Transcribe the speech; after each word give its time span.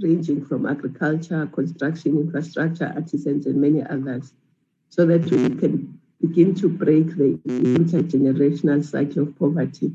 ranging 0.00 0.44
from 0.44 0.66
agriculture, 0.66 1.46
construction, 1.52 2.18
infrastructure, 2.18 2.92
artisans, 2.94 3.46
and 3.46 3.60
many 3.60 3.82
others, 3.82 4.32
so 4.88 5.06
that 5.06 5.24
we 5.24 5.54
can 5.56 5.98
begin 6.20 6.54
to 6.54 6.68
break 6.68 7.16
the 7.16 7.38
intergenerational 7.46 8.84
cycle 8.84 9.22
of 9.24 9.38
poverty 9.38 9.92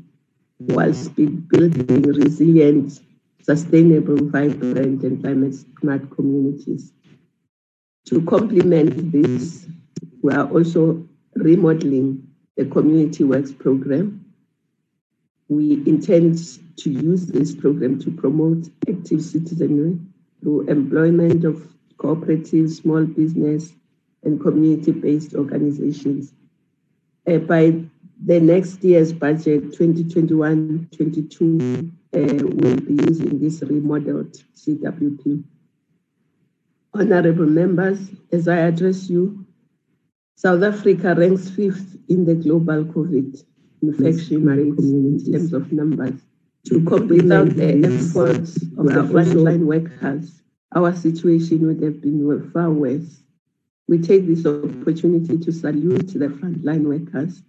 whilst 0.58 1.14
building 1.16 2.02
resilient, 2.02 3.00
sustainable, 3.42 4.16
vibrant, 4.28 5.02
and 5.02 5.20
climate 5.20 5.54
smart 5.80 6.10
communities. 6.10 6.92
To 8.06 8.22
complement 8.22 9.12
this, 9.12 9.66
we 10.22 10.32
are 10.32 10.48
also 10.50 11.06
remodeling 11.34 12.26
the 12.56 12.66
Community 12.66 13.24
Works 13.24 13.52
program. 13.52 14.21
We 15.48 15.82
intend 15.86 16.38
to 16.76 16.90
use 16.90 17.26
this 17.26 17.54
program 17.54 17.98
to 18.00 18.10
promote 18.10 18.68
active 18.88 19.22
citizenry 19.22 19.98
through 20.40 20.68
employment 20.68 21.44
of 21.44 21.68
cooperatives, 21.98 22.80
small 22.80 23.04
business, 23.04 23.72
and 24.24 24.40
community-based 24.40 25.34
organizations. 25.34 26.32
Uh, 27.26 27.38
by 27.38 27.82
the 28.24 28.40
next 28.40 28.84
year's 28.84 29.12
budget, 29.12 29.72
2021-22, 29.72 31.90
uh, 32.14 32.14
will 32.14 32.76
be 32.76 32.94
using 33.08 33.40
this 33.40 33.62
remodeled 33.62 34.32
CWP. 34.56 35.42
Honorable 36.94 37.46
members, 37.46 37.98
as 38.30 38.48
I 38.48 38.56
address 38.56 39.08
you, 39.08 39.46
South 40.36 40.62
Africa 40.62 41.14
ranks 41.16 41.48
fifth 41.50 41.96
in 42.08 42.24
the 42.24 42.34
global 42.34 42.84
COVID 42.84 43.42
infection 43.82 44.46
rates 44.46 44.82
in 44.82 45.32
terms 45.32 45.52
of 45.52 45.72
numbers. 45.72 46.20
To 46.66 46.84
cope 46.84 47.08
without 47.08 47.56
the 47.56 47.84
efforts 47.84 48.56
of 48.78 48.86
the 48.86 49.02
frontline 49.10 49.66
workers, 49.66 50.42
our 50.74 50.94
situation 50.94 51.66
would 51.66 51.82
have 51.82 52.00
been 52.00 52.50
far 52.52 52.70
worse. 52.70 53.22
We 53.88 53.98
take 53.98 54.26
this 54.26 54.46
opportunity 54.46 55.38
to 55.38 55.52
salute 55.52 56.06
the 56.06 56.28
frontline 56.28 56.84
workers 56.84 57.42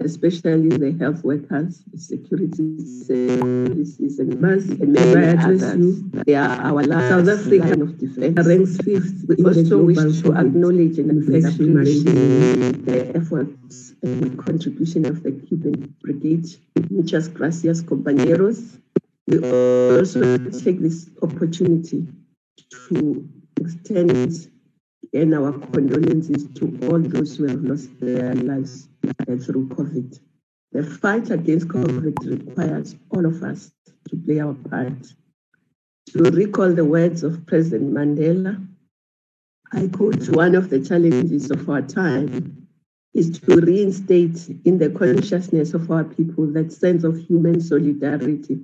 especially 0.00 0.68
the 0.68 0.96
health 0.98 1.22
workers, 1.24 1.82
security 1.94 2.78
services, 3.04 4.18
and 4.18 4.40
mass 4.40 4.64
and 4.64 4.92
many 4.92 5.38
others. 5.38 6.02
They 6.26 6.34
are 6.34 6.60
our 6.60 6.82
last 6.82 7.08
South 7.10 7.28
African 7.28 7.82
of 7.82 7.98
defense. 7.98 8.46
Ranks 8.46 8.76
fifth. 8.78 9.24
We 9.28 9.44
also 9.44 9.82
wish 9.84 10.22
to 10.22 10.32
acknowledge 10.34 10.98
and 10.98 11.22
appreciate 11.22 12.84
the 12.86 13.12
efforts 13.14 13.89
the 14.02 14.30
contribution 14.42 15.04
of 15.06 15.22
the 15.22 15.32
Cuban 15.32 15.94
Brigade. 16.02 16.46
Muchas 16.90 17.28
gracias, 17.28 17.82
compañeros. 17.82 18.78
We 19.26 19.38
also 19.38 20.38
take 20.48 20.80
this 20.80 21.10
opportunity 21.22 22.06
to 22.88 23.28
extend 23.60 24.48
and 25.12 25.34
our 25.34 25.52
condolences 25.52 26.46
to 26.54 26.78
all 26.86 26.98
those 26.98 27.36
who 27.36 27.46
have 27.46 27.62
lost 27.62 27.88
their 28.00 28.34
lives 28.34 28.88
through 29.26 29.68
COVID. 29.68 30.18
The 30.72 30.84
fight 30.84 31.30
against 31.30 31.68
COVID 31.68 32.46
requires 32.46 32.94
all 33.10 33.26
of 33.26 33.42
us 33.42 33.72
to 34.08 34.16
play 34.16 34.40
our 34.40 34.54
part. 34.54 35.14
To 36.10 36.22
recall 36.22 36.72
the 36.72 36.84
words 36.84 37.24
of 37.24 37.44
President 37.46 37.92
Mandela, 37.92 38.64
I 39.72 39.88
quote, 39.88 40.28
one 40.30 40.54
of 40.54 40.70
the 40.70 40.80
challenges 40.80 41.50
of 41.50 41.68
our 41.68 41.82
time 41.82 42.59
is 43.14 43.38
to 43.40 43.56
reinstate 43.56 44.48
in 44.64 44.78
the 44.78 44.90
consciousness 44.90 45.74
of 45.74 45.90
our 45.90 46.04
people 46.04 46.46
that 46.52 46.72
sense 46.72 47.04
of 47.04 47.18
human 47.18 47.60
solidarity, 47.60 48.60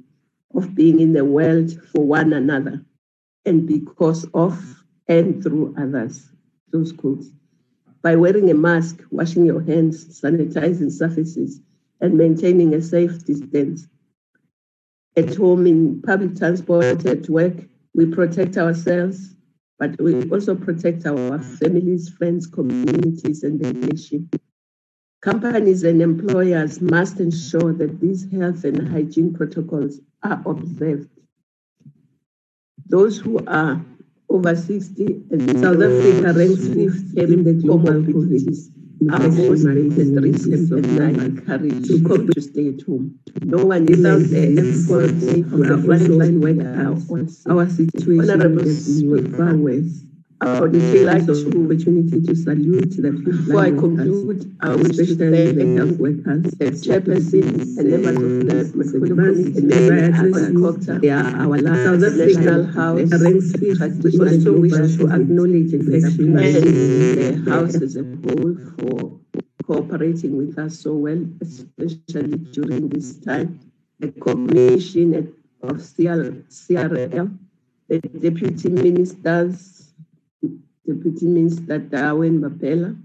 of 0.55 0.75
being 0.75 1.01
in 1.01 1.13
the 1.13 1.25
world 1.25 1.73
for 1.93 2.05
one 2.05 2.33
another 2.33 2.85
and 3.45 3.67
because 3.67 4.27
of 4.35 4.85
and 5.09 5.43
through 5.43 5.75
others. 5.79 6.31
Those 6.71 6.93
quotes 6.93 7.29
by 8.03 8.15
wearing 8.15 8.51
a 8.51 8.55
mask, 8.55 9.03
washing 9.11 9.45
your 9.45 9.61
hands, 9.63 10.21
sanitizing 10.21 10.93
surfaces, 10.93 11.61
and 12.01 12.15
maintaining 12.15 12.75
a 12.75 12.81
safe 12.81 13.25
distance. 13.25 13.89
At 15.17 15.35
home, 15.35 15.67
in 15.67 16.03
public 16.03 16.37
transport, 16.37 17.05
at 17.07 17.29
work, 17.29 17.55
we 17.95 18.07
protect 18.07 18.59
ourselves, 18.59 19.35
but 19.79 20.01
we 20.01 20.29
also 20.31 20.55
protect 20.55 21.07
our 21.07 21.39
families, 21.39 22.09
friends, 22.09 22.47
communities, 22.47 23.43
and 23.43 23.61
the 23.61 23.73
nation. 23.73 24.31
Companies 25.21 25.85
and 25.85 26.01
employers 26.01 26.81
must 26.81 27.21
ensure 27.21 27.73
that 27.75 28.01
these 28.01 28.31
health 28.31 28.65
and 28.65 28.89
hygiene 28.89 29.35
protocols 29.35 30.01
are 30.23 30.43
observed. 30.47 31.11
Those 32.87 33.19
who 33.19 33.45
are 33.47 33.85
over 34.29 34.57
60, 34.57 35.05
and 35.31 35.61
South 35.61 35.83
Africa 35.83 36.33
ranks 36.33 36.69
fifth 36.69 37.17
in 37.17 37.45
the 37.45 37.55
global 37.55 37.93
comorbidities. 37.93 38.71
Our 39.11 39.29
most 39.29 39.65
reasons 39.65 40.73
of 40.73 40.87
life 40.97 41.45
courage 41.47 41.87
to 41.89 42.03
come 42.03 42.29
to 42.29 42.41
stay 42.41 42.69
at 42.69 42.81
home. 42.83 43.19
No 43.43 43.67
one 43.67 43.85
without 43.85 44.21
the 44.21 44.57
effort 44.57 45.05
of 45.05 45.21
the 45.21 45.77
frontline 45.87 46.41
workers, 46.41 47.45
our 47.47 47.69
situation 47.69 48.59
is 48.67 49.05
far 49.37 49.55
worse. 49.55 50.03
I 50.41 50.61
would 50.61 50.75
like 50.75 51.25
to 51.27 51.33
opportunity 51.65 52.21
to 52.21 52.35
salute 52.35 52.91
the 52.97 53.11
Before 53.11 53.61
I 53.61 53.71
conclude, 53.71 54.55
I 54.61 54.77
would 54.77 54.91
especially 54.91 55.17
thank 55.17 55.57
the 55.57 55.77
health 55.77 55.99
workers, 55.99 56.43
the 56.53 56.71
chairpersons, 56.77 57.79
and 57.79 57.91
members 57.91 58.93
of 58.93 59.01
the 59.01 59.01
Metropolitan 59.01 59.73
and 59.73 59.89
Mayor 59.89 60.99
They 61.01 61.09
are 61.09 61.37
our 61.41 61.59
last 61.59 62.17
National 62.17 62.65
House. 62.67 63.11
We 63.63 63.71
also 64.21 64.53
wish 64.61 64.97
to 64.99 65.09
acknowledge 65.09 65.73
and 65.73 65.89
the 65.89 67.51
House 67.51 67.75
as 67.81 67.97
a 67.97 68.05
whole 68.05 68.57
for 68.77 69.19
cooperating 69.67 70.37
with 70.37 70.59
us 70.59 70.79
so 70.79 70.93
well, 70.95 71.25
especially 71.41 72.37
during 72.53 72.89
this 72.91 73.17
time. 73.17 73.59
The 74.01 74.13
Commission 74.13 75.33
of 75.63 75.77
CRL, 75.79 77.39
the 77.89 77.99
Deputy 78.01 78.69
Ministers, 78.69 79.76
Deputy 80.87 81.27
Minister 81.27 81.79
Darwin 81.79 82.41
Bapela. 82.41 82.97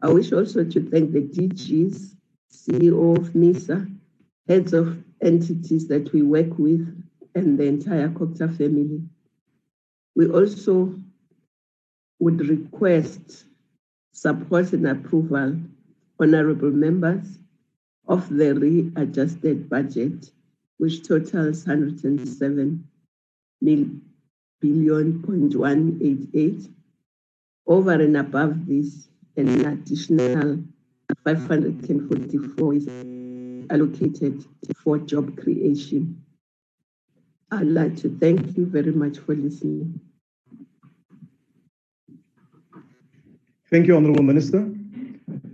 I 0.00 0.08
wish 0.08 0.32
also 0.32 0.64
to 0.64 0.80
thank 0.90 1.12
the 1.12 1.20
DGs, 1.20 2.14
CEO 2.52 3.18
of 3.18 3.34
MISA, 3.34 3.86
heads 4.46 4.72
of 4.72 4.96
entities 5.20 5.86
that 5.88 6.12
we 6.12 6.22
work 6.22 6.58
with, 6.58 6.86
and 7.34 7.58
the 7.58 7.64
entire 7.64 8.08
COGTA 8.08 8.56
family. 8.56 9.02
We 10.16 10.28
also 10.28 10.94
would 12.20 12.40
request 12.48 13.44
support 14.12 14.72
and 14.72 14.86
approval, 14.86 15.56
honorable 16.18 16.70
members, 16.70 17.38
of 18.08 18.28
the 18.30 18.54
readjusted 18.54 19.68
budget, 19.68 20.30
which 20.78 21.06
totals 21.06 21.66
107 21.66 22.88
billion 24.60 25.22
point 25.22 25.54
188 25.54 26.68
over 27.68 27.92
and 27.92 28.16
above 28.16 28.66
this, 28.66 29.08
an 29.36 29.66
additional 29.66 30.64
544 31.24 32.74
is 32.74 32.88
allocated 33.70 34.44
for 34.82 34.98
job 34.98 35.36
creation. 35.36 36.22
I'd 37.50 37.66
like 37.66 37.96
to 37.98 38.08
thank 38.18 38.56
you 38.56 38.66
very 38.66 38.92
much 38.92 39.18
for 39.18 39.34
listening. 39.34 40.00
Thank 43.70 43.86
you, 43.86 43.96
Honorable 43.96 44.22
Minister. 44.22 44.70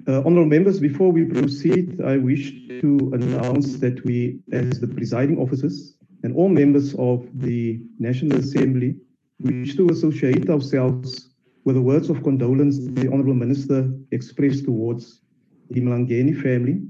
Uh, 0.07 0.23
honorable 0.25 0.47
members, 0.47 0.79
before 0.79 1.11
we 1.11 1.25
proceed, 1.25 2.01
I 2.01 2.17
wish 2.17 2.53
to 2.81 3.11
announce 3.15 3.79
that 3.79 4.05
we, 4.05 4.39
as 4.53 4.79
the 4.79 4.87
presiding 4.87 5.39
officers 5.39 5.95
and 6.23 6.35
all 6.37 6.49
members 6.49 6.95
of 6.95 7.29
the 7.41 7.81
National 7.99 8.39
Assembly, 8.39 8.97
wish 9.41 9.77
to 9.77 9.89
associate 9.89 10.49
ourselves 10.49 11.34
with 11.65 11.77
the 11.77 11.83
words 11.83 12.11
of 12.11 12.23
condolence 12.23 12.79
the 12.79 13.11
Honorable 13.11 13.35
Minister 13.35 13.91
expressed 14.11 14.65
towards 14.65 15.23
the 15.71 15.81
Mlangeni 15.81 16.41
family 16.41 16.83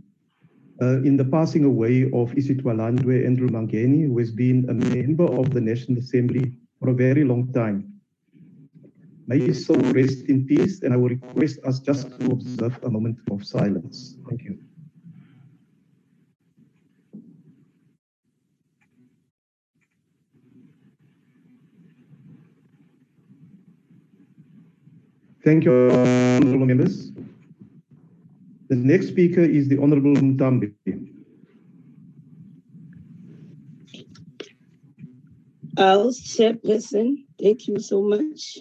uh, 0.83 1.01
in 1.03 1.17
the 1.17 1.25
passing 1.25 1.65
away 1.65 2.05
of 2.07 2.33
Isitwalandwe 2.33 3.25
Andrew 3.25 3.49
Mlangeni, 3.49 4.07
who 4.07 4.19
has 4.19 4.33
been 4.33 4.69
a 4.69 4.75
member 4.75 5.25
of 5.25 5.51
the 5.51 5.61
National 5.61 5.99
Assembly 5.99 6.53
for 6.81 6.89
a 6.91 6.95
very 6.95 7.25
long 7.25 7.53
time. 7.53 7.93
May 9.27 9.39
his 9.39 9.65
soul 9.65 9.81
rest 9.93 10.29
in 10.29 10.47
peace, 10.47 10.83
and 10.83 10.93
I 10.93 10.97
will 10.97 11.09
request 11.09 11.59
us 11.65 11.81
just 11.81 12.11
to 12.21 12.27
observe 12.33 12.79
a 12.83 12.91
moment 12.91 13.19
of 13.31 13.47
silence. 13.47 14.19
Thank 14.29 14.43
you. 14.43 14.64
Thank 25.45 25.67
you, 25.67 25.91
honorable 25.91 26.65
members. 26.65 27.13
The 28.69 28.77
next 28.77 29.09
speaker 29.09 29.43
is 29.43 29.69
the 29.69 29.77
Honorable 29.77 30.15
Muthambi. 30.15 30.73
House 35.77 36.19
Chairperson, 36.21 37.27
thank 37.39 37.69
you 37.69 37.79
so 37.79 38.01
much. 38.01 38.59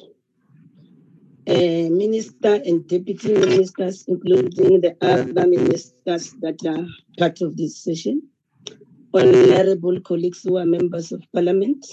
Uh, 1.47 1.88
minister 1.89 2.56
and 2.65 2.86
deputy 2.86 3.33
ministers, 3.33 4.03
including 4.09 4.81
the 4.81 4.97
other 5.00 5.47
ministers 5.47 6.33
that 6.41 6.59
are 6.65 6.86
part 7.18 7.39
of 7.39 7.56
this 7.56 7.77
session, 7.77 8.24
honorable 9.13 10.01
colleagues 10.01 10.44
who 10.44 10.57
are 10.57 10.65
members 10.65 11.13
of 11.13 11.24
parliament, 11.33 11.86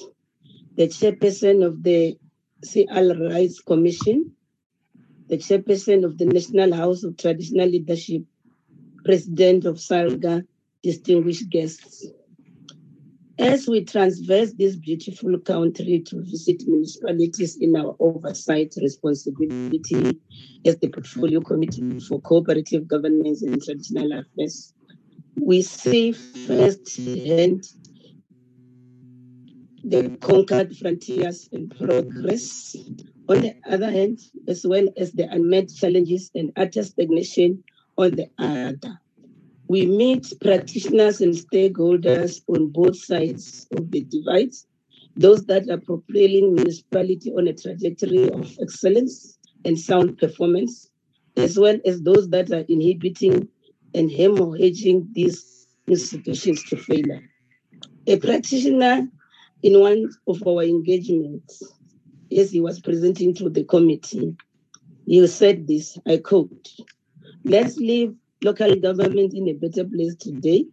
the 0.76 0.88
chairperson 0.88 1.64
of 1.64 1.81
the 1.84 2.19
CRL 2.66 3.31
Rights 3.31 3.60
Commission, 3.60 4.34
the 5.31 5.38
chairperson 5.38 6.05
of 6.05 6.19
the 6.19 6.27
National 6.27 6.75
House 6.75 7.05
of 7.05 7.17
Traditional 7.17 7.69
Leadership, 7.69 8.23
president 9.05 9.65
of 9.65 9.77
SALGA, 9.77 10.44
distinguished 10.82 11.49
guests. 11.49 12.05
As 13.38 13.69
we 13.69 13.85
transverse 13.85 14.53
this 14.55 14.75
beautiful 14.75 15.38
country 15.38 16.00
to 16.06 16.21
visit 16.23 16.65
municipalities 16.67 17.56
in 17.61 17.77
our 17.77 17.94
oversight 18.00 18.75
responsibility 18.82 20.19
as 20.67 20.77
the 20.79 20.88
Portfolio 20.88 21.41
Committee 21.41 22.00
for 22.00 22.21
Cooperative 22.21 22.88
Governance 22.88 23.43
and 23.43 23.62
Traditional 23.62 24.11
Affairs, 24.12 24.75
we 25.41 25.62
see 25.62 26.11
firsthand 26.11 27.65
the 29.85 30.11
conquered 30.21 30.77
frontiers 30.77 31.49
and 31.53 31.75
progress. 31.79 32.77
On 33.31 33.41
the 33.43 33.55
other 33.65 33.88
hand, 33.88 34.19
as 34.49 34.67
well 34.67 34.88
as 34.97 35.12
the 35.12 35.23
unmet 35.31 35.73
challenges 35.73 36.32
and 36.35 36.53
utter 36.56 36.82
stagnation 36.82 37.62
on 37.97 38.11
the 38.17 38.29
other. 38.38 38.99
We 39.69 39.87
meet 39.87 40.32
practitioners 40.41 41.21
and 41.21 41.32
stakeholders 41.32 42.43
on 42.49 42.71
both 42.71 42.97
sides 42.97 43.69
of 43.77 43.88
the 43.93 44.00
divide, 44.00 44.50
those 45.15 45.47
that 45.47 45.71
are 45.71 45.79
propelling 45.79 46.56
municipality 46.56 47.31
on 47.31 47.47
a 47.47 47.53
trajectory 47.53 48.29
of 48.31 48.59
excellence 48.61 49.38
and 49.65 49.79
sound 49.79 50.19
performance, 50.19 50.91
as 51.37 51.56
well 51.56 51.79
as 51.87 52.03
those 52.03 52.29
that 52.31 52.50
are 52.50 52.65
inhibiting 52.69 53.47
and 53.94 54.11
hemorrhaging 54.11 55.06
these 55.12 55.69
institutions 55.87 56.65
to 56.65 56.77
failure. 56.77 57.23
A 58.09 58.17
practitioner 58.17 59.06
in 59.62 59.79
one 59.79 60.11
of 60.27 60.44
our 60.44 60.65
engagements, 60.65 61.62
as 62.37 62.50
he 62.50 62.61
was 62.61 62.81
presenting 62.81 63.35
to 63.35 63.49
the 63.49 63.65
committee, 63.65 64.37
he 65.06 65.27
said 65.27 65.67
this, 65.67 65.99
I 66.06 66.19
quote, 66.19 66.69
let's 67.44 67.77
leave 67.77 68.15
local 68.43 68.75
government 68.77 69.35
in 69.35 69.49
a 69.49 69.53
better 69.55 69.85
place 69.85 70.15
today 70.15 70.67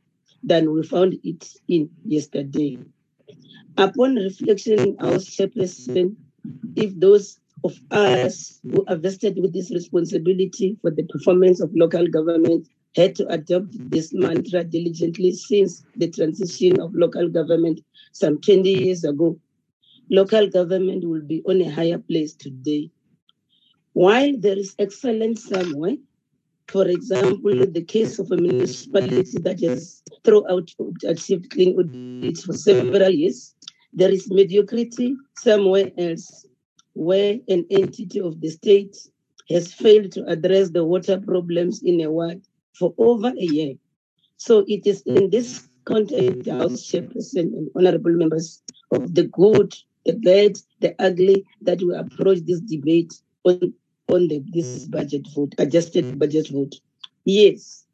than 0.44 0.72
we 0.72 0.84
found 0.84 1.18
it 1.24 1.48
in 1.68 1.90
yesterday. 2.06 2.78
Upon 3.78 4.16
reflection, 4.16 4.98
our 5.00 5.20
chairperson, 5.20 6.16
if 6.76 6.98
those 7.00 7.40
of 7.64 7.78
us 7.92 8.60
who 8.64 8.86
are 8.88 8.96
vested 8.96 9.38
with 9.40 9.54
this 9.54 9.72
responsibility 9.72 10.78
for 10.82 10.92
the 10.92 11.04
performance 11.04 11.60
of 11.60 11.72
local 11.76 12.08
government 12.08 12.68
had 12.96 13.16
to 13.16 13.28
adopt 13.28 13.68
this 13.92 14.14
mantra 14.14 14.64
diligently 14.64 15.32
since 15.32 15.84
the 15.96 16.10
transition 16.10 16.80
of 16.80 16.94
local 16.96 17.28
government 17.30 17.82
some 18.14 18.40
20 18.42 18.70
years 18.70 19.04
ago, 19.04 19.38
local 20.10 20.50
government 20.50 21.08
will 21.08 21.22
be 21.22 21.42
on 21.46 21.62
a 21.62 21.70
higher 21.70 21.98
place 21.98 22.34
today. 22.34 22.90
While 23.94 24.38
there 24.38 24.58
is 24.58 24.76
excellence 24.80 25.48
somewhere, 25.48 25.98
for 26.68 26.88
example, 26.88 27.66
the 27.66 27.84
case 27.84 28.20
of 28.20 28.32
a 28.32 28.38
municipality 28.38 29.40
that 29.40 29.60
has 29.62 30.04
throughout 30.24 30.70
achieved 31.06 31.50
clean 31.50 31.78
audit 31.80 32.38
for 32.40 32.54
several 32.54 33.10
years, 33.10 33.56
there 33.94 34.12
is 34.12 34.30
mediocrity 34.30 35.16
somewhere 35.38 35.92
else 35.98 36.46
where 36.94 37.40
an 37.48 37.66
entity 37.70 38.20
of 38.20 38.42
the 38.42 38.50
state 38.50 38.98
has 39.50 39.74
failed 39.74 40.12
to 40.12 40.26
address 40.26 40.70
the 40.72 40.84
water 40.84 41.20
problems 41.20 41.82
in 41.84 42.02
a 42.02 42.12
ward 42.12 42.42
for 42.78 42.94
over 42.98 43.30
a 43.30 43.46
year. 43.46 43.76
So 44.36 44.66
it 44.68 44.86
is 44.86 45.02
in 45.04 45.30
this 45.30 45.68
context, 45.86 46.50
House 46.50 46.84
Chairperson 46.84 47.54
and 47.58 47.70
honorable 47.76 48.12
members 48.12 48.62
of 48.92 49.16
the 49.16 49.24
good, 49.24 49.74
the 50.08 50.14
bad, 50.14 50.58
the 50.80 50.96
ugly, 51.00 51.46
that 51.62 51.82
we 51.82 51.94
approach 51.96 52.40
this 52.46 52.62
debate 52.62 53.14
on 53.44 53.74
on 54.10 54.28
the, 54.30 54.42
this 54.54 54.86
budget 54.86 55.28
vote, 55.36 55.54
adjusted 55.58 56.18
budget 56.18 56.48
vote. 56.50 56.76
Yes, 57.26 57.86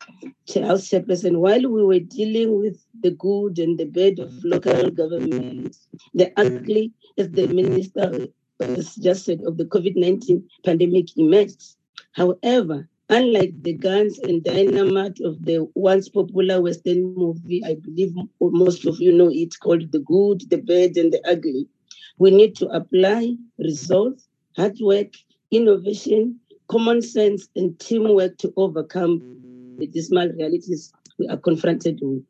House 0.54 0.90
Chairperson, 0.90 1.38
while 1.38 1.68
we 1.68 1.84
were 1.84 2.00
dealing 2.00 2.60
with 2.60 2.78
the 3.02 3.12
good 3.12 3.58
and 3.58 3.80
the 3.80 3.86
bad 3.86 4.20
of 4.20 4.32
local 4.44 4.92
government, 4.92 5.76
the 6.14 6.32
ugly, 6.38 6.94
as 7.18 7.32
the 7.32 7.48
minister 7.48 8.28
just 9.02 9.26
said, 9.26 9.42
of 9.46 9.58
the 9.58 9.66
COVID 9.66 9.96
19 9.96 10.48
pandemic 10.64 11.18
emerged. 11.18 11.76
However, 12.12 12.88
unlike 13.10 13.62
the 13.64 13.74
guns 13.74 14.20
and 14.20 14.44
dynamite 14.44 15.20
of 15.22 15.44
the 15.46 15.68
once 15.74 16.10
popular 16.10 16.62
Western 16.62 17.16
movie, 17.16 17.64
I 17.66 17.74
believe 17.76 18.14
most 18.40 18.86
of 18.86 19.00
you 19.00 19.12
know 19.12 19.32
it, 19.32 19.60
called 19.60 19.92
The 19.92 20.00
Good, 20.00 20.50
the 20.52 20.58
Bad, 20.58 20.96
and 20.98 21.12
the 21.12 21.22
Ugly, 21.28 21.68
we 22.18 22.32
need 22.32 22.56
to 22.58 22.68
apply 22.68 23.36
resolve, 23.58 24.14
hard 24.56 24.78
work, 24.82 25.14
innovation, 25.52 26.40
common 26.68 27.02
sense, 27.02 27.48
and 27.56 27.80
teamwork 27.80 28.38
to 28.38 28.54
overcome 28.58 29.22
the 29.78 29.88
dismal 29.88 30.30
realities 30.30 30.94
we 31.18 31.28
are 31.28 31.38
confronted 31.38 32.00
with. 32.02 32.24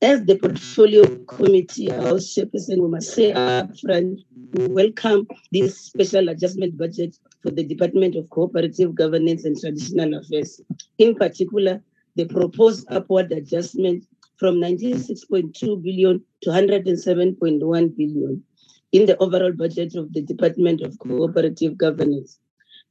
As 0.00 0.24
the 0.24 0.36
portfolio 0.36 1.04
committee 1.24 1.90
house 1.90 2.34
chairperson, 2.34 2.80
we 2.80 2.88
must 2.88 3.14
say 3.14 3.32
upfront, 3.32 4.24
we 4.52 4.66
welcome 4.66 5.26
this 5.50 5.78
special 5.78 6.28
adjustment 6.28 6.76
budget 6.78 7.16
for 7.42 7.50
the 7.50 7.64
Department 7.64 8.14
of 8.14 8.30
Cooperative 8.30 8.94
Governance 8.94 9.44
and 9.44 9.58
Traditional 9.58 10.20
Affairs. 10.20 10.60
In 10.98 11.14
particular, 11.14 11.82
the 12.14 12.26
proposed 12.26 12.86
upward 12.90 13.32
adjustment 13.32 14.04
from 14.36 14.56
96.2 14.56 15.82
billion 15.82 16.22
to 16.42 16.50
107.1 16.50 17.96
billion 17.96 18.44
in 18.92 19.06
the 19.06 19.16
overall 19.18 19.52
budget 19.52 19.94
of 19.94 20.12
the 20.12 20.22
Department 20.22 20.80
of 20.80 20.98
Cooperative 20.98 21.76
Governance. 21.76 22.38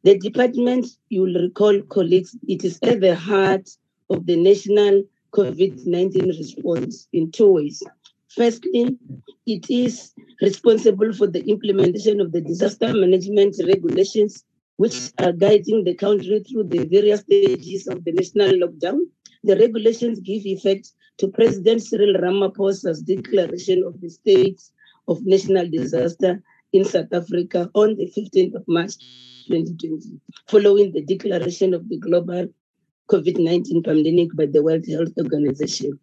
The 0.03 0.17
department, 0.17 0.87
you 1.09 1.21
will 1.21 1.41
recall, 1.41 1.81
colleagues, 1.83 2.37
it 2.47 2.63
is 2.63 2.79
at 2.83 3.01
the 3.01 3.15
heart 3.15 3.67
of 4.09 4.25
the 4.25 4.35
national 4.35 5.03
COVID 5.33 5.85
19 5.85 6.27
response 6.27 7.07
in 7.13 7.31
two 7.31 7.51
ways. 7.51 7.83
Firstly, 8.29 8.97
it 9.45 9.69
is 9.69 10.13
responsible 10.41 11.13
for 11.13 11.27
the 11.27 11.43
implementation 11.49 12.21
of 12.21 12.31
the 12.31 12.41
disaster 12.41 12.93
management 12.93 13.55
regulations, 13.65 14.43
which 14.75 15.11
are 15.19 15.33
guiding 15.33 15.83
the 15.83 15.95
country 15.95 16.43
through 16.43 16.65
the 16.65 16.85
various 16.85 17.21
stages 17.21 17.87
of 17.87 18.03
the 18.03 18.11
national 18.11 18.51
lockdown. 18.67 18.99
The 19.43 19.57
regulations 19.57 20.19
give 20.19 20.45
effect 20.45 20.91
to 21.17 21.29
President 21.29 21.81
Cyril 21.81 22.13
Ramaphosa's 22.13 23.01
declaration 23.01 23.83
of 23.83 23.99
the 23.99 24.09
state 24.09 24.61
of 25.07 25.25
national 25.25 25.65
mm-hmm. 25.65 25.81
disaster 25.81 26.41
in 26.73 26.83
South 26.85 27.11
Africa 27.13 27.69
on 27.73 27.95
the 27.95 28.11
15th 28.15 28.55
of 28.55 28.67
March 28.67 28.97
2020, 29.47 30.19
following 30.47 30.91
the 30.91 31.01
declaration 31.01 31.73
of 31.73 31.87
the 31.89 31.97
global 31.97 32.47
COVID 33.09 33.39
19 33.39 33.83
pandemic 33.83 34.35
by 34.35 34.45
the 34.45 34.61
World 34.61 34.85
Health 34.85 35.13
Organization. 35.17 35.97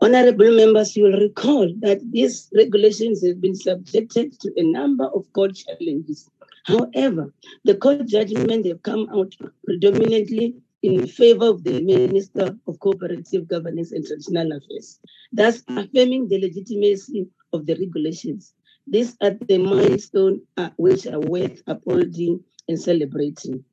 Honorable 0.00 0.56
members, 0.56 0.96
you 0.96 1.04
will 1.04 1.20
recall 1.20 1.72
that 1.80 2.00
these 2.10 2.50
regulations 2.54 3.24
have 3.24 3.40
been 3.40 3.54
subjected 3.54 4.38
to 4.40 4.50
a 4.56 4.62
number 4.62 5.04
of 5.04 5.30
court 5.34 5.54
challenges. 5.54 6.28
However, 6.64 7.32
the 7.64 7.76
court 7.76 8.06
judgment 8.06 8.66
have 8.66 8.82
come 8.82 9.08
out 9.10 9.36
predominantly 9.64 10.56
in 10.82 11.06
favor 11.06 11.46
of 11.46 11.64
the 11.64 11.80
Minister 11.82 12.56
of 12.66 12.80
Cooperative 12.80 13.46
Governance 13.46 13.92
and 13.92 14.04
Traditional 14.04 14.52
Affairs, 14.52 14.98
thus 15.32 15.62
affirming 15.68 16.28
the 16.28 16.40
legitimacy 16.40 17.28
of 17.56 17.66
the 17.66 17.74
regulations. 17.74 18.54
These 18.86 19.16
are 19.20 19.34
the 19.48 19.58
milestones 19.58 20.42
uh, 20.56 20.70
which 20.76 21.06
are 21.06 21.20
worth 21.20 21.60
upholding 21.66 22.44
and 22.68 22.80
celebrating. 22.80 23.64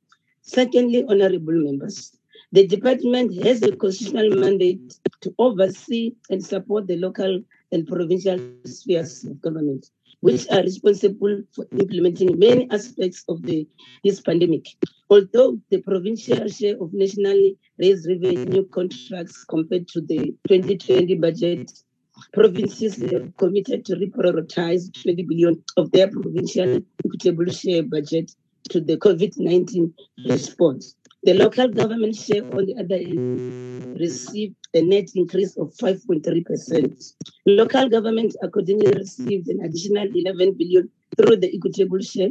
Secondly, 0.42 1.04
honorable 1.08 1.54
members, 1.54 2.16
the 2.52 2.66
department 2.66 3.44
has 3.44 3.62
a 3.62 3.74
constitutional 3.76 4.40
mandate 4.40 4.98
to 5.22 5.34
oversee 5.38 6.14
and 6.30 6.44
support 6.44 6.86
the 6.86 6.96
local 6.96 7.40
and 7.72 7.86
provincial 7.86 8.38
spheres 8.64 9.24
of 9.24 9.40
government, 9.40 9.90
which 10.20 10.48
are 10.50 10.62
responsible 10.62 11.42
for 11.52 11.66
implementing 11.72 12.38
many 12.38 12.68
aspects 12.70 13.24
of 13.28 13.42
the, 13.42 13.66
this 14.04 14.20
pandemic. 14.20 14.66
Although 15.10 15.58
the 15.70 15.82
provincial 15.82 16.46
share 16.48 16.76
of 16.80 16.92
nationally 16.92 17.56
raised 17.78 18.06
revenue 18.06 18.66
contracts 18.68 19.44
compared 19.44 19.88
to 19.88 20.00
the 20.00 20.34
2020 20.48 21.14
budget 21.16 21.72
provinces 22.32 22.96
have 23.10 23.36
committed 23.36 23.84
to 23.86 23.96
reprioritize 23.96 24.92
20 25.02 25.22
billion 25.24 25.62
of 25.76 25.90
their 25.92 26.08
provincial 26.08 26.80
equitable 27.04 27.52
share 27.52 27.82
budget 27.82 28.32
to 28.70 28.80
the 28.80 28.96
COVID-19 28.96 29.92
response. 30.28 30.96
The 31.22 31.34
local 31.34 31.68
government 31.68 32.16
share, 32.16 32.44
on 32.44 32.66
the 32.66 32.76
other 32.78 32.98
hand, 32.98 33.98
received 33.98 34.56
a 34.74 34.82
net 34.82 35.08
increase 35.14 35.56
of 35.56 35.72
5.3%. 35.74 37.14
Local 37.46 37.88
government 37.88 38.36
accordingly 38.42 38.92
received 38.92 39.48
an 39.48 39.64
additional 39.64 40.08
11 40.14 40.54
billion 40.54 40.90
through 41.16 41.36
the 41.36 41.54
equitable 41.54 42.00
share. 42.00 42.30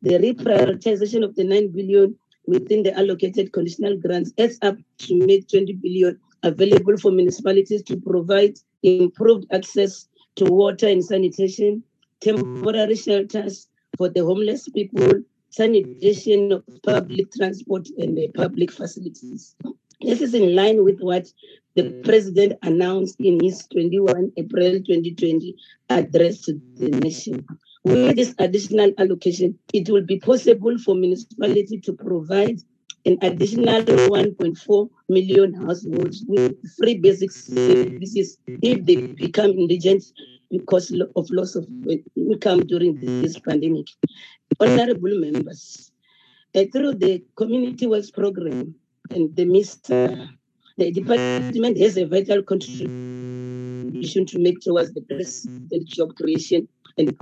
The 0.00 0.18
reprioritization 0.18 1.24
of 1.24 1.34
the 1.36 1.44
9 1.44 1.72
billion 1.72 2.16
within 2.46 2.82
the 2.82 2.98
allocated 2.98 3.52
conditional 3.52 3.98
grants 3.98 4.32
adds 4.38 4.58
up 4.62 4.76
to 4.98 5.26
make 5.26 5.48
20 5.48 5.74
billion 5.74 6.18
available 6.42 6.96
for 6.96 7.10
municipalities 7.10 7.82
to 7.84 7.96
provide 7.96 8.58
improved 8.82 9.46
access 9.52 10.08
to 10.36 10.44
water 10.44 10.88
and 10.88 11.04
sanitation, 11.04 11.82
temporary 12.20 12.96
shelters 12.96 13.68
for 13.96 14.08
the 14.08 14.24
homeless 14.24 14.68
people, 14.68 15.12
sanitation 15.50 16.52
of 16.52 16.64
public 16.82 17.30
transport 17.32 17.88
and 17.98 18.16
the 18.16 18.28
public 18.28 18.70
facilities. 18.70 19.54
This 20.00 20.20
is 20.20 20.34
in 20.34 20.54
line 20.56 20.82
with 20.84 20.98
what 21.00 21.26
the 21.74 21.90
president 22.04 22.58
announced 22.62 23.20
in 23.20 23.38
his 23.42 23.66
21 23.68 24.32
April 24.36 24.72
2020 24.72 25.54
address 25.90 26.40
to 26.42 26.60
the 26.74 26.88
nation. 26.88 27.46
With 27.84 28.16
this 28.16 28.34
additional 28.38 28.92
allocation, 28.98 29.58
it 29.72 29.88
will 29.90 30.04
be 30.04 30.18
possible 30.18 30.76
for 30.78 30.94
municipality 30.94 31.80
to 31.80 31.92
provide 31.92 32.60
an 33.04 33.18
additional 33.22 33.82
1.4 33.82 34.90
million 35.08 35.54
households 35.54 36.24
with 36.28 36.54
free 36.76 36.98
basic 36.98 37.30
services 37.30 38.38
if 38.46 38.84
they 38.84 38.96
become 39.06 39.50
indigent 39.50 40.04
because 40.50 40.92
of 41.16 41.30
loss 41.30 41.54
of 41.56 41.66
income 42.16 42.60
during 42.66 42.98
this 43.00 43.38
pandemic. 43.38 43.86
Honorable 44.60 45.18
members, 45.18 45.90
uh, 46.54 46.64
through 46.72 46.94
the 46.94 47.24
Community 47.36 47.86
Works 47.86 48.10
Program 48.10 48.74
and 49.10 49.34
the 49.34 49.46
MISA, 49.46 50.28
the 50.76 50.92
department 50.92 51.78
has 51.78 51.96
a 51.96 52.06
vital 52.06 52.42
contribution 52.42 54.26
to 54.26 54.38
make 54.38 54.60
towards 54.60 54.92
the 54.92 55.00
president 55.02 55.86
job 55.86 56.14
creation 56.16 56.68
and 56.98 57.16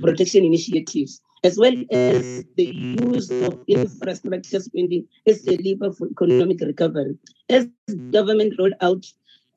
protection 0.00 0.44
initiatives, 0.44 1.20
as 1.44 1.58
well 1.58 1.74
as 1.90 2.44
the 2.56 2.66
use 3.02 3.30
of 3.30 3.58
infrastructure 3.66 4.60
spending 4.60 5.06
as 5.26 5.46
a 5.46 5.56
lever 5.56 5.92
for 5.92 6.08
economic 6.08 6.60
recovery. 6.60 7.16
As 7.48 7.66
government 8.10 8.54
rolled 8.58 8.74
out 8.80 9.04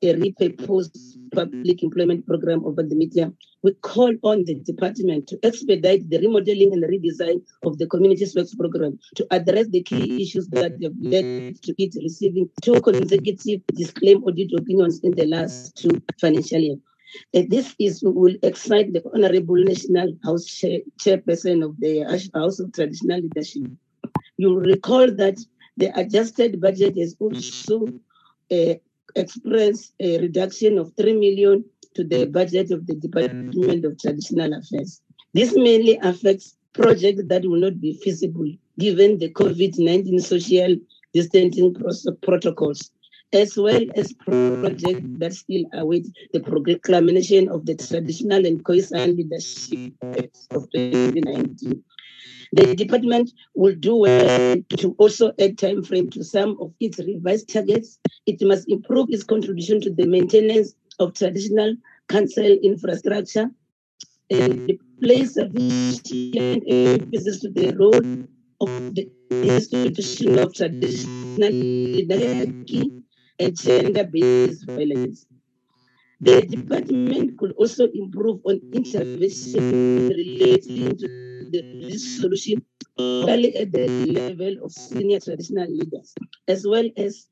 a 0.02 0.14
repurposed 0.14 1.16
public 1.32 1.82
employment 1.82 2.26
program 2.26 2.64
over 2.64 2.82
the 2.82 2.94
media, 2.94 3.32
we 3.62 3.72
call 3.74 4.12
on 4.22 4.44
the 4.44 4.54
department 4.54 5.26
to 5.28 5.38
expedite 5.42 6.08
the 6.10 6.18
remodeling 6.18 6.72
and 6.72 6.84
redesign 6.84 7.40
of 7.64 7.78
the 7.78 7.86
community 7.86 8.26
works 8.36 8.54
program 8.54 8.98
to 9.14 9.26
address 9.30 9.68
the 9.68 9.82
key 9.82 10.22
issues 10.22 10.48
that 10.48 10.72
have 10.82 10.92
led 11.00 11.62
to 11.62 11.74
it 11.78 11.94
receiving 12.02 12.48
two 12.62 12.80
consecutive 12.80 13.60
disclaim 13.74 14.22
audit 14.24 14.52
opinions 14.58 15.00
in 15.00 15.12
the 15.12 15.26
last 15.26 15.76
two 15.76 16.02
financial 16.20 16.60
years. 16.60 16.78
Uh, 17.34 17.42
this 17.48 17.74
is 17.78 18.02
will 18.02 18.36
excite 18.42 18.92
the 18.92 19.02
Honorable 19.14 19.56
National 19.56 20.16
House 20.24 20.46
Chair, 20.46 20.80
Chairperson 20.98 21.64
of 21.64 21.78
the 21.80 22.02
House 22.34 22.58
of 22.60 22.72
Traditional 22.72 23.20
Leadership. 23.20 23.70
You'll 24.36 24.60
recall 24.60 25.10
that 25.12 25.38
the 25.76 25.98
adjusted 25.98 26.60
budget 26.60 26.96
is 26.96 27.16
also 27.18 27.86
uh, 28.50 28.74
a 29.16 30.18
reduction 30.18 30.78
of 30.78 30.92
3 30.96 31.14
million 31.14 31.64
to 31.94 32.04
the 32.04 32.26
budget 32.26 32.70
of 32.70 32.86
the 32.86 32.94
Department 32.94 33.84
of 33.84 33.98
Traditional 33.98 34.52
Affairs. 34.54 35.00
This 35.32 35.54
mainly 35.54 35.98
affects 36.02 36.56
projects 36.72 37.22
that 37.26 37.42
will 37.44 37.60
not 37.60 37.80
be 37.80 37.98
feasible 38.02 38.50
given 38.78 39.18
the 39.18 39.30
COVID-19 39.30 40.20
social 40.20 40.76
distancing 41.14 41.74
protocols, 42.22 42.90
as 43.32 43.56
well 43.56 43.82
as 43.94 44.12
projects 44.12 45.06
that 45.18 45.34
still 45.34 45.64
await 45.74 46.06
the 46.32 46.40
proclamation 46.40 47.48
of 47.48 47.66
the 47.66 47.74
traditional 47.74 48.46
and 48.46 48.64
coherent 48.64 49.16
leadership 49.16 49.92
of 50.50 50.70
2019. 50.72 51.82
The 52.52 52.74
department 52.76 53.32
will 53.54 53.74
do 53.74 53.96
well 53.96 54.56
to 54.78 54.94
also 54.98 55.32
add 55.40 55.58
time 55.58 55.82
frame 55.82 56.10
to 56.10 56.22
some 56.22 56.56
of 56.60 56.72
its 56.80 56.98
revised 56.98 57.52
targets. 57.52 57.98
It 58.26 58.40
must 58.42 58.68
improve 58.70 59.08
its 59.10 59.24
contribution 59.24 59.80
to 59.82 59.90
the 59.90 60.06
maintenance 60.06 60.74
of 60.98 61.14
traditional 61.14 61.74
council 62.08 62.44
infrastructure 62.44 63.50
and 64.30 64.68
the 64.68 64.80
place 65.02 65.34
sufficient 65.34 66.64
emphasis 66.68 67.40
to 67.40 67.50
the 67.50 67.76
role 67.76 68.26
of 68.60 68.94
the 68.94 69.10
institution 69.30 70.38
of 70.38 70.54
traditional 70.54 71.52
hierarchy 72.08 73.05
and 73.38 73.56
gender-based 73.56 74.66
violence. 74.66 75.26
The 76.20 76.42
department 76.42 77.36
could 77.38 77.52
also 77.52 77.88
improve 77.92 78.40
on 78.44 78.60
intervention 78.72 80.08
relating 80.08 80.96
to 80.96 81.08
the 81.50 81.98
solution 81.98 82.64
only 82.98 83.54
at 83.56 83.72
the 83.72 83.86
level 83.88 84.64
of 84.64 84.72
senior 84.72 85.20
traditional 85.20 85.68
leaders, 85.70 86.14
as 86.48 86.66
well 86.66 86.88
as 86.96 87.26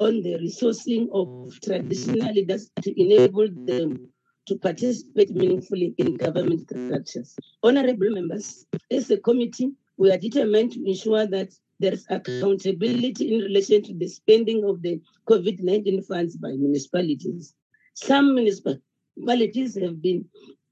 on 0.00 0.22
the 0.22 0.38
resourcing 0.38 1.08
of 1.12 1.28
traditional 1.62 2.32
leaders 2.32 2.70
to 2.82 3.00
enable 3.00 3.48
them 3.66 4.12
to 4.46 4.56
participate 4.58 5.30
meaningfully 5.30 5.94
in 5.98 6.14
government 6.14 6.68
structures. 6.68 7.34
Honorable 7.62 8.10
members, 8.10 8.66
as 8.90 9.10
a 9.10 9.18
committee, 9.18 9.72
we 9.96 10.10
are 10.10 10.18
determined 10.18 10.72
to 10.72 10.84
ensure 10.86 11.26
that 11.26 11.50
there 11.80 11.92
is 11.92 12.06
accountability 12.10 13.34
in 13.34 13.40
relation 13.40 13.82
to 13.82 13.94
the 13.94 14.08
spending 14.08 14.64
of 14.64 14.82
the 14.82 15.00
COVID-19 15.28 16.06
funds 16.06 16.36
by 16.36 16.50
municipalities. 16.50 17.54
Some 17.94 18.34
municipalities 18.34 19.76
have 19.80 20.02
been 20.02 20.24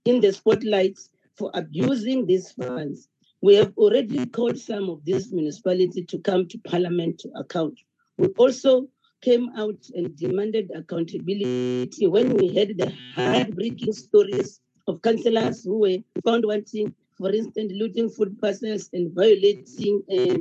in 0.04 0.20
the 0.20 0.32
spotlight 0.32 0.98
for 1.36 1.50
abusing 1.54 2.26
these 2.26 2.52
funds. 2.52 3.08
We 3.40 3.54
have 3.56 3.72
already 3.76 4.26
called 4.26 4.58
some 4.58 4.88
of 4.88 5.04
these 5.04 5.32
municipalities 5.32 6.06
to 6.06 6.18
come 6.18 6.48
to 6.48 6.58
parliament 6.58 7.18
to 7.20 7.30
account. 7.36 7.78
We 8.16 8.28
also 8.38 8.88
came 9.22 9.50
out 9.56 9.76
and 9.94 10.16
demanded 10.16 10.70
accountability 10.74 12.06
when 12.06 12.34
we 12.34 12.54
heard 12.54 12.78
the 12.78 12.92
heartbreaking 13.14 13.92
stories 13.92 14.60
of 14.88 15.02
councillors 15.02 15.64
who 15.64 15.78
were 15.78 15.98
found 16.24 16.44
wanting, 16.44 16.94
for 17.18 17.30
instance, 17.32 17.72
looting 17.74 18.08
food 18.08 18.40
parcels 18.40 18.88
and 18.92 19.12
violating 19.14 20.02
uh, 20.16 20.36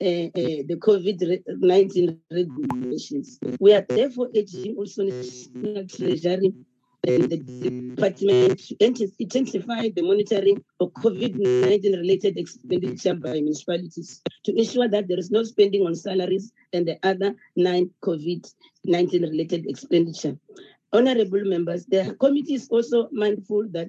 uh, 0.00 0.28
the 0.34 0.76
COVID-19 0.80 2.18
regulations. 2.30 3.38
We 3.60 3.74
are 3.74 3.84
therefore 3.88 4.28
urging 4.36 4.76
also 4.76 5.04
National 5.04 5.86
Treasury 5.86 6.52
and 7.06 7.30
the 7.30 7.36
department 7.36 8.58
to 8.58 8.76
intensify 9.20 9.90
the 9.94 10.02
monitoring 10.02 10.64
of 10.80 10.92
COVID-19 10.94 11.96
related 11.96 12.38
expenditure 12.38 13.14
by 13.14 13.34
municipalities 13.34 14.22
to 14.44 14.58
ensure 14.58 14.88
that 14.88 15.06
there 15.08 15.18
is 15.18 15.30
no 15.30 15.42
spending 15.44 15.86
on 15.86 15.94
salaries 15.94 16.52
and 16.72 16.86
the 16.88 16.98
other 17.02 17.34
nine 17.56 17.90
COVID-19 18.02 19.22
related 19.22 19.66
expenditure. 19.66 20.36
Honorable 20.92 21.44
members, 21.44 21.86
the 21.86 22.16
committee 22.18 22.54
is 22.54 22.68
also 22.68 23.08
mindful 23.12 23.68
that 23.70 23.88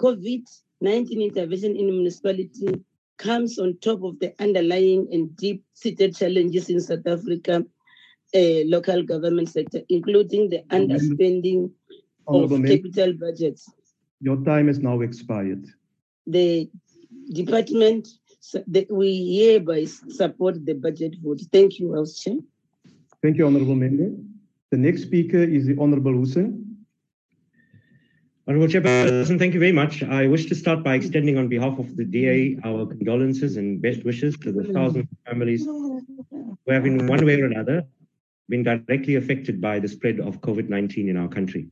COVID-19 0.00 1.28
intervention 1.28 1.76
in 1.76 1.86
municipality 1.86 2.84
comes 3.22 3.58
on 3.58 3.78
top 3.80 4.02
of 4.02 4.18
the 4.18 4.34
underlying 4.40 5.08
and 5.12 5.34
deep-seated 5.36 6.16
challenges 6.16 6.68
in 6.68 6.80
South 6.80 7.06
Africa 7.06 7.64
uh, 8.34 8.62
local 8.66 9.02
government 9.02 9.48
sector, 9.48 9.80
including 9.88 10.48
the 10.48 10.62
underspending 10.70 11.70
of 12.26 12.50
capital 12.50 13.12
budgets. 13.12 13.70
Your 14.20 14.38
time 14.44 14.68
is 14.68 14.78
now 14.78 15.00
expired. 15.00 15.64
The 16.26 16.70
department 17.32 18.08
that 18.66 18.90
we 18.90 19.08
hereby 19.36 19.84
support 19.84 20.64
the 20.64 20.74
budget 20.74 21.16
vote. 21.22 21.40
Thank 21.52 21.78
you, 21.78 21.94
House 21.94 22.18
Chair. 22.18 22.38
Thank 23.22 23.36
you, 23.36 23.46
Honorable 23.46 23.76
Member. 23.76 24.10
The 24.70 24.78
next 24.78 25.02
speaker 25.02 25.42
is 25.42 25.66
the 25.66 25.76
Honorable 25.78 26.12
Hussein. 26.12 26.71
Honorable 28.48 28.66
Chairperson, 28.66 29.38
thank 29.38 29.54
you 29.54 29.60
very 29.60 29.70
much. 29.70 30.02
I 30.02 30.26
wish 30.26 30.46
to 30.46 30.56
start 30.56 30.82
by 30.82 30.96
extending 30.96 31.38
on 31.38 31.46
behalf 31.46 31.78
of 31.78 31.96
the 31.96 32.04
DA 32.04 32.58
our 32.64 32.86
condolences 32.86 33.56
and 33.56 33.80
best 33.80 34.04
wishes 34.04 34.36
to 34.38 34.50
the 34.50 34.64
thousands 34.72 35.06
of 35.12 35.18
families 35.30 35.64
who 35.64 36.04
have 36.68 36.84
in 36.84 37.06
one 37.06 37.24
way 37.24 37.40
or 37.40 37.44
another 37.44 37.86
been 38.48 38.64
directly 38.64 39.14
affected 39.14 39.60
by 39.60 39.78
the 39.78 39.86
spread 39.86 40.18
of 40.18 40.40
COVID-19 40.40 41.08
in 41.08 41.16
our 41.16 41.28
country. 41.28 41.68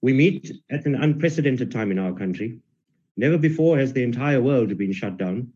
We 0.00 0.12
meet 0.12 0.52
at 0.70 0.86
an 0.86 0.94
unprecedented 0.94 1.72
time 1.72 1.90
in 1.90 1.98
our 1.98 2.12
country. 2.12 2.60
Never 3.16 3.36
before 3.36 3.76
has 3.76 3.92
the 3.92 4.04
entire 4.04 4.40
world 4.40 4.78
been 4.78 4.92
shut 4.92 5.16
down 5.16 5.52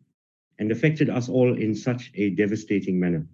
and 0.59 0.73
affected 0.73 1.09
us 1.09 1.29
all 1.29 1.57
in 1.57 1.73
such 1.73 2.11
a 2.17 2.31
devastating 2.31 2.99
manner. 2.99 3.25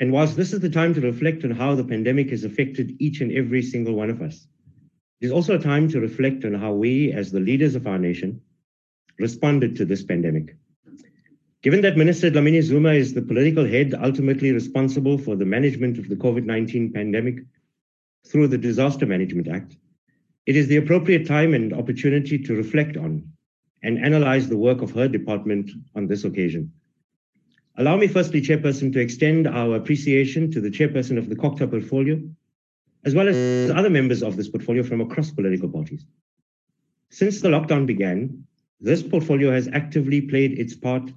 And 0.00 0.10
whilst 0.10 0.36
this 0.36 0.52
is 0.52 0.58
the 0.58 0.70
time 0.70 0.92
to 0.94 1.00
reflect 1.00 1.44
on 1.44 1.52
how 1.52 1.76
the 1.76 1.84
pandemic 1.84 2.30
has 2.30 2.42
affected 2.42 2.96
each 2.98 3.20
and 3.20 3.30
every 3.30 3.62
single 3.62 3.94
one 3.94 4.10
of 4.10 4.20
us, 4.22 4.48
is 5.20 5.30
also 5.30 5.56
a 5.56 5.62
time 5.62 5.88
to 5.88 6.00
reflect 6.00 6.44
on 6.44 6.54
how 6.54 6.72
we, 6.72 7.12
as 7.12 7.30
the 7.30 7.40
leaders 7.40 7.74
of 7.74 7.86
our 7.86 7.98
nation, 7.98 8.40
responded 9.18 9.76
to 9.76 9.84
this 9.84 10.02
pandemic. 10.02 10.56
Given 11.62 11.82
that 11.82 11.98
Minister 11.98 12.30
Dlamini 12.30 12.62
Zuma 12.62 12.92
is 12.92 13.12
the 13.12 13.20
political 13.20 13.66
head 13.66 13.94
ultimately 13.94 14.50
responsible 14.50 15.18
for 15.18 15.36
the 15.36 15.44
management 15.44 15.98
of 15.98 16.08
the 16.08 16.16
COVID 16.16 16.44
19 16.44 16.92
pandemic 16.92 17.44
through 18.26 18.48
the 18.48 18.56
Disaster 18.56 19.04
Management 19.04 19.46
Act, 19.48 19.76
it 20.46 20.56
is 20.56 20.68
the 20.68 20.78
appropriate 20.78 21.26
time 21.26 21.52
and 21.52 21.74
opportunity 21.74 22.38
to 22.38 22.56
reflect 22.56 22.96
on 22.96 23.30
and 23.82 23.98
analyze 23.98 24.48
the 24.48 24.56
work 24.56 24.80
of 24.80 24.90
her 24.92 25.06
department 25.06 25.70
on 25.94 26.06
this 26.06 26.24
occasion. 26.24 26.72
Allow 27.76 27.96
me, 27.98 28.08
firstly, 28.08 28.40
Chairperson, 28.40 28.92
to 28.94 29.00
extend 29.00 29.46
our 29.46 29.76
appreciation 29.76 30.50
to 30.52 30.60
the 30.60 30.70
Chairperson 30.70 31.18
of 31.18 31.28
the 31.28 31.36
COGTA 31.36 31.70
portfolio, 31.70 32.20
as 33.04 33.14
well 33.14 33.28
as 33.28 33.36
mm. 33.36 33.76
other 33.76 33.90
members 33.90 34.22
of 34.22 34.36
this 34.36 34.48
portfolio 34.48 34.82
from 34.82 35.00
across 35.00 35.30
political 35.30 35.68
parties. 35.68 36.06
Since 37.10 37.40
the 37.40 37.48
lockdown 37.48 37.86
began, 37.86 38.44
this 38.80 39.02
portfolio 39.02 39.50
has 39.52 39.68
actively 39.68 40.20
played 40.20 40.58
its 40.58 40.74
part 40.74 41.10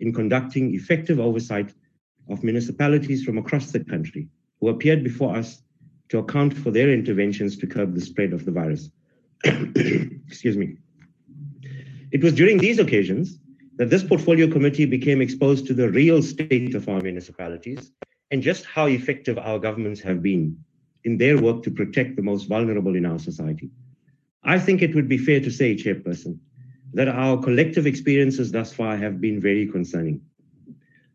in 0.00 0.12
conducting 0.12 0.74
effective 0.74 1.18
oversight 1.20 1.72
of 2.28 2.44
municipalities 2.44 3.24
from 3.24 3.38
across 3.38 3.70
the 3.70 3.84
country 3.84 4.28
who 4.60 4.68
appeared 4.68 5.02
before 5.02 5.36
us 5.36 5.62
to 6.08 6.18
account 6.18 6.56
for 6.56 6.70
their 6.70 6.92
interventions 6.92 7.56
to 7.58 7.66
curb 7.66 7.94
the 7.94 8.00
spread 8.00 8.32
of 8.32 8.44
the 8.44 8.52
virus. 8.52 8.90
Excuse 9.44 10.56
me. 10.56 10.76
It 12.12 12.22
was 12.22 12.34
during 12.34 12.58
these 12.58 12.78
occasions 12.78 13.38
that 13.76 13.90
this 13.90 14.04
portfolio 14.04 14.50
committee 14.50 14.84
became 14.84 15.22
exposed 15.22 15.66
to 15.66 15.74
the 15.74 15.90
real 15.90 16.22
state 16.22 16.74
of 16.74 16.88
our 16.88 17.00
municipalities 17.00 17.90
and 18.30 18.42
just 18.42 18.64
how 18.64 18.86
effective 18.86 19.38
our 19.38 19.58
governments 19.58 20.00
have 20.00 20.22
been 20.22 20.56
in 21.04 21.18
their 21.18 21.40
work 21.40 21.62
to 21.62 21.70
protect 21.70 22.16
the 22.16 22.22
most 22.22 22.44
vulnerable 22.44 22.94
in 22.94 23.06
our 23.06 23.18
society. 23.18 23.70
I 24.44 24.58
think 24.58 24.82
it 24.82 24.94
would 24.94 25.08
be 25.08 25.18
fair 25.18 25.40
to 25.40 25.50
say, 25.50 25.74
Chairperson, 25.74 26.38
that 26.94 27.08
our 27.08 27.38
collective 27.38 27.86
experiences 27.86 28.52
thus 28.52 28.72
far 28.72 28.96
have 28.96 29.20
been 29.20 29.40
very 29.40 29.66
concerning. 29.66 30.20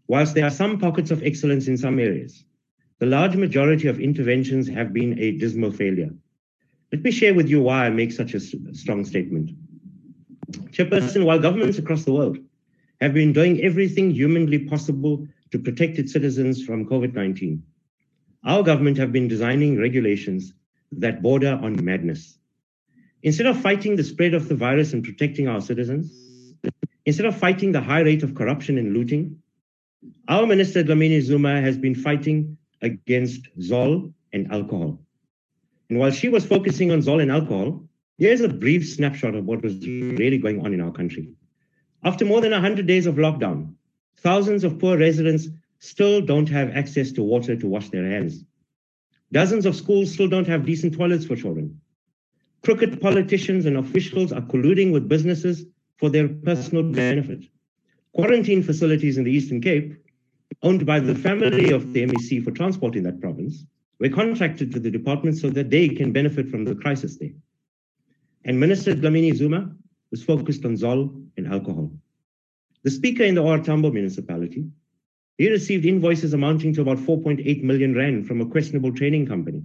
Whilst 0.07 0.33
there 0.33 0.45
are 0.45 0.51
some 0.51 0.79
pockets 0.79 1.11
of 1.11 1.23
excellence 1.23 1.67
in 1.67 1.77
some 1.77 1.99
areas, 1.99 2.45
the 2.99 3.05
large 3.05 3.35
majority 3.35 3.87
of 3.87 3.99
interventions 3.99 4.67
have 4.69 4.93
been 4.93 5.19
a 5.19 5.33
dismal 5.33 5.71
failure. 5.71 6.09
Let 6.91 7.03
me 7.03 7.11
share 7.11 7.33
with 7.33 7.49
you 7.49 7.61
why 7.61 7.85
I 7.85 7.89
make 7.89 8.11
such 8.11 8.33
a 8.33 8.39
strong 8.39 9.03
statement. 9.03 9.51
Chairperson, 10.71 11.25
while 11.25 11.39
governments 11.39 11.77
across 11.77 12.05
the 12.05 12.13
world 12.13 12.37
have 13.01 13.13
been 13.13 13.33
doing 13.33 13.61
everything 13.61 14.11
humanly 14.11 14.59
possible 14.59 15.27
to 15.51 15.59
protect 15.59 15.99
its 15.99 16.13
citizens 16.13 16.63
from 16.63 16.87
COVID 16.87 17.13
19, 17.13 17.61
our 18.47 18.63
government 18.63 18.97
have 18.97 19.11
been 19.11 19.27
designing 19.27 19.77
regulations 19.77 20.53
that 20.93 21.21
border 21.21 21.59
on 21.61 21.83
madness. 21.83 22.39
Instead 23.21 23.45
of 23.45 23.59
fighting 23.61 23.97
the 23.97 24.03
spread 24.03 24.33
of 24.33 24.47
the 24.47 24.55
virus 24.55 24.93
and 24.93 25.03
protecting 25.03 25.49
our 25.49 25.59
citizens, 25.59 26.53
instead 27.05 27.25
of 27.25 27.37
fighting 27.37 27.73
the 27.73 27.81
high 27.81 27.99
rate 27.99 28.23
of 28.23 28.33
corruption 28.35 28.77
and 28.77 28.93
looting, 28.93 29.37
our 30.29 30.45
Minister 30.45 30.81
Dlamini 30.81 31.21
Zuma 31.21 31.59
has 31.59 31.77
been 31.77 31.93
fighting 31.93 32.57
against 32.81 33.49
Zol 33.59 34.13
and 34.31 34.49
alcohol. 34.51 34.97
And 35.89 35.99
while 35.99 36.11
she 36.11 36.29
was 36.29 36.45
focusing 36.45 36.91
on 36.91 37.01
Zol 37.01 37.21
and 37.21 37.31
alcohol, 37.31 37.83
here's 38.17 38.41
a 38.41 38.49
brief 38.49 38.87
snapshot 38.87 39.35
of 39.35 39.43
what 39.43 39.61
was 39.61 39.75
really 39.85 40.37
going 40.37 40.65
on 40.65 40.73
in 40.73 40.79
our 40.79 40.91
country. 40.91 41.29
After 42.03 42.23
more 42.23 42.39
than 42.39 42.51
100 42.51 42.87
days 42.87 43.07
of 43.07 43.15
lockdown, 43.15 43.73
thousands 44.17 44.63
of 44.63 44.79
poor 44.79 44.97
residents 44.97 45.49
still 45.79 46.21
don't 46.21 46.49
have 46.49 46.71
access 46.71 47.11
to 47.13 47.23
water 47.23 47.55
to 47.55 47.67
wash 47.67 47.89
their 47.89 48.09
hands. 48.09 48.43
Dozens 49.31 49.65
of 49.65 49.75
schools 49.75 50.11
still 50.11 50.27
don't 50.27 50.47
have 50.47 50.65
decent 50.65 50.95
toilets 50.95 51.25
for 51.25 51.35
children. 51.35 51.79
Crooked 52.63 53.01
politicians 53.01 53.65
and 53.65 53.77
officials 53.77 54.31
are 54.31 54.41
colluding 54.41 54.91
with 54.91 55.07
businesses 55.09 55.65
for 55.97 56.09
their 56.09 56.27
personal 56.27 56.83
benefit. 56.83 57.45
Quarantine 58.13 58.63
facilities 58.63 59.17
in 59.17 59.23
the 59.23 59.31
Eastern 59.31 59.61
Cape, 59.61 59.93
owned 60.63 60.85
by 60.85 60.99
the 60.99 61.15
family 61.15 61.71
of 61.71 61.93
the 61.93 62.05
MEC 62.05 62.43
for 62.43 62.51
transport 62.51 62.95
in 62.95 63.03
that 63.03 63.21
province, 63.21 63.65
were 63.99 64.09
contracted 64.09 64.71
to 64.71 64.79
the 64.79 64.91
department 64.91 65.37
so 65.37 65.49
that 65.49 65.69
they 65.69 65.89
can 65.89 66.11
benefit 66.11 66.49
from 66.49 66.65
the 66.65 66.75
crisis 66.75 67.17
there. 67.17 67.33
And 68.45 68.59
Minister 68.59 68.93
Dlamini 68.93 69.35
Zuma 69.35 69.75
was 70.11 70.23
focused 70.23 70.65
on 70.65 70.77
Zol 70.77 71.27
and 71.35 71.47
alcohol. 71.47 71.91
The 72.83 72.91
speaker 72.91 73.23
in 73.23 73.35
the 73.35 73.43
OR 73.43 73.59
Tambo 73.59 73.91
municipality 73.91 74.67
he 75.37 75.49
received 75.49 75.85
invoices 75.85 76.33
amounting 76.33 76.73
to 76.73 76.81
about 76.81 76.97
4.8 76.97 77.63
million 77.63 77.95
rand 77.95 78.27
from 78.27 78.41
a 78.41 78.45
questionable 78.45 78.93
training 78.93 79.27
company 79.27 79.63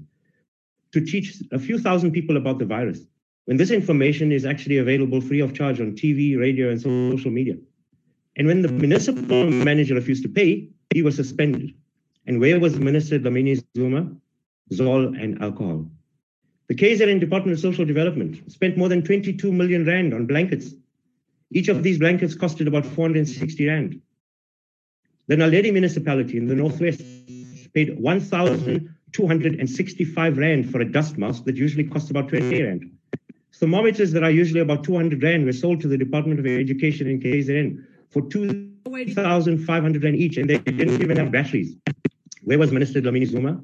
to 0.92 1.00
teach 1.00 1.42
a 1.50 1.58
few 1.58 1.78
thousand 1.78 2.12
people 2.12 2.36
about 2.36 2.58
the 2.58 2.66
virus, 2.66 3.00
when 3.46 3.56
this 3.56 3.70
information 3.70 4.30
is 4.30 4.44
actually 4.44 4.78
available 4.78 5.20
free 5.20 5.40
of 5.40 5.54
charge 5.54 5.80
on 5.80 5.92
TV, 5.92 6.38
radio, 6.38 6.70
and 6.70 6.80
social 6.80 7.30
media. 7.30 7.56
And 8.36 8.46
when 8.46 8.62
the 8.62 8.68
municipal 8.68 9.50
manager 9.50 9.94
refused 9.94 10.22
to 10.22 10.28
pay, 10.28 10.68
he 10.92 11.02
was 11.02 11.16
suspended. 11.16 11.74
And 12.26 12.40
where 12.40 12.60
was 12.60 12.78
Minister 12.78 13.18
Dlamini 13.18 13.62
Zuma? 13.76 14.10
Zol 14.72 15.20
and 15.20 15.42
alcohol. 15.42 15.86
The 16.68 16.74
KZN 16.74 17.20
Department 17.20 17.54
of 17.54 17.60
Social 17.60 17.84
Development 17.84 18.50
spent 18.50 18.78
more 18.78 18.88
than 18.88 19.02
22 19.02 19.52
million 19.52 19.84
rand 19.84 20.14
on 20.14 20.26
blankets. 20.26 20.74
Each 21.50 21.68
of 21.68 21.82
these 21.82 21.98
blankets 21.98 22.34
costed 22.34 22.66
about 22.66 22.86
460 22.86 23.66
rand. 23.66 24.00
The 25.28 25.36
Naledi 25.36 25.72
municipality 25.72 26.36
in 26.36 26.48
the 26.48 26.56
northwest 26.56 27.00
paid 27.74 27.96
1,265 27.98 30.38
rand 30.38 30.70
for 30.70 30.80
a 30.80 30.84
dust 30.84 31.16
mask 31.16 31.44
that 31.44 31.56
usually 31.56 31.84
costs 31.84 32.10
about 32.10 32.28
20 32.28 32.62
rand. 32.62 32.90
Thermometers 33.54 34.10
that 34.12 34.24
are 34.24 34.30
usually 34.30 34.60
about 34.60 34.82
200 34.82 35.22
rand 35.22 35.44
were 35.44 35.52
sold 35.52 35.80
to 35.82 35.88
the 35.88 35.96
Department 35.96 36.40
of 36.40 36.46
Education 36.46 37.06
in 37.06 37.20
KZN 37.20 37.84
for 38.10 38.22
2,500 38.22 40.02
rand 40.02 40.16
each, 40.16 40.38
and 40.38 40.50
they 40.50 40.58
didn't 40.58 41.00
even 41.00 41.16
have 41.16 41.30
batteries. 41.30 41.76
Where 42.42 42.58
was 42.58 42.72
Minister 42.72 43.00
Dlamini 43.00 43.26
Zuma? 43.26 43.62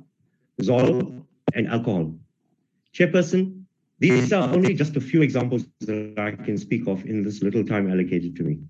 Zol 0.63 1.25
and 1.55 1.67
alcohol. 1.67 2.15
Chairperson, 2.95 3.65
these 3.99 4.33
are 4.33 4.49
only 4.55 4.75
just 4.75 4.95
a 4.97 5.01
few 5.01 5.23
examples 5.23 5.67
that 5.81 6.17
I 6.19 6.31
can 6.45 6.57
speak 6.57 6.87
of 6.87 7.05
in 7.05 7.25
this 7.25 7.43
little 7.43 7.65
time 7.65 7.91
allocated 7.91 8.37
to 8.37 8.45
me. 8.45 8.61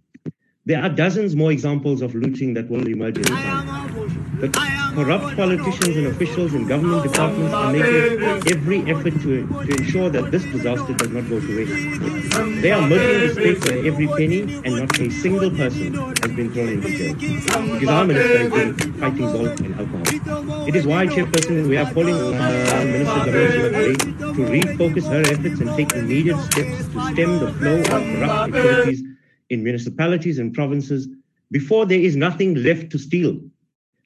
There 0.68 0.82
are 0.82 0.90
dozens 0.90 1.34
more 1.34 1.50
examples 1.50 2.02
of 2.02 2.14
looting 2.14 2.52
that 2.52 2.68
will 2.68 2.86
emerge 2.86 3.16
in. 3.16 3.22
The 3.22 4.50
corrupt 4.94 5.34
politicians 5.34 5.96
and 5.96 6.08
officials 6.08 6.52
in 6.52 6.68
government 6.68 7.04
departments 7.04 7.54
are 7.54 7.72
making 7.72 8.22
every 8.52 8.80
effort 8.82 9.14
to, 9.22 9.48
to 9.48 9.70
ensure 9.78 10.10
that 10.10 10.30
this 10.30 10.44
disaster 10.44 10.92
does 10.92 11.08
not 11.08 11.26
go 11.30 11.40
to 11.40 11.56
waste. 11.56 12.60
They 12.60 12.70
are 12.70 12.86
milking 12.86 13.20
the 13.20 13.32
state 13.32 13.64
for 13.64 13.72
every 13.72 14.08
penny 14.08 14.42
and 14.42 14.76
not 14.76 15.00
a 15.00 15.08
single 15.08 15.50
person 15.50 15.94
has 15.94 16.32
been 16.36 16.52
thrown 16.52 16.68
into 16.68 16.88
jail. 16.90 17.14
Because 17.14 17.88
our 17.88 18.04
minister 18.04 18.38
has 18.38 18.52
been 18.52 18.92
fighting 18.92 19.26
Zol 19.26 19.60
and 19.64 19.74
alcohol. 19.80 20.68
It 20.68 20.76
is 20.76 20.86
why, 20.86 21.06
Chairperson, 21.06 21.66
we 21.66 21.78
are 21.78 21.90
calling 21.94 22.14
on 22.14 22.34
our 22.34 22.84
Minister 22.84 23.24
Gabriel 23.24 23.96
to 24.34 24.42
refocus 24.52 25.08
her 25.08 25.22
efforts 25.32 25.60
and 25.62 25.74
take 25.78 25.94
immediate 25.94 26.38
steps 26.40 26.88
to 26.88 27.12
stem 27.12 27.38
the 27.38 27.54
flow 27.54 27.80
of 27.80 27.86
corrupt 27.86 28.54
activities 28.54 29.02
in 29.50 29.62
municipalities 29.62 30.38
and 30.38 30.54
provinces 30.54 31.08
before 31.50 31.86
there 31.86 32.00
is 32.00 32.16
nothing 32.16 32.54
left 32.62 32.90
to 32.90 32.98
steal. 32.98 33.40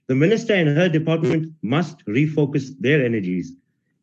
The 0.06 0.14
minister 0.14 0.54
and 0.54 0.68
her 0.76 0.88
department 0.88 1.52
must 1.62 2.04
refocus 2.06 2.70
their 2.80 3.04
energies 3.04 3.52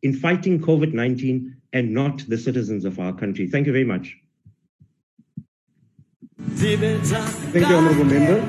in 0.02 0.12
fighting 0.14 0.60
COVID 0.60 0.92
19 0.92 1.56
and 1.72 1.94
not 1.94 2.24
the 2.28 2.38
citizens 2.38 2.84
of 2.84 2.98
our 2.98 3.12
country. 3.12 3.46
Thank 3.48 3.66
you 3.66 3.72
very 3.72 3.84
much. 3.84 4.16
Thank 6.56 7.68
you, 7.68 7.76
Honorable 7.76 8.04
Member. 8.04 8.40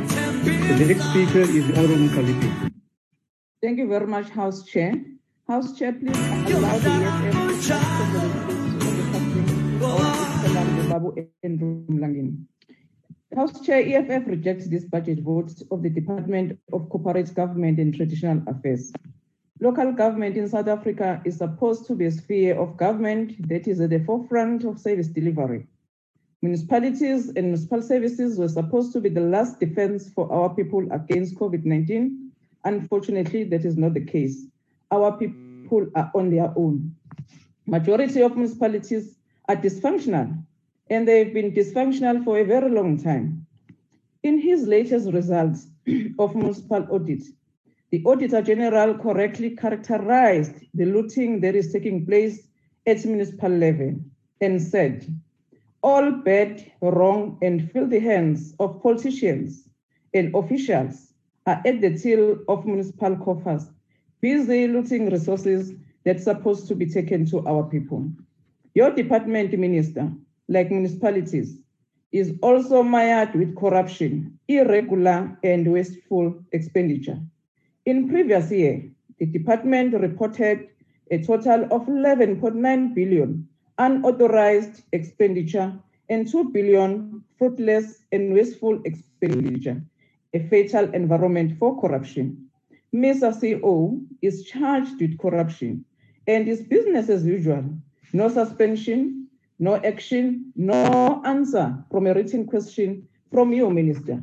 The 0.44 0.86
next 0.88 1.10
speaker 1.10 1.42
is 1.42 1.66
Honorable 1.78 2.08
Kalipi. 2.16 2.72
Thank 3.62 3.78
you 3.78 3.88
very 3.88 4.08
much, 4.08 4.30
House 4.30 4.64
Chair. 4.64 4.96
House 5.48 5.78
Chair, 5.78 5.94
please 5.94 6.18
allow 6.18 6.78
the 6.80 6.90
EFF 6.90 7.62
and 11.44 12.48
House 13.36 13.62
Chair, 13.62 13.82
EFF 13.88 14.28
rejects 14.28 14.68
this 14.68 14.84
budget 14.84 15.20
vote 15.20 15.54
of 15.72 15.82
the 15.82 15.90
Department 15.90 16.60
of 16.74 16.90
Corporate 16.90 17.34
Government 17.34 17.80
and 17.80 17.96
Traditional 17.96 18.44
Affairs. 18.46 18.92
Local 19.62 19.94
government 19.94 20.36
in 20.36 20.50
South 20.50 20.68
Africa 20.68 21.22
is 21.24 21.38
supposed 21.38 21.86
to 21.86 21.96
be 21.96 22.08
a 22.08 22.12
sphere 22.12 22.60
of 22.60 22.76
government 22.76 23.48
that 23.48 23.70
is 23.70 23.80
at 23.80 23.92
the 23.92 24.04
forefront 24.04 24.66
of 24.66 24.80
service 24.80 25.08
delivery. 25.08 25.66
Municipalities 26.42 27.30
and 27.30 27.46
municipal 27.46 27.82
services 27.82 28.38
were 28.38 28.50
supposed 28.50 28.92
to 28.92 29.00
be 29.00 29.08
the 29.08 29.22
last 29.22 29.62
defense 29.62 30.10
for 30.10 30.30
our 30.30 30.50
people 30.54 30.86
against 30.92 31.36
COVID 31.36 31.64
19. 31.64 32.32
Unfortunately, 32.66 33.46
that 33.46 33.64
is 33.64 33.78
not 33.78 33.94
the 33.94 34.04
case. 34.04 34.46
Our 34.92 35.18
people 35.18 35.88
are 35.96 36.12
on 36.16 36.32
their 36.32 36.52
own. 36.58 36.94
Majority 37.66 38.24
of 38.24 38.36
municipalities 38.36 39.16
are 39.48 39.56
dysfunctional 39.56 40.44
and 40.92 41.08
they've 41.08 41.34
been 41.34 41.54
dysfunctional 41.54 42.22
for 42.22 42.38
a 42.38 42.44
very 42.44 42.70
long 42.70 43.02
time. 43.02 43.48
In 44.24 44.38
his 44.38 44.68
latest 44.68 45.10
results 45.14 45.68
of 46.20 46.36
municipal 46.36 46.86
audit, 46.92 47.24
the 47.92 48.04
Auditor 48.06 48.42
General 48.42 48.98
correctly 48.98 49.52
characterized 49.52 50.56
the 50.74 50.86
looting 50.86 51.40
that 51.40 51.56
is 51.56 51.72
taking 51.72 52.06
place 52.06 52.46
at 52.86 53.06
municipal 53.06 53.50
level 53.50 53.96
and 54.42 54.62
said, 54.62 55.08
all 55.82 56.12
bad, 56.12 56.70
wrong, 56.82 57.38
and 57.42 57.72
filthy 57.72 58.00
hands 58.00 58.54
of 58.60 58.84
politicians 58.84 59.70
and 60.14 60.36
officials 60.36 61.14
are 61.48 61.62
at 61.66 61.80
the 61.80 61.98
till 61.98 62.40
of 62.50 62.66
municipal 62.66 63.16
coffers, 63.16 63.72
busy 64.20 64.68
looting 64.68 65.10
resources 65.10 65.72
that's 66.04 66.26
supposed 66.26 66.68
to 66.68 66.76
be 66.76 66.86
taken 66.86 67.26
to 67.28 67.48
our 67.48 67.64
people. 67.64 68.12
Your 68.76 68.92
department, 68.92 69.58
Minister, 69.58 70.12
like 70.52 70.70
municipalities, 70.70 71.58
is 72.12 72.34
also 72.42 72.84
mired 72.84 73.34
with 73.36 73.56
corruption, 73.56 74.38
irregular 74.50 75.38
and 75.44 75.72
wasteful 75.72 76.36
expenditure. 76.52 77.18
In 77.86 78.10
previous 78.10 78.52
year, 78.52 78.84
the 79.18 79.26
department 79.28 79.94
reported 79.94 80.68
a 81.10 81.24
total 81.24 81.64
of 81.72 81.88
11.9 81.88 82.94
billion 82.94 83.48
unauthorized 83.78 84.84
expenditure 84.92 85.74
and 86.10 86.30
2 86.30 86.50
billion 86.52 87.24
fruitless 87.38 88.04
and 88.12 88.34
wasteful 88.34 88.82
expenditure, 88.84 89.82
a 90.34 90.40
fatal 90.50 90.94
environment 90.94 91.58
for 91.58 91.80
corruption. 91.80 92.50
Mr. 92.94 93.32
CEO 93.34 94.06
is 94.22 94.44
charged 94.44 95.00
with 95.00 95.18
corruption 95.18 95.86
and 96.28 96.50
is 96.50 96.62
business 96.62 97.08
as 97.10 97.26
usual. 97.26 97.64
No 98.12 98.28
suspension, 98.28 99.21
no 99.62 99.76
action, 99.76 100.52
no 100.56 101.22
answer 101.24 101.78
from 101.92 102.08
a 102.08 102.14
written 102.16 102.48
question 102.48 103.08
from 103.32 103.54
your 103.54 103.72
minister. 103.72 104.22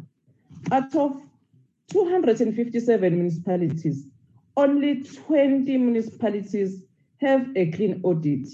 Out 0.72 0.94
of 0.96 1.22
257 1.92 3.14
municipalities, 3.14 4.05
only 4.57 5.05
20 5.05 5.79
municipalities 5.79 6.83
have 7.20 7.46
a 7.55 7.70
clean 7.70 8.01
audit. 8.03 8.48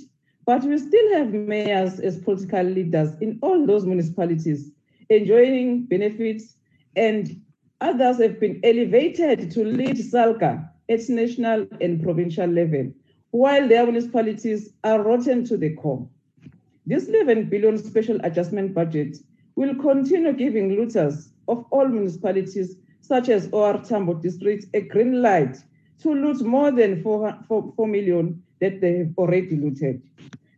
But 0.44 0.62
we 0.64 0.76
still 0.76 1.14
have 1.14 1.32
mayors 1.32 2.00
as 2.00 2.20
political 2.20 2.62
leaders 2.62 3.10
in 3.22 3.38
all 3.40 3.66
those 3.66 3.86
municipalities 3.86 4.70
enjoying 5.08 5.84
benefits, 5.84 6.56
and 6.96 7.40
others 7.80 8.20
have 8.20 8.38
been 8.40 8.60
elevated 8.62 9.50
to 9.52 9.64
lead 9.64 9.96
SALGA 9.96 10.68
at 10.90 11.08
national 11.08 11.66
and 11.80 12.02
provincial 12.02 12.46
level, 12.46 12.92
while 13.30 13.66
their 13.68 13.84
municipalities 13.84 14.72
are 14.84 15.02
rotten 15.02 15.44
to 15.44 15.56
the 15.56 15.74
core. 15.76 16.06
This 16.86 17.08
11 17.08 17.48
billion 17.48 17.78
special 17.78 18.18
adjustment 18.24 18.74
budget 18.74 19.16
will 19.56 19.74
continue 19.76 20.32
giving 20.34 20.76
looters 20.76 21.30
of 21.48 21.64
all 21.70 21.88
municipalities, 21.88 22.76
such 23.00 23.30
as 23.30 23.48
OR 23.52 23.78
Tambo 23.78 24.14
district, 24.14 24.66
a 24.74 24.82
green 24.82 25.22
light 25.22 25.56
to 26.02 26.12
loot 26.12 26.42
more 26.42 26.70
than 26.70 27.02
4, 27.02 27.38
4, 27.48 27.72
4 27.74 27.86
million 27.86 28.42
that 28.60 28.80
they 28.80 28.98
have 28.98 29.14
already 29.16 29.56
looted. 29.56 30.02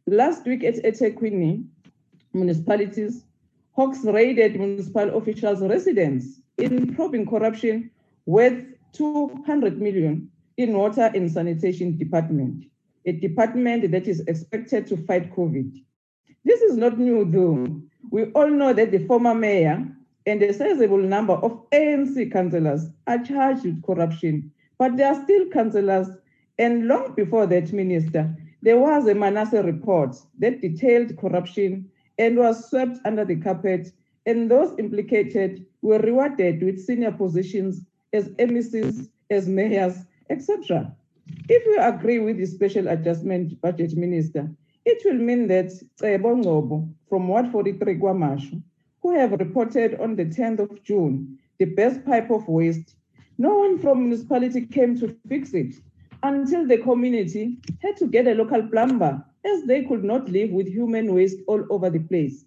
Last 0.06 0.44
week 0.46 0.64
at 0.64 0.76
eThekwini, 0.76 1.64
municipalities, 2.32 3.24
Hawks 3.72 4.04
raided 4.04 4.58
municipal 4.58 5.16
officials' 5.18 5.60
residence 5.60 6.40
in 6.58 6.94
probing 6.94 7.26
corruption 7.26 7.90
worth 8.24 8.64
200 8.94 9.80
million 9.80 10.30
in 10.56 10.72
water 10.72 11.10
and 11.14 11.30
sanitation 11.30 11.98
department, 11.98 12.64
a 13.04 13.12
department 13.12 13.90
that 13.90 14.08
is 14.08 14.20
expected 14.20 14.86
to 14.86 14.96
fight 14.96 15.30
COVID. 15.36 15.82
This 16.46 16.60
is 16.60 16.76
not 16.76 16.96
new 16.96 17.24
though. 17.24 17.66
We 18.12 18.26
all 18.26 18.48
know 18.48 18.72
that 18.72 18.92
the 18.92 19.04
former 19.08 19.34
mayor 19.34 19.84
and 20.26 20.40
a 20.40 20.52
sizable 20.54 21.02
number 21.02 21.32
of 21.32 21.68
ANC 21.72 22.30
councillors 22.30 22.88
are 23.08 23.18
charged 23.18 23.64
with 23.64 23.82
corruption, 23.82 24.52
but 24.78 24.96
they 24.96 25.02
are 25.02 25.20
still 25.24 25.48
councillors. 25.48 26.06
And 26.56 26.86
long 26.86 27.16
before 27.16 27.48
that, 27.48 27.72
Minister, 27.72 28.32
there 28.62 28.78
was 28.78 29.08
a 29.08 29.14
Manase 29.14 29.64
report 29.64 30.14
that 30.38 30.60
detailed 30.60 31.18
corruption 31.18 31.90
and 32.16 32.36
was 32.36 32.70
swept 32.70 33.00
under 33.04 33.24
the 33.24 33.36
carpet, 33.36 33.90
and 34.24 34.48
those 34.48 34.78
implicated 34.78 35.66
were 35.82 35.98
rewarded 35.98 36.62
with 36.62 36.78
senior 36.78 37.10
positions 37.10 37.80
as 38.12 38.28
MECs, 38.38 39.08
as 39.30 39.48
mayors, 39.48 39.96
etc. 40.30 40.94
If 41.48 41.66
you 41.66 41.76
agree 41.80 42.20
with 42.20 42.36
the 42.36 42.46
special 42.46 42.86
adjustment 42.86 43.60
budget 43.60 43.96
minister, 43.96 44.48
it 44.86 45.02
will 45.04 45.18
mean 45.18 45.48
that 45.48 45.66
Cebo 46.00 46.42
Ngobo 46.42 46.88
from 47.08 47.26
Ward 47.26 47.50
43 47.50 47.96
KwaMashu, 47.96 48.62
who 49.02 49.18
have 49.18 49.32
reported 49.32 50.00
on 50.00 50.14
the 50.14 50.24
10th 50.24 50.60
of 50.60 50.82
June 50.84 51.38
the 51.58 51.64
best 51.64 52.04
pipe 52.04 52.30
of 52.30 52.46
waste, 52.46 52.94
no 53.36 53.58
one 53.58 53.78
from 53.78 54.04
municipality 54.04 54.64
came 54.64 54.98
to 54.98 55.14
fix 55.28 55.52
it 55.54 55.74
until 56.22 56.66
the 56.66 56.78
community 56.78 57.58
had 57.80 57.96
to 57.96 58.06
get 58.06 58.28
a 58.28 58.34
local 58.34 58.62
plumber 58.68 59.22
as 59.44 59.64
they 59.64 59.82
could 59.84 60.04
not 60.04 60.28
live 60.28 60.50
with 60.50 60.68
human 60.68 61.12
waste 61.12 61.38
all 61.48 61.64
over 61.68 61.90
the 61.90 61.98
place. 61.98 62.44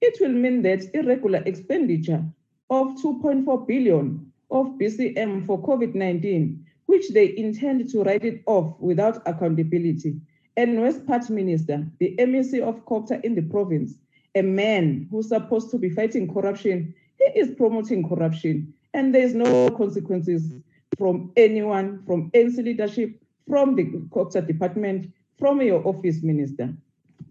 It 0.00 0.18
will 0.20 0.32
mean 0.32 0.62
that 0.62 0.94
irregular 0.94 1.42
expenditure 1.46 2.24
of 2.70 2.88
2.4 3.02 3.66
billion 3.66 4.32
of 4.52 4.66
BCM 4.78 5.44
for 5.46 5.60
COVID-19, 5.62 6.58
which 6.86 7.08
they 7.10 7.36
intend 7.36 7.90
to 7.90 8.04
write 8.04 8.24
it 8.24 8.42
off 8.46 8.78
without 8.78 9.20
accountability, 9.26 10.16
and 10.56 10.80
West 10.80 11.06
Part 11.06 11.28
Minister, 11.28 11.86
the 11.98 12.16
MEC 12.18 12.62
of 12.62 12.84
COGTA 12.86 13.24
in 13.24 13.34
the 13.34 13.42
province, 13.42 13.94
a 14.34 14.42
man 14.42 15.06
who's 15.10 15.28
supposed 15.28 15.70
to 15.70 15.78
be 15.78 15.90
fighting 15.90 16.32
corruption, 16.32 16.94
he 17.18 17.38
is 17.38 17.54
promoting 17.56 18.08
corruption, 18.08 18.72
and 18.94 19.14
there's 19.14 19.34
no 19.34 19.70
consequences 19.70 20.52
from 20.96 21.30
anyone, 21.36 22.02
from 22.06 22.30
ANC 22.30 22.56
leadership, 22.64 23.20
from 23.48 23.74
the 23.76 23.84
COGTA 23.84 24.46
department, 24.46 25.12
from 25.38 25.60
your 25.60 25.86
office, 25.86 26.22
Minister. 26.22 26.74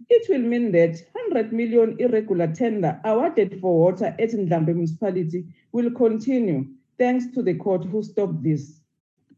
It 0.09 0.29
will 0.29 0.47
mean 0.47 0.71
that 0.73 1.01
100 1.13 1.51
million 1.51 1.95
irregular 1.99 2.53
tender 2.53 2.99
awarded 3.03 3.59
for 3.59 3.79
water 3.79 4.15
at 4.19 4.29
Ndlambe 4.31 4.67
municipality 4.67 5.45
will 5.71 5.89
continue 5.91 6.67
thanks 6.99 7.25
to 7.33 7.41
the 7.41 7.55
court 7.55 7.85
who 7.85 8.03
stopped 8.03 8.43
this. 8.43 8.81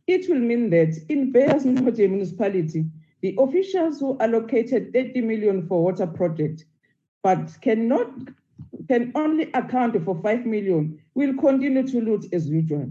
It 0.08 0.30
will 0.30 0.40
mean 0.40 0.70
that 0.72 0.94
in 1.10 1.32
Beyers 1.32 1.66
municipality, 1.66 2.86
the 3.22 3.36
officials 3.40 4.00
who 4.00 4.18
allocated 4.20 4.94
30 4.94 5.22
million 5.22 5.68
for 5.68 5.84
water 5.84 6.08
project, 6.08 6.66
but 7.24 7.50
cannot 7.62 8.10
can 8.88 9.12
only 9.16 9.52
account 9.54 10.02
for 10.04 10.20
5 10.22 10.46
million, 10.46 11.00
will 11.14 11.34
continue 11.36 11.86
to 11.88 12.02
loot 12.02 12.26
as 12.32 12.48
usual. 12.48 12.90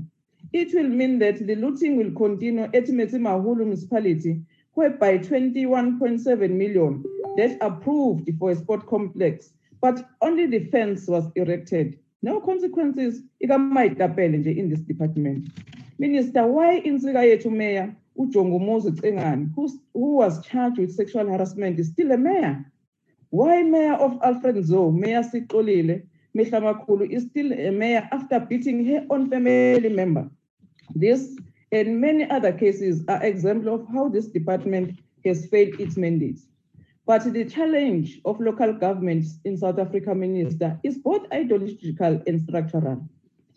It 0.52 0.74
will 0.74 0.88
mean 0.88 1.18
that 1.20 1.46
the 1.46 1.56
looting 1.56 1.96
will 1.96 2.12
continue 2.12 2.64
at 2.64 2.86
Metsimaholo 2.86 3.58
municipality, 3.58 4.42
whereby 4.72 5.18
21.7 5.18 6.50
million 6.50 7.04
that 7.36 7.56
approved 7.60 8.30
for 8.38 8.50
a 8.50 8.56
sport 8.56 8.86
complex, 8.86 9.50
but 9.80 10.06
only 10.20 10.46
the 10.46 10.64
fence 10.66 11.06
was 11.08 11.24
erected. 11.34 11.98
No 12.22 12.40
consequences 12.40 13.22
in 13.40 14.68
this 14.68 14.80
department. 14.80 15.48
Minister, 15.98 16.46
why 16.46 16.74
in 16.74 16.98
yethu 16.98 17.50
mayor 17.50 17.94
Cengane, 18.18 19.52
who 19.54 20.16
was 20.16 20.44
charged 20.44 20.78
with 20.78 20.94
sexual 20.94 21.26
harassment, 21.26 21.78
is 21.78 21.88
still 21.88 22.12
a 22.12 22.16
mayor? 22.16 22.64
Why 23.30 23.62
Mayor 23.62 23.94
of 23.94 24.18
Alfred 24.22 24.56
Nzo, 24.56 24.94
Mayor 24.94 25.22
Sixolile 25.22 26.06
Mehlomakulu, 26.36 27.10
is 27.10 27.24
still 27.24 27.52
a 27.52 27.70
mayor 27.70 28.08
after 28.12 28.40
beating 28.40 28.84
her 28.86 29.06
own 29.10 29.28
family 29.28 29.88
member? 29.88 30.30
This 30.94 31.36
and 31.72 32.00
many 32.00 32.30
other 32.30 32.52
cases 32.52 33.04
are 33.08 33.22
examples 33.22 33.80
of 33.80 33.88
how 33.92 34.08
this 34.08 34.26
department 34.26 35.00
has 35.24 35.46
failed 35.46 35.80
its 35.80 35.96
mandate. 35.96 36.38
But 37.04 37.32
the 37.32 37.44
challenge 37.44 38.20
of 38.24 38.40
local 38.40 38.72
governments 38.72 39.38
in 39.44 39.56
South 39.56 39.78
Africa, 39.78 40.14
Minister, 40.14 40.78
is 40.82 40.98
both 40.98 41.30
ideological 41.32 42.22
and 42.26 42.40
structural. 42.40 43.06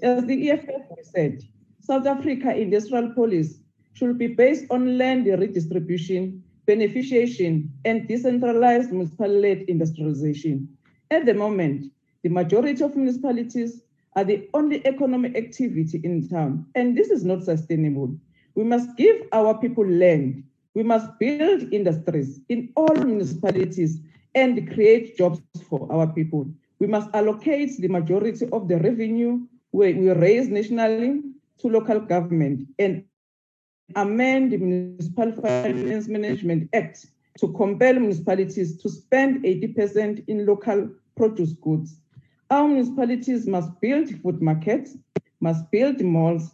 As 0.01 0.25
the 0.25 0.51
EFF 0.51 0.85
said, 1.03 1.43
South 1.81 2.05
Africa 2.05 2.55
industrial 2.55 3.13
policy 3.13 3.59
should 3.93 4.17
be 4.17 4.27
based 4.27 4.65
on 4.69 4.97
land 4.97 5.25
redistribution, 5.25 6.43
beneficiation, 6.67 7.69
and 7.85 8.07
decentralized 8.07 8.91
municipal-led 8.91 9.63
industrialization. 9.67 10.67
At 11.11 11.25
the 11.25 11.33
moment, 11.33 11.91
the 12.23 12.29
majority 12.29 12.83
of 12.83 12.95
municipalities 12.95 13.83
are 14.15 14.23
the 14.23 14.47
only 14.53 14.85
economic 14.85 15.35
activity 15.35 16.01
in 16.03 16.27
town, 16.27 16.65
and 16.75 16.97
this 16.97 17.09
is 17.09 17.23
not 17.23 17.43
sustainable. 17.43 18.15
We 18.55 18.63
must 18.63 18.95
give 18.97 19.15
our 19.31 19.57
people 19.57 19.87
land. 19.87 20.43
We 20.73 20.83
must 20.83 21.17
build 21.19 21.73
industries 21.73 22.41
in 22.49 22.71
all 22.75 22.93
municipalities 22.93 23.99
and 24.35 24.71
create 24.71 25.17
jobs 25.17 25.41
for 25.69 25.91
our 25.91 26.07
people. 26.07 26.47
We 26.79 26.87
must 26.87 27.09
allocate 27.13 27.77
the 27.79 27.87
majority 27.87 28.47
of 28.51 28.67
the 28.67 28.77
revenue 28.77 29.47
we, 29.71 29.93
we 29.93 30.09
raise 30.11 30.49
nationally 30.49 31.21
to 31.59 31.67
local 31.67 31.99
government 31.99 32.67
and 32.79 33.03
amend 33.95 34.51
the 34.51 34.57
Municipal 34.57 35.31
Finance 35.31 36.07
Management 36.07 36.69
Act 36.73 37.05
to 37.39 37.51
compel 37.53 37.93
municipalities 37.95 38.77
to 38.81 38.89
spend 38.89 39.43
80% 39.43 40.23
in 40.27 40.45
local 40.45 40.89
produce 41.15 41.53
goods. 41.53 41.99
Our 42.49 42.67
municipalities 42.67 43.47
must 43.47 43.69
build 43.81 44.09
food 44.21 44.41
markets, 44.41 44.97
must 45.39 45.69
build 45.71 46.01
malls 46.01 46.51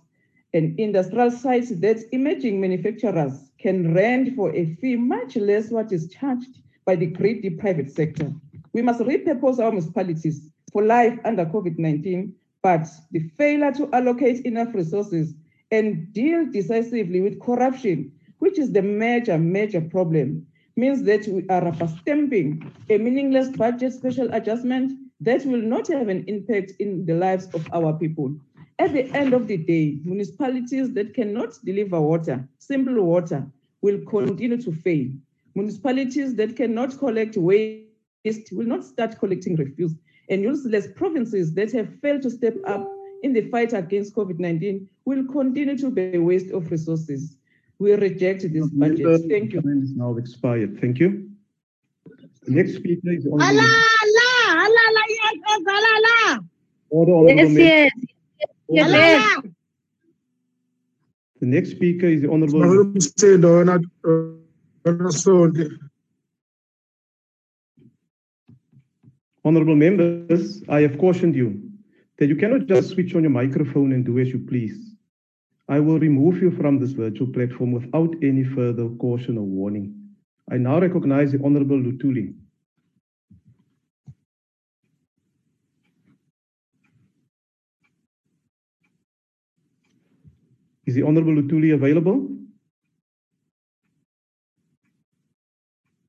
and 0.54 0.80
industrial 0.80 1.32
sites 1.32 1.70
that 1.70 1.98
emerging 2.12 2.62
manufacturers 2.62 3.52
can 3.58 3.94
rent 3.94 4.36
for 4.36 4.54
a 4.56 4.76
fee 4.76 4.96
much 4.96 5.36
less 5.36 5.70
what 5.70 5.92
is 5.92 6.10
charged 6.10 6.62
by 6.86 6.96
the 6.96 7.08
greedy 7.08 7.50
private 7.50 7.92
sector. 7.92 8.32
We 8.74 8.82
must 8.82 9.02
repurpose 9.02 9.60
our 9.60 9.72
municipalities 9.72 10.50
for 10.72 10.84
life 10.84 11.18
under 11.26 11.46
COVID-19 11.46 12.34
But 12.66 12.88
the 13.12 13.20
failure 13.38 13.72
to 13.74 13.88
allocate 13.94 14.44
enough 14.44 14.74
resources 14.74 15.36
and 15.72 16.12
deal 16.14 16.46
decisively 16.52 17.22
with 17.22 17.40
corruption, 17.40 18.12
which 18.40 18.60
is 18.60 18.72
the 18.72 18.82
major, 18.82 19.38
major 19.38 19.82
problem, 19.82 20.46
means 20.76 21.04
that 21.04 21.28
we 21.28 21.48
are 21.50 21.64
rubber 21.64 21.88
stamping 22.02 22.72
a 22.90 22.98
meaningless 22.98 23.50
budget 23.50 23.94
special 23.94 24.34
adjustment 24.34 24.92
that 25.22 25.46
will 25.46 25.62
not 25.62 25.88
have 25.88 26.10
an 26.10 26.24
impact 26.28 26.74
in 26.80 27.06
the 27.06 27.14
lives 27.14 27.48
of 27.54 27.66
our 27.74 27.94
people. 27.94 28.36
At 28.78 28.94
the 28.94 29.06
end 29.16 29.34
of 29.34 29.48
the 29.48 29.58
day, 29.58 30.00
municipalities 30.04 30.94
that 30.94 31.14
cannot 31.14 31.58
deliver 31.64 32.02
water, 32.02 32.48
simple 32.60 33.02
water, 33.04 33.46
will 33.82 34.00
continue 34.06 34.62
to 34.62 34.72
fail. 34.74 35.08
Municipalities 35.56 36.36
that 36.36 36.58
cannot 36.58 36.98
collect 37.00 37.38
waste 37.38 37.86
will 37.96 38.20
not 38.20 38.84
start 38.84 39.18
collecting 39.20 39.56
refuse. 39.56 39.96
And 40.30 40.42
useless 40.42 40.88
provinces 40.96 41.54
that 41.54 41.72
have 41.72 42.00
failed 42.02 42.24
to 42.24 42.30
step 42.32 42.56
up 42.66 42.95
in 43.26 43.34
the 43.34 43.42
fight 43.50 43.74
against 43.74 44.16
COVID 44.16 44.38
19 44.40 44.88
will 45.06 45.26
continue 45.26 45.76
to 45.78 45.90
be 45.90 46.16
a 46.16 46.20
waste 46.20 46.52
of 46.52 46.70
resources. 46.70 47.36
We 47.80 47.94
reject 47.94 48.42
this 48.54 48.70
budget. 48.70 49.22
Thank 49.30 49.54
you. 49.54 49.62
Time 49.62 49.82
is 49.84 49.96
now 49.96 50.16
expired. 50.18 50.80
Thank 50.80 51.00
you. 51.00 51.10
The 52.44 52.52
next 52.58 52.76
speaker 52.76 53.10
is 53.18 53.26
Allah, 53.26 53.44
Honorable 53.44 53.66
Allah, 54.04 54.30
Allah, 54.66 54.86
Allah, 54.90 55.06
yes, 55.10 55.34
yes, 55.48 55.62
Allah, 55.76 55.94
Allah. 56.00 56.40
Order, 56.92 57.36
Yes, 57.36 57.52
yes. 57.52 57.92
Yes, 58.70 58.90
yes. 58.92 59.42
The 61.40 61.48
next 61.48 61.72
speaker 61.72 62.06
is 62.06 62.22
the 62.22 62.30
Honorable 62.32 62.62
Umsindo 62.62 63.50
wena 63.58 63.80
wena 64.04 65.12
sonke 65.24 65.66
Honorable 69.44 69.76
members, 69.76 70.64
I 70.70 70.82
have 70.82 70.98
cautioned 71.00 71.36
you 71.36 71.75
that 72.18 72.28
you 72.28 72.36
cannot 72.36 72.66
just 72.66 72.90
switch 72.90 73.14
on 73.16 73.24
your 73.24 73.32
microphone 73.32 73.92
and 73.92 74.06
do 74.06 74.20
as 74.20 74.30
you 74.30 74.40
please. 74.40 74.96
I 75.68 75.80
will 75.80 76.00
remove 76.00 76.42
you 76.42 76.52
from 76.52 76.80
this 76.80 76.92
virtual 76.92 77.28
platform 77.28 77.72
without 77.72 78.14
any 78.22 78.44
further 78.44 78.88
caution 78.90 79.38
or 79.38 79.44
warning. 79.44 79.94
I 80.52 80.58
now 80.58 80.80
recognize 80.80 81.32
the 81.32 81.44
Honorable 81.44 81.78
Lutuli. 81.78 82.36
Is 90.86 90.94
the 90.94 91.02
Honorable 91.02 91.34
Lutuli 91.34 91.74
available? 91.74 92.30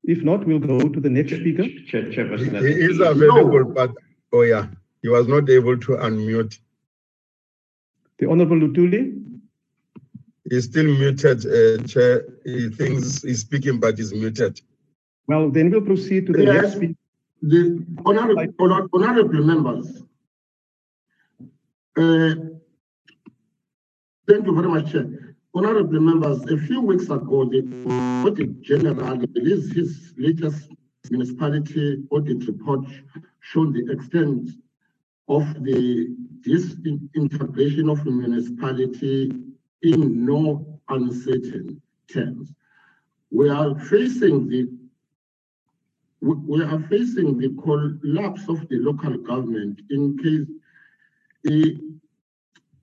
If 0.04 0.22
not, 0.22 0.46
we'll 0.46 0.58
go 0.58 0.78
to 0.88 1.00
the 1.00 1.08
next 1.08 1.32
speaker. 1.32 1.64
Chair, 1.88 2.04
Chairperson, 2.12 2.60
he 2.60 2.74
is 2.74 3.00
available 3.00 3.64
but 3.64 3.90
oh 4.32 4.42
yeah 4.42 4.66
he 5.06 5.10
was 5.10 5.28
not 5.28 5.48
able 5.48 5.76
to 5.86 5.92
unmute 6.06 6.58
The 8.18 8.26
Honorable 8.28 8.56
Lutuli. 8.62 9.02
he's 10.50 10.64
still 10.64 10.88
muted 11.00 11.38
uh, 11.58 11.76
chair 11.92 12.14
he 12.44 12.68
thinks 12.78 13.22
he's 13.22 13.40
speaking 13.46 13.78
but 13.84 13.96
he's 13.98 14.12
muted 14.22 14.54
Well, 15.28 15.44
then 15.56 15.70
we'll 15.70 15.86
proceed 15.92 16.22
to 16.26 16.32
the 16.32 16.44
Yes. 16.44 16.56
next 16.62 16.72
speaker. 16.76 16.94
The 17.52 17.60
honorable, 18.08 18.46
honor- 18.62 18.88
honorable 18.96 19.42
members. 19.52 19.86
uh, 22.02 22.34
Thank 24.28 24.42
you 24.48 24.54
very 24.58 24.70
much, 24.74 24.86
Chair. 24.92 25.06
Honorable 25.58 26.00
members, 26.10 26.38
a 26.56 26.58
few 26.68 26.80
weeks 26.90 27.06
ago, 27.16 27.38
the 27.52 27.60
Audit 28.26 28.52
General 28.70 29.16
released 29.36 29.70
his 29.80 29.90
latest 30.26 30.62
municipality 31.12 31.84
audit 32.14 32.40
report 32.50 32.82
showing 33.50 33.72
the 33.76 33.84
extent 33.94 34.42
of 35.28 35.62
the 35.62 36.14
disintegration 36.42 37.88
of 37.88 38.04
the 38.04 38.10
municipality 38.10 39.32
in 39.82 40.24
no 40.24 40.80
uncertain 40.88 41.80
terms. 42.12 42.52
We 43.30 43.50
are 43.50 43.78
facing 43.78 44.48
the 44.48 44.68
we 46.22 46.64
are 46.64 46.80
facing 46.88 47.38
the 47.38 47.50
collapse 47.62 48.48
of 48.48 48.66
the 48.68 48.78
local 48.78 49.18
government 49.18 49.80
in 49.90 50.16
case 50.18 50.46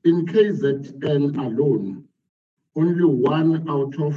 in 0.06 0.26
KZN 0.26 1.38
alone, 1.38 2.04
only 2.76 3.04
one 3.06 3.68
out 3.70 4.00
of 4.00 4.16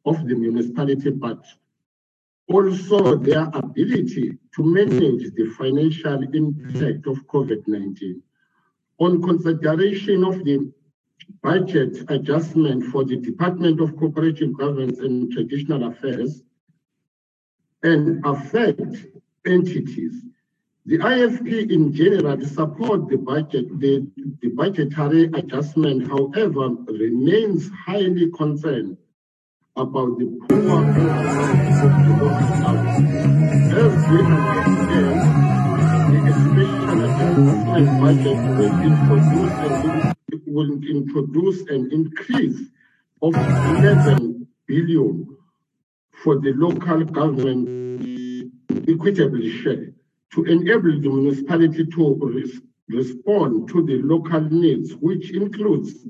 of 0.05 0.27
the 0.27 0.35
municipality, 0.35 1.11
but 1.11 1.45
also 2.49 3.17
their 3.17 3.49
ability 3.53 4.39
to 4.55 4.63
manage 4.63 5.35
the 5.35 5.53
financial 5.59 6.23
impact 6.33 7.07
of 7.07 7.27
COVID-19 7.27 8.23
on 8.99 9.23
consideration 9.23 10.25
of 10.25 10.45
the 10.45 10.73
budget 11.43 12.09
adjustment 12.09 12.85
for 12.85 13.05
the 13.05 13.17
Department 13.17 13.81
of 13.81 13.97
Cooperative 13.97 14.57
Governance 14.57 14.99
and 15.01 15.31
Traditional 15.33 15.91
Affairs 15.91 16.43
and 17.83 18.25
affect 18.25 19.07
entities. 19.47 20.15
The 20.89 20.99
IFP 20.99 21.69
in 21.73 21.93
general 21.93 22.41
support 22.47 23.09
the 23.09 23.17
budget, 23.19 23.81
the, 23.81 24.07
the 24.41 24.51
budgetary 24.51 25.25
adjustment, 25.35 26.07
however, 26.07 26.69
remains 26.87 27.69
highly 27.71 28.31
concerned 28.31 28.97
about 29.75 30.17
the 30.17 30.27
poor 30.47 30.85
performance 30.95 31.83
of 31.83 31.91
the 32.07 32.15
government. 32.63 33.11
As 33.75 33.95
we 34.07 34.19
the 37.75 37.91
budget 37.99 38.39
will 38.55 38.77
introduce 38.87 39.55
an, 39.67 40.15
will 40.47 40.71
introduce 40.87 41.59
an 41.69 41.91
increase 41.91 42.61
of 43.23 43.35
11 43.35 44.47
billion 44.69 45.37
for 46.23 46.39
the 46.39 46.53
local 46.53 47.03
government 47.03 48.07
equitable 48.89 49.43
share 49.51 49.93
to 50.33 50.45
enable 50.45 51.01
the 51.01 51.09
municipality 51.09 51.87
to 51.87 52.19
res- 52.21 52.61
respond 52.89 53.69
to 53.69 53.85
the 53.85 54.03
local 54.03 54.41
needs, 54.41 54.93
which 54.95 55.33
includes 55.33 56.07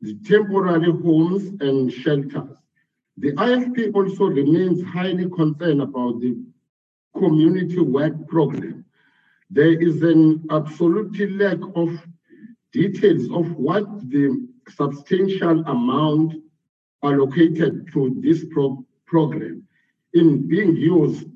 the 0.00 0.14
temporary 0.24 0.92
homes 0.92 1.60
and 1.60 1.92
shelters. 1.92 2.56
The 3.16 3.32
IFP 3.32 3.94
also 3.94 4.26
remains 4.26 4.82
highly 4.84 5.28
concerned 5.28 5.82
about 5.82 6.20
the 6.20 6.36
community 7.16 7.80
work 7.80 8.28
program. 8.28 8.84
There 9.50 9.80
is 9.80 10.02
an 10.02 10.44
absolute 10.50 11.18
lack 11.32 11.58
of 11.74 11.98
details 12.72 13.24
of 13.30 13.56
what 13.56 13.86
the 14.08 14.46
substantial 14.68 15.64
amount 15.66 16.34
allocated 17.02 17.90
to 17.92 18.16
this 18.20 18.44
pro- 18.50 18.84
program 19.06 19.66
in 20.14 20.46
being 20.46 20.76
used 20.76 21.26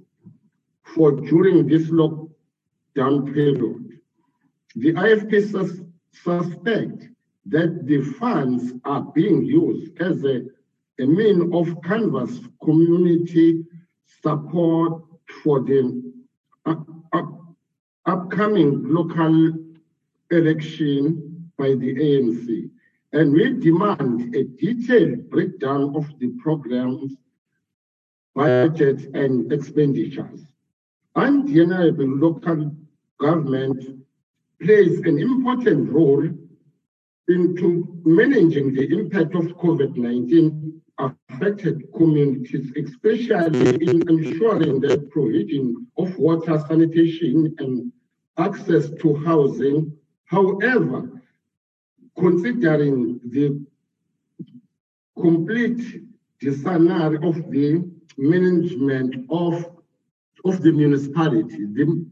for 0.82 1.12
during 1.12 1.66
this 1.66 1.90
lockdown 1.90 3.32
period. 3.32 4.00
The 4.76 4.92
IFP 4.94 5.50
sus- 5.50 5.80
suspect 6.12 7.08
that 7.46 7.86
the 7.86 8.02
funds 8.02 8.72
are 8.84 9.02
being 9.14 9.44
used 9.44 10.00
as 10.00 10.24
a, 10.24 10.42
a 11.00 11.06
mean 11.06 11.52
of 11.54 11.82
canvas 11.82 12.40
community 12.62 13.64
support 14.22 15.02
for 15.42 15.60
the 15.60 16.02
uh, 16.66 16.76
up- 17.12 17.54
upcoming 18.06 18.84
local 18.84 19.54
election 20.30 21.50
by 21.58 21.68
the 21.74 21.94
ANC. 21.94 22.70
And 23.12 23.32
we 23.32 23.52
demand 23.60 24.34
a 24.34 24.44
detailed 24.44 25.28
breakdown 25.28 25.94
of 25.96 26.06
the 26.18 26.28
program's 26.42 27.14
budget 28.34 29.14
and 29.14 29.52
expenditures. 29.52 30.40
Undeniable 31.14 32.08
local 32.08 32.74
government 33.18 34.04
plays 34.60 34.98
an 35.00 35.18
important 35.18 35.90
role 35.90 36.28
into 37.28 38.00
managing 38.04 38.74
the 38.74 38.86
impact 38.98 39.34
of 39.34 39.44
COVID-19 39.58 40.80
affected 40.98 41.82
communities, 41.94 42.72
especially 42.76 43.74
in 43.90 44.08
ensuring 44.08 44.80
the 44.80 44.98
provision 45.10 45.86
of 45.96 46.16
water, 46.18 46.62
sanitation, 46.68 47.54
and 47.58 47.92
access 48.38 48.90
to 49.00 49.14
housing. 49.16 49.92
However, 50.24 51.22
considering 52.18 53.20
the 53.24 53.64
complete 55.20 56.02
disarray 56.40 57.16
of 57.22 57.50
the 57.50 57.84
management 58.16 59.26
of, 59.30 59.66
of 60.44 60.62
the 60.62 60.72
municipality, 60.72 61.66
the, 61.66 62.06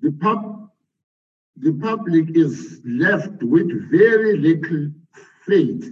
the, 0.00 0.12
pub, 0.12 0.70
the 1.56 1.72
public 1.74 2.36
is 2.36 2.80
left 2.84 3.42
with 3.42 3.90
very 3.90 4.36
little 4.36 4.90
faith 5.46 5.90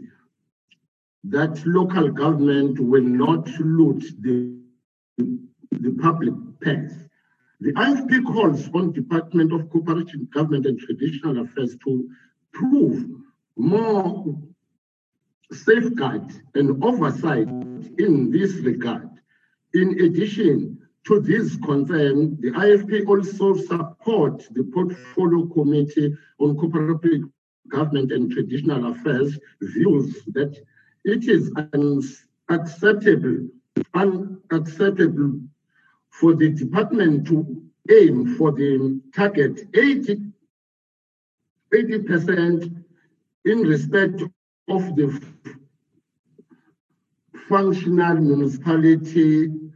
that 1.25 1.63
local 1.67 2.11
government 2.11 2.79
will 2.79 3.03
not 3.03 3.49
loot 3.61 4.05
the, 4.21 4.59
the 5.19 5.97
public 6.01 6.35
purse. 6.61 6.93
The 7.61 7.73
IFP 7.73 8.25
calls 8.25 8.69
on 8.73 8.93
the 8.93 9.01
Department 9.01 9.53
of 9.53 9.69
Cooperation, 9.71 10.29
Government 10.33 10.67
and 10.67 10.79
Traditional 10.79 11.43
Affairs 11.43 11.77
to 11.85 12.09
prove 12.53 13.05
more 13.57 14.39
safeguard 15.53 16.31
and 16.55 16.83
oversight 16.85 17.49
in 17.49 18.31
this 18.31 18.53
regard. 18.57 19.09
In 19.75 20.01
addition 20.01 20.78
to 21.09 21.21
this 21.21 21.57
concern, 21.57 22.37
the 22.43 22.51
IFP 22.51 23.09
also 23.09 23.57
supports 23.57 24.47
the 24.49 24.63
Portfolio 24.65 25.47
Committee 25.47 26.15
on 26.39 26.55
Cooperative 26.59 27.23
Government 27.69 28.13
and 28.13 28.31
Traditional 28.31 28.93
Affairs 28.93 29.39
views 29.63 30.23
that 30.35 30.55
it 31.05 31.27
is 31.27 31.51
unacceptable, 31.73 33.49
unacceptable 33.95 35.41
for 36.11 36.35
the 36.35 36.51
department 36.51 37.27
to 37.29 37.63
aim 37.91 38.37
for 38.37 38.53
the 38.53 39.01
target 39.15 39.67
80, 39.75 40.21
80% 41.73 42.85
in 43.47 43.59
respect 43.61 44.23
of 44.69 44.95
the 44.95 45.23
functional 47.49 48.17
municipality 48.17 49.68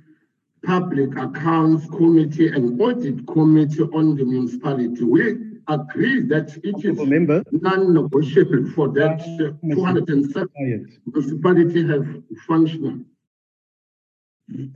public 0.65 1.17
accounts 1.17 1.87
committee 1.89 2.49
and 2.49 2.81
audit 2.81 3.27
committee 3.27 3.83
on 3.83 4.17
the 4.17 4.25
municipality. 4.25 5.05
We 5.05 5.23
agree 5.69 6.23
that 6.27 6.57
it 6.63 6.85
is 6.85 6.99
non-negotiable 7.53 8.71
for 8.75 8.89
that 8.91 9.19
207 9.63 10.49
ah, 10.49 10.99
municipality 11.07 11.87
have 11.87 12.07
functional. 12.47 13.01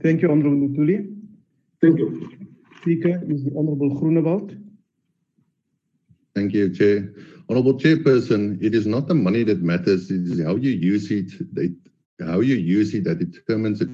Thank 0.01 0.21
you, 0.21 0.31
Honorable 0.31 0.67
Mutuli. 0.67 1.13
Thank 1.81 1.99
you. 1.99 2.29
Speaker 2.81 3.21
is 3.29 3.43
the 3.45 3.51
Honorable 3.57 3.91
Groenewald. 3.99 4.63
Thank 6.35 6.53
you, 6.53 6.73
Chair. 6.73 7.13
Honorable 7.49 7.75
Chairperson, 7.75 8.61
it 8.61 8.75
is 8.75 8.85
not 8.85 9.07
the 9.07 9.15
money 9.15 9.43
that 9.43 9.61
matters, 9.61 10.11
it 10.11 10.21
is 10.21 10.43
how 10.43 10.55
you 10.55 10.71
use 10.71 11.11
it, 11.11 11.31
that, 11.53 11.75
how 12.25 12.41
you 12.41 12.55
use 12.55 12.93
it 12.93 13.05
that 13.05 13.19
determines 13.19 13.81
its 13.81 13.91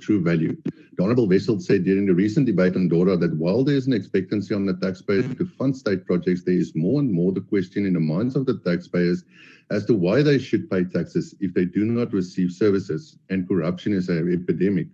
true 0.00 0.22
value. 0.22 0.56
The 0.96 1.02
Honorable 1.04 1.28
Wessel 1.28 1.60
said 1.60 1.84
during 1.84 2.06
the 2.06 2.14
recent 2.14 2.46
debate 2.46 2.76
on 2.76 2.88
DORA 2.88 3.16
that 3.16 3.36
while 3.36 3.64
there 3.64 3.76
is 3.76 3.86
an 3.86 3.92
expectancy 3.92 4.54
on 4.54 4.66
the 4.66 4.74
taxpayers 4.74 5.26
to 5.36 5.46
fund 5.46 5.76
state 5.76 6.04
projects, 6.06 6.42
there 6.42 6.54
is 6.54 6.74
more 6.74 7.00
and 7.00 7.12
more 7.12 7.32
the 7.32 7.40
question 7.40 7.86
in 7.86 7.94
the 7.94 8.00
minds 8.00 8.36
of 8.36 8.46
the 8.46 8.58
taxpayers 8.58 9.24
as 9.70 9.84
to 9.86 9.94
why 9.94 10.22
they 10.22 10.38
should 10.38 10.68
pay 10.68 10.84
taxes 10.84 11.34
if 11.40 11.54
they 11.54 11.64
do 11.64 11.84
not 11.84 12.12
receive 12.12 12.50
services, 12.50 13.18
and 13.28 13.48
corruption 13.48 13.92
is 13.92 14.08
an 14.08 14.32
epidemic. 14.32 14.88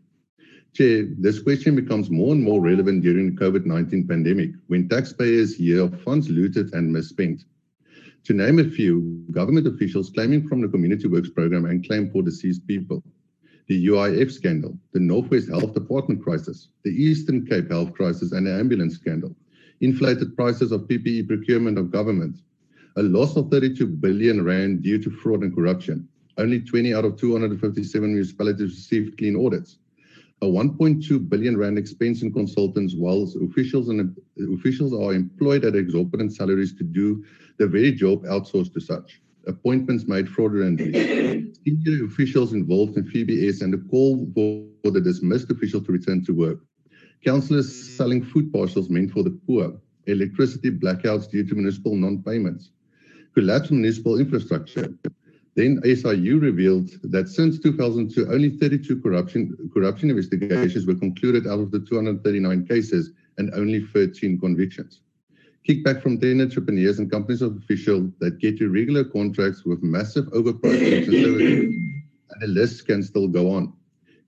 Chair, 0.75 1.07
this 1.19 1.41
question 1.41 1.75
becomes 1.75 2.11
more 2.11 2.35
and 2.35 2.43
more 2.43 2.61
relevant 2.61 3.03
during 3.03 3.35
the 3.35 3.41
COVID-19 3.41 4.07
pandemic 4.07 4.51
when 4.67 4.89
taxpayers 4.89 5.57
hear 5.57 5.85
of 5.85 6.03
funds 6.03 6.29
looted 6.29 6.75
and 6.75 6.93
misspent. 6.93 7.45
To 8.25 8.35
name 8.35 8.59
a 8.59 8.65
few, 8.65 9.25
government 9.31 9.67
officials 9.67 10.11
claiming 10.11 10.47
from 10.47 10.61
the 10.61 10.69
Community 10.69 11.09
Works 11.09 11.31
Program 11.31 11.65
and 11.65 11.87
claim 11.87 12.11
for 12.11 12.23
deceased 12.23 12.67
people. 12.67 13.03
The 13.69 13.87
UIF 13.87 14.31
scandal, 14.31 14.79
the 14.93 15.01
Northwest 15.01 15.49
Health 15.49 15.75
Department 15.75 16.23
crisis, 16.23 16.69
the 16.85 16.91
Eastern 16.91 17.45
Cape 17.45 17.71
health 17.71 17.93
crisis 17.95 18.33
and 18.33 18.47
the 18.47 18.53
ambulance 18.53 18.95
scandal, 18.95 19.35
inflated 19.81 20.37
prices 20.37 20.71
of 20.73 20.83
PPE 20.83 21.27
procurement 21.27 21.77
of 21.77 21.91
government, 21.91 22.37
a 22.97 23.03
loss 23.03 23.37
of 23.37 23.51
32 23.51 23.87
billion 23.87 24.45
rand 24.45 24.83
due 24.83 25.03
to 25.03 25.11
fraud 25.11 25.43
and 25.43 25.55
corruption. 25.55 26.09
Only 26.39 26.61
20 26.61 26.95
out 26.95 27.05
of 27.05 27.17
257 27.17 28.09
municipalities 28.09 28.71
received 28.71 29.19
clean 29.19 29.37
audits 29.37 29.79
a 30.43 30.47
1.2 30.47 31.29
billion 31.29 31.57
rand 31.57 31.79
expense 31.79 32.23
in 32.23 32.33
consultants 32.33 32.95
whilst 32.95 33.37
officials 33.37 33.89
and 33.89 34.15
officials 34.55 34.93
are 34.93 35.15
employed 35.15 35.65
at 35.65 35.75
exorbitant 35.75 36.35
salaries 36.35 36.75
to 36.75 36.85
do 36.85 37.25
the 37.57 37.67
very 37.67 37.91
job 37.93 38.23
outsourced 38.25 38.73
to 38.75 38.81
such. 38.81 39.23
Appointments 39.47 40.07
made 40.07 40.29
fraudulently. 40.29 40.93
Senior 41.65 42.05
officials 42.05 42.53
involved 42.53 42.97
in 42.97 43.05
VBS 43.05 43.63
and 43.63 43.75
a 43.75 43.79
call 43.79 44.27
for 44.35 44.91
the 44.91 45.01
dismissed 45.01 45.51
official 45.51 45.81
to 45.83 45.93
return 45.93 46.25
to 46.25 46.33
work. 46.33 46.59
Councillors 47.25 47.97
selling 47.97 48.25
food 48.25 48.53
parcels 48.53 48.91
meant 48.91 49.11
for 49.11 49.23
the 49.23 49.39
poor. 49.47 49.81
Electricity 50.07 50.71
blackouts 50.71 51.31
due 51.31 51.45
to 51.45 51.55
municipal 51.55 51.97
non-payments. 51.97 52.71
Collapsed 53.35 53.73
municipal 53.73 54.19
infrastructure. 54.19 54.95
Then 55.57 55.81
SIU 55.85 56.39
revealed 56.39 56.91
that 57.03 57.29
since 57.29 57.59
2002, 57.59 58.31
only 58.31 58.51
32 58.51 59.01
corruption, 59.01 59.71
corruption 59.73 60.11
investigations 60.11 60.87
were 60.87 60.95
concluded 60.95 61.47
out 61.47 61.61
of 61.61 61.71
the 61.71 61.81
239 61.81 62.67
cases 62.67 63.13
and 63.39 63.53
only 63.55 63.81
13 63.81 64.39
convictions. 64.39 65.01
Kickback 65.67 66.01
from 66.01 66.21
10 66.21 66.41
entrepreneurs 66.41 67.01
and 67.01 67.11
companies 67.11 67.43
of 67.43 67.57
officials 67.57 68.13
that 68.21 68.39
get 68.39 68.61
irregular 68.61 69.05
contracts 69.05 69.65
with 69.65 69.83
massive 69.83 70.27
overpriced 70.27 71.09
and 71.09 72.41
the 72.41 72.47
list 72.47 72.87
can 72.87 73.03
still 73.03 73.27
go 73.27 73.51
on. 73.51 73.73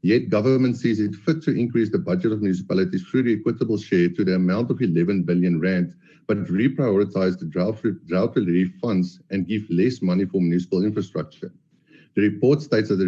Yet 0.03 0.31
government 0.31 0.77
sees 0.77 0.99
it 0.99 1.15
fit 1.15 1.43
to 1.43 1.53
increase 1.53 1.91
the 1.91 1.99
budget 1.99 2.33
of 2.33 2.41
municipalities 2.41 3.03
through 3.05 3.23
the 3.25 3.35
equitable 3.35 3.79
share 3.79 4.09
to 4.09 4.25
the 4.25 4.35
amount 4.35 4.71
of 4.71 4.81
11 4.81 5.23
billion 5.25 5.61
rand 5.61 5.95
but 6.29 6.45
reprioritize 6.45 7.39
the 7.39 7.47
drought, 7.47 7.83
drought 8.07 8.37
relief 8.37 8.71
funds 8.81 9.21
and 9.31 9.49
give 9.49 9.63
less 9.71 10.03
money 10.03 10.27
for 10.27 10.41
municipal 10.41 10.85
infrastructure. 10.85 11.53
The 12.15 12.23
report 12.23 12.61
states 12.63 12.91
that 12.91 12.97
the 12.97 13.07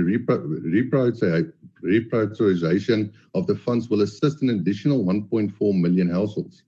reprioritization 1.85 3.13
of 3.35 3.47
the 3.47 3.57
funds 3.57 3.91
will 3.91 4.01
assist 4.03 4.41
an 4.43 4.51
additional 4.51 5.05
1.4 5.05 5.81
million 5.81 6.09
households. 6.09 6.63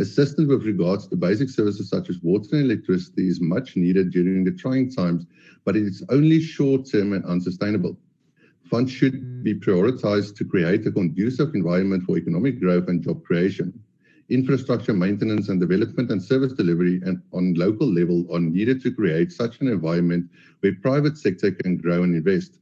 Assistance 0.00 0.48
with 0.48 0.64
regards 0.64 1.08
to 1.08 1.16
basic 1.16 1.48
services 1.48 1.88
such 1.88 2.08
as 2.08 2.22
water 2.22 2.48
and 2.52 2.64
electricity 2.70 3.28
is 3.28 3.40
much 3.40 3.76
needed 3.76 4.10
during 4.10 4.44
the 4.44 4.52
trying 4.52 4.90
times, 4.90 5.26
but 5.64 5.76
it 5.76 5.82
is 5.82 6.04
only 6.08 6.40
short-term 6.40 7.12
and 7.12 7.24
unsustainable. 7.24 7.98
Funds 8.70 8.92
should 8.92 9.42
be 9.42 9.54
prioritized 9.54 10.36
to 10.36 10.44
create 10.44 10.86
a 10.86 10.92
conducive 10.92 11.54
environment 11.54 12.04
for 12.04 12.16
economic 12.16 12.60
growth 12.60 12.88
and 12.88 13.02
job 13.02 13.24
creation 13.24 13.72
infrastructure 14.30 14.92
maintenance 14.92 15.48
and 15.48 15.60
development 15.60 16.10
and 16.10 16.22
service 16.22 16.52
delivery 16.52 17.00
and 17.04 17.22
on 17.32 17.54
local 17.54 17.90
level 17.90 18.26
are 18.32 18.40
needed 18.40 18.82
to 18.82 18.92
create 18.92 19.32
such 19.32 19.60
an 19.60 19.68
environment 19.68 20.28
where 20.60 20.74
private 20.82 21.16
sector 21.16 21.50
can 21.50 21.76
grow 21.76 22.02
and 22.02 22.14
invest. 22.14 22.58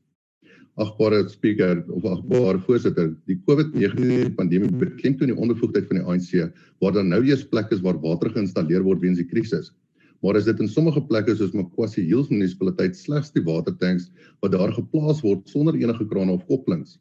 Agbare 0.77 1.23
speaker 1.33 1.79
of 1.96 2.05
agbare 2.05 2.61
voorsitter, 2.67 3.15
die 3.25 3.38
COVID-19 3.48 4.35
pandemie 4.37 4.69
beklemtoon 4.83 5.33
die 5.33 5.37
ondervoegdheid 5.37 5.88
van 5.88 6.00
die 6.00 6.05
ANC 6.05 6.53
waar 6.85 6.92
daar 6.92 7.09
nou 7.09 7.23
eers 7.25 7.46
plekke 7.48 7.79
is 7.79 7.83
waar 7.87 7.96
water 8.03 8.31
geïnstalleer 8.35 8.85
word 8.85 9.00
weens 9.00 9.23
die 9.23 9.29
krisis. 9.31 9.73
Maar 10.21 10.37
is 10.37 10.48
dit 10.48 10.61
in 10.61 10.69
sommige 10.69 11.00
plekke 11.09 11.37
soos 11.37 11.57
Makwasi 11.57 12.05
Hills 12.05 12.29
munisipaliteit 12.33 12.96
slegs 12.96 13.33
die 13.33 13.44
watertanks 13.48 14.11
wat 14.44 14.53
daar 14.53 14.73
geplaas 14.77 15.25
word 15.25 15.48
sonder 15.48 15.77
enige 15.81 16.09
krane 16.13 16.37
of 16.37 16.44
kopplings. 16.50 16.98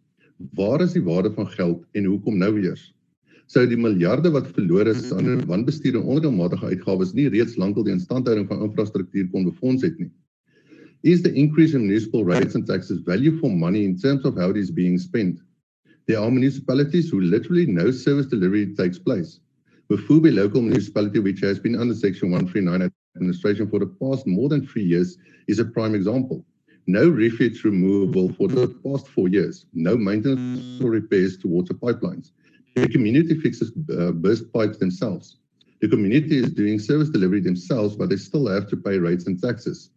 Waar 0.55 0.83
is 0.83 0.95
die 0.95 1.03
waarde 1.03 1.35
van 1.35 1.51
geld 1.51 1.83
en 1.95 2.11
hoekom 2.11 2.39
nou 2.39 2.53
eers? 2.59 2.91
sou 3.51 3.65
die 3.69 3.77
miljarde 3.77 4.31
wat 4.33 4.47
verlore 4.55 4.93
is 4.95 5.11
aan 5.13 5.43
wanbestuur 5.49 5.99
en 5.99 6.07
onredelmatige 6.07 6.71
uitgawes 6.71 7.13
nie 7.17 7.27
reeds 7.33 7.57
lankal 7.61 7.85
die 7.85 7.93
instandhouding 7.93 8.47
van 8.49 8.63
infrastruktuur 8.65 9.27
kon 9.33 9.45
befonds 9.45 9.85
het 9.85 9.99
nie. 10.01 10.09
Is 11.05 11.21
the 11.21 11.31
increase 11.35 11.75
in 11.75 11.85
municipal 11.85 12.25
rates 12.25 12.55
and 12.55 12.65
taxes 12.65 13.01
value 13.01 13.39
for 13.39 13.51
money 13.51 13.85
in 13.85 13.95
terms 13.95 14.25
of 14.25 14.35
how 14.37 14.49
it 14.49 14.57
is 14.57 14.71
being 14.71 14.97
spent? 14.97 15.39
There 16.07 16.19
are 16.19 16.31
municipalities 16.31 17.11
who 17.11 17.21
literally 17.21 17.67
no 17.67 17.91
service 17.91 18.25
delivery 18.25 18.73
takes 18.73 18.97
place. 18.97 19.39
Mafube 19.91 20.33
local 20.33 20.63
municipality, 20.63 21.19
which 21.19 21.41
has 21.41 21.59
been 21.59 21.79
under 21.79 21.93
Section 21.93 22.31
139 22.31 22.91
administration 23.15 23.69
for 23.69 23.77
the 23.77 23.85
past 23.85 24.25
more 24.25 24.49
than 24.49 24.65
three 24.65 24.83
years, 24.83 25.19
is 25.47 25.59
a 25.59 25.65
prime 25.65 25.93
example. 25.93 26.43
No 26.87 27.07
refuse 27.07 27.63
removal 27.63 28.33
for 28.33 28.47
the 28.47 28.69
past 28.83 29.07
four 29.07 29.27
years. 29.27 29.67
No 29.73 29.95
maintenance 29.95 30.81
or 30.81 30.89
repairs 30.89 31.37
to 31.37 31.47
water 31.47 31.75
pipelines. 31.75 32.31
The 32.75 32.89
community 32.89 33.39
fixes 33.39 33.71
uh, 33.95 34.11
burst 34.11 34.51
pipes 34.51 34.79
themselves. 34.79 35.37
The 35.81 35.87
community 35.87 36.39
is 36.39 36.51
doing 36.51 36.79
service 36.79 37.09
delivery 37.09 37.41
themselves, 37.41 37.95
but 37.95 38.09
they 38.09 38.17
still 38.17 38.47
have 38.47 38.67
to 38.69 38.75
pay 38.75 38.97
rates 38.97 39.27
and 39.27 39.39
taxes. 39.39 39.91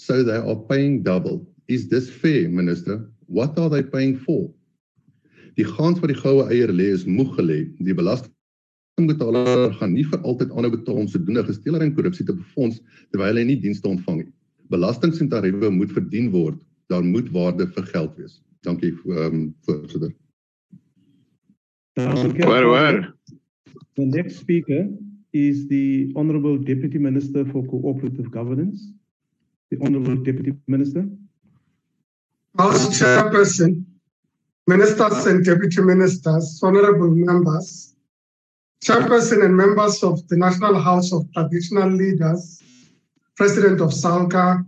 So 0.00 0.24
they 0.24 0.36
are 0.36 0.56
paying 0.56 1.02
double. 1.02 1.46
Is 1.68 1.90
this 1.90 2.08
fair, 2.08 2.48
Minister? 2.48 3.06
What 3.26 3.58
are 3.58 3.68
they 3.68 3.82
paying 3.82 4.16
for? 4.16 4.48
Die 5.58 5.66
gans 5.76 6.00
wat 6.00 6.08
die 6.08 6.16
goue 6.16 6.46
eier 6.48 6.70
lê 6.72 6.86
is 6.94 7.02
moeg 7.04 7.34
gelê. 7.36 7.58
Die 7.84 7.92
belastingbetaler 7.98 9.74
gaan 9.76 9.92
nie 9.92 10.06
vir 10.08 10.22
altyd 10.24 10.54
aanhou 10.54 10.70
betaal 10.72 11.02
om 11.02 11.10
sodoende 11.12 11.42
gesteelery 11.44 11.84
en 11.84 11.92
korrupsie 11.98 12.24
te 12.24 12.32
befonds 12.32 12.78
terwyl 13.12 13.36
hy 13.36 13.44
nie 13.50 13.58
dienste 13.60 13.90
ontvang 13.90 14.22
nie. 14.22 14.30
Belastings 14.72 15.20
en 15.20 15.28
tariewe 15.34 15.68
moet 15.74 15.92
verdien 15.92 16.30
word. 16.32 16.56
Daar 16.88 17.04
moet 17.04 17.28
waarde 17.34 17.66
vir 17.74 17.90
geld 17.92 18.16
wees. 18.22 18.38
Dankie 18.64 18.94
ehm 19.04 19.26
um, 19.26 19.42
voorsitter. 19.68 20.14
Where 22.48 22.72
where? 22.72 23.12
The 24.00 24.08
next 24.08 24.40
speaker 24.40 24.88
is 25.36 25.68
the 25.68 26.08
Honorable 26.16 26.56
Deputy 26.56 26.96
Minister 26.96 27.44
for 27.52 27.68
Cooperative 27.68 28.32
Governance. 28.32 28.88
The 29.70 29.78
Honorable 29.84 30.16
Deputy 30.16 30.54
Minister. 30.66 31.08
House 32.58 33.00
Chairperson, 33.00 33.84
Ministers 34.66 35.26
and 35.26 35.44
Deputy 35.44 35.80
Ministers, 35.80 36.60
Honorable 36.62 37.10
Members, 37.10 37.94
Chairperson 38.84 39.44
and 39.44 39.56
members 39.56 40.02
of 40.02 40.26
the 40.28 40.36
National 40.36 40.80
House 40.80 41.12
of 41.12 41.30
Traditional 41.32 41.88
Leaders, 41.88 42.62
President 43.36 43.80
of 43.80 43.90
SALGA, 43.90 44.66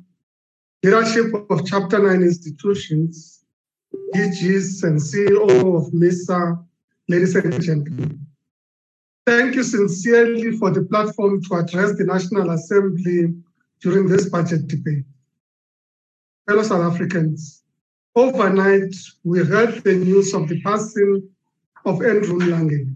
leadership 0.85 1.35
of 1.51 1.67
Chapter 1.67 1.99
9 1.99 2.23
institutions, 2.23 3.45
DGs 4.15 4.85
and 4.85 5.01
CEO 5.01 5.77
of 5.77 5.93
MISA, 5.93 6.59
ladies 7.09 7.35
and 7.35 7.61
gentlemen. 7.61 8.25
Thank 9.27 9.57
you 9.57 9.65
sincerely 9.65 10.57
for 10.59 10.71
the 10.71 10.83
platform 10.83 11.43
to 11.45 11.55
address 11.57 11.97
the 11.97 12.05
National 12.05 12.51
Assembly 12.51 13.35
during 13.83 14.07
this 14.07 14.29
budget 14.29 14.69
debate. 14.69 15.05
Fellow 16.49 16.63
South 16.63 16.93
Africans, 16.93 17.65
overnight 18.15 18.95
we 19.25 19.45
heard 19.45 19.83
the 19.85 19.95
news 19.95 20.35
of 20.35 20.49
the 20.49 20.61
passing 20.63 21.29
of 21.85 22.03
Andrew 22.03 22.39
Mlangeni, 22.39 22.95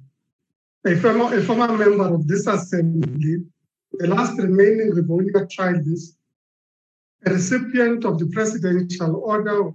a 0.87 0.97
former, 0.97 1.37
a 1.37 1.43
former 1.43 1.77
member 1.77 2.15
of 2.15 2.27
this 2.29 2.47
assembly, 2.47 3.45
the 3.93 4.07
last 4.07 4.39
remaining 4.39 4.93
Rivonia 4.93 5.49
trialist, 5.53 6.15
a 7.27 7.33
recipient 7.33 8.05
of 8.05 8.19
the 8.19 8.27
Presidential 8.29 9.17
Order 9.17 9.73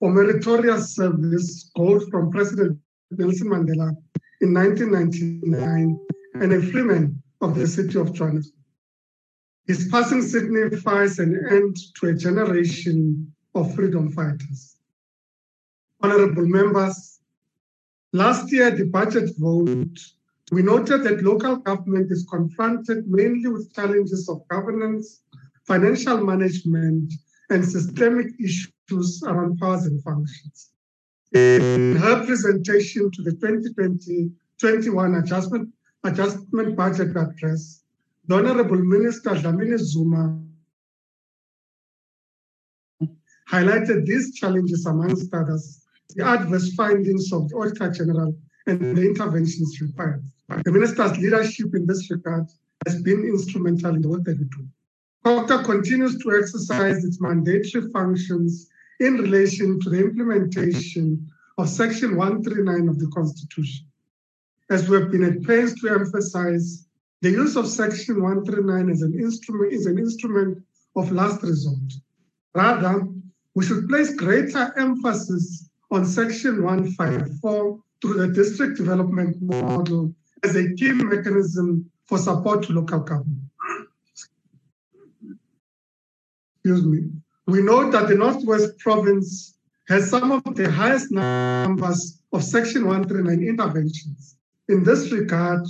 for 0.00 0.10
Meritorious 0.10 0.96
Service, 0.96 1.70
gold 1.76 2.02
from 2.10 2.30
President 2.30 2.78
Nelson 3.12 3.48
Mandela 3.48 3.94
in 4.40 4.52
1999 4.52 5.98
and 6.34 6.52
a 6.52 6.60
freeman 6.60 7.22
of 7.40 7.54
the 7.54 7.66
city 7.66 7.98
of 7.98 8.12
Johannesburg. 8.12 8.55
His 9.66 9.88
passing 9.88 10.22
signifies 10.22 11.18
an 11.18 11.44
end 11.50 11.76
to 11.96 12.08
a 12.08 12.14
generation 12.14 13.32
of 13.54 13.74
freedom 13.74 14.12
fighters. 14.12 14.76
Honorable 16.00 16.46
members, 16.46 17.18
last 18.12 18.52
year 18.52 18.70
the 18.70 18.84
budget 18.84 19.30
vote, 19.38 19.98
we 20.52 20.62
noted 20.62 21.02
that 21.02 21.24
local 21.24 21.56
government 21.56 22.12
is 22.12 22.24
confronted 22.30 23.08
mainly 23.08 23.48
with 23.48 23.74
challenges 23.74 24.28
of 24.28 24.46
governance, 24.48 25.22
financial 25.64 26.18
management, 26.24 27.12
and 27.50 27.64
systemic 27.64 28.28
issues 28.38 29.22
around 29.26 29.58
powers 29.58 29.86
and 29.86 30.00
functions. 30.04 30.70
In 31.32 31.96
her 31.96 32.24
presentation 32.24 33.10
to 33.10 33.22
the 33.22 33.32
2020-21 34.62 35.24
adjustment, 35.24 35.68
adjustment 36.04 36.76
budget 36.76 37.16
address, 37.16 37.82
the 38.28 38.34
Honorable 38.34 38.78
Minister 38.78 39.30
Dlamini 39.30 39.78
Zuma 39.78 40.40
highlighted 43.48 44.06
these 44.06 44.34
challenges 44.34 44.86
amongst 44.86 45.32
others, 45.32 45.82
the 46.14 46.24
adverse 46.24 46.74
findings 46.74 47.32
of 47.32 47.48
the 47.48 47.56
Auditor 47.56 47.90
General 47.90 48.36
and 48.66 48.96
the 48.96 49.02
interventions 49.02 49.80
required. 49.80 50.24
The 50.64 50.72
Minister's 50.72 51.16
leadership 51.18 51.74
in 51.74 51.86
this 51.86 52.10
regard 52.10 52.46
has 52.86 53.00
been 53.02 53.24
instrumental 53.24 53.94
in 53.94 54.02
the 54.02 54.08
work 54.08 54.24
that 54.24 54.38
we 54.38 54.44
do. 54.44 54.66
COGTA 55.24 55.64
continues 55.64 56.18
to 56.18 56.36
exercise 56.38 57.04
its 57.04 57.20
mandatory 57.20 57.90
functions 57.92 58.68
in 59.00 59.18
relation 59.18 59.80
to 59.80 59.90
the 59.90 59.98
implementation 60.00 61.28
of 61.58 61.68
Section 61.68 62.16
139 62.16 62.88
of 62.88 62.98
the 62.98 63.08
Constitution. 63.08 63.86
As 64.70 64.88
we 64.88 65.00
have 65.00 65.10
been 65.10 65.24
at 65.24 65.42
pains 65.42 65.80
to 65.80 65.88
emphasize, 65.88 66.85
the 67.22 67.30
use 67.30 67.56
of 67.56 67.66
Section 67.66 68.22
139 68.22 68.90
as 68.90 69.02
an 69.02 69.14
instrument 69.18 69.72
is 69.72 69.86
an 69.86 69.98
instrument 69.98 70.62
of 70.96 71.12
last 71.12 71.42
resort. 71.42 71.92
Rather, 72.54 73.06
we 73.54 73.64
should 73.64 73.88
place 73.88 74.14
greater 74.14 74.72
emphasis 74.76 75.68
on 75.90 76.04
Section 76.04 76.62
154 76.62 77.78
through 78.02 78.14
the 78.14 78.28
district 78.28 78.76
development 78.76 79.40
model 79.40 80.14
as 80.42 80.56
a 80.56 80.74
key 80.74 80.92
mechanism 80.92 81.90
for 82.06 82.18
support 82.18 82.62
to 82.64 82.72
local 82.72 83.00
government. 83.00 83.40
Excuse 86.64 86.84
me. 86.84 87.10
We 87.46 87.62
know 87.62 87.90
that 87.90 88.08
the 88.08 88.14
Northwest 88.14 88.78
Province 88.78 89.56
has 89.88 90.10
some 90.10 90.32
of 90.32 90.54
the 90.54 90.70
highest 90.70 91.12
numbers 91.12 92.20
of 92.32 92.42
Section 92.42 92.86
139 92.86 93.48
interventions. 93.48 94.36
In 94.68 94.82
this 94.82 95.12
regard, 95.12 95.64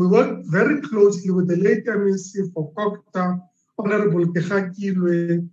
we 0.00 0.06
work 0.06 0.40
very 0.44 0.80
closely 0.80 1.30
with 1.30 1.46
the 1.46 1.56
late 1.56 1.84
MEC 1.84 2.50
for 2.54 2.72
COGTA, 2.72 3.38
Honorable 3.78 4.32
Kegakilwe, 4.32 5.46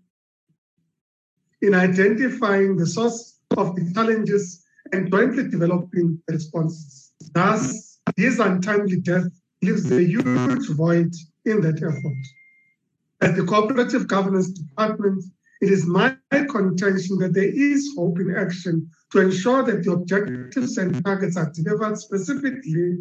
in 1.61 1.73
identifying 1.73 2.77
the 2.77 2.87
source 2.87 3.39
of 3.57 3.75
the 3.75 3.91
challenges 3.93 4.63
and 4.93 5.11
jointly 5.11 5.49
developing 5.49 6.21
responses. 6.29 7.11
Thus, 7.33 7.99
his 8.15 8.39
untimely 8.39 9.01
death 9.01 9.27
leaves 9.61 9.91
a 9.91 10.01
huge 10.01 10.69
void 10.69 11.13
in 11.43 11.59
that 11.59 11.83
effort. 11.83 12.23
As 13.19 13.35
the 13.35 13.43
Cooperative 13.43 14.07
Governance 14.07 14.51
Department, 14.51 15.25
it 15.59 15.71
is 15.71 15.85
my 15.85 16.15
contention 16.31 17.17
that 17.17 17.33
there 17.33 17.51
is 17.53 17.93
hope 17.97 18.17
in 18.19 18.33
action 18.33 18.89
to 19.11 19.19
ensure 19.19 19.63
that 19.63 19.83
the 19.83 19.91
objectives 19.91 20.77
and 20.77 21.03
targets 21.03 21.35
are 21.35 21.51
delivered 21.51 21.97
specifically, 21.97 22.97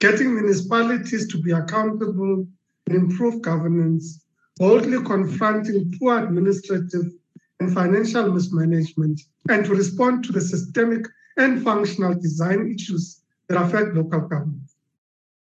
getting 0.00 0.34
municipalities 0.34 1.26
to 1.28 1.40
be 1.40 1.52
accountable 1.52 2.46
and 2.86 2.96
improve 2.96 3.42
governance, 3.42 4.24
boldly 4.56 5.02
confronting 5.04 5.92
poor 5.98 6.24
administrative 6.24 7.12
and 7.60 7.72
financial 7.72 8.30
mismanagement, 8.32 9.20
and 9.48 9.64
to 9.64 9.74
respond 9.74 10.24
to 10.24 10.32
the 10.32 10.40
systemic 10.40 11.06
and 11.38 11.62
functional 11.62 12.14
design 12.14 12.74
issues 12.74 13.22
that 13.48 13.60
affect 13.60 13.94
local 13.94 14.20
government. 14.20 14.70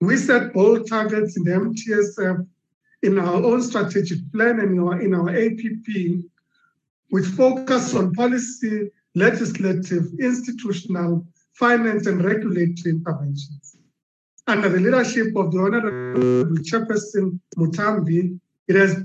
We 0.00 0.16
set 0.16 0.54
bold 0.54 0.88
targets 0.88 1.36
in 1.36 1.44
the 1.44 1.50
MTSF 1.50 2.46
in 3.02 3.18
our 3.18 3.34
own 3.34 3.62
strategic 3.62 4.18
plan 4.32 4.60
and 4.60 4.72
in 4.72 4.78
our, 4.78 5.00
in 5.00 5.14
our 5.14 5.30
APP, 5.30 6.24
which 7.10 7.26
focus 7.26 7.94
on 7.94 8.14
policy, 8.14 8.90
legislative, 9.14 10.06
institutional, 10.18 11.26
finance, 11.54 12.06
and 12.06 12.24
regulatory 12.24 12.92
interventions. 12.92 13.69
Under 14.50 14.68
the 14.68 14.80
leadership 14.80 15.28
of 15.36 15.52
the 15.52 15.60
Honorable 15.60 16.56
Chairperson 16.68 17.38
Muthambi, 17.56 18.36
it 18.66 18.74
has 18.74 18.96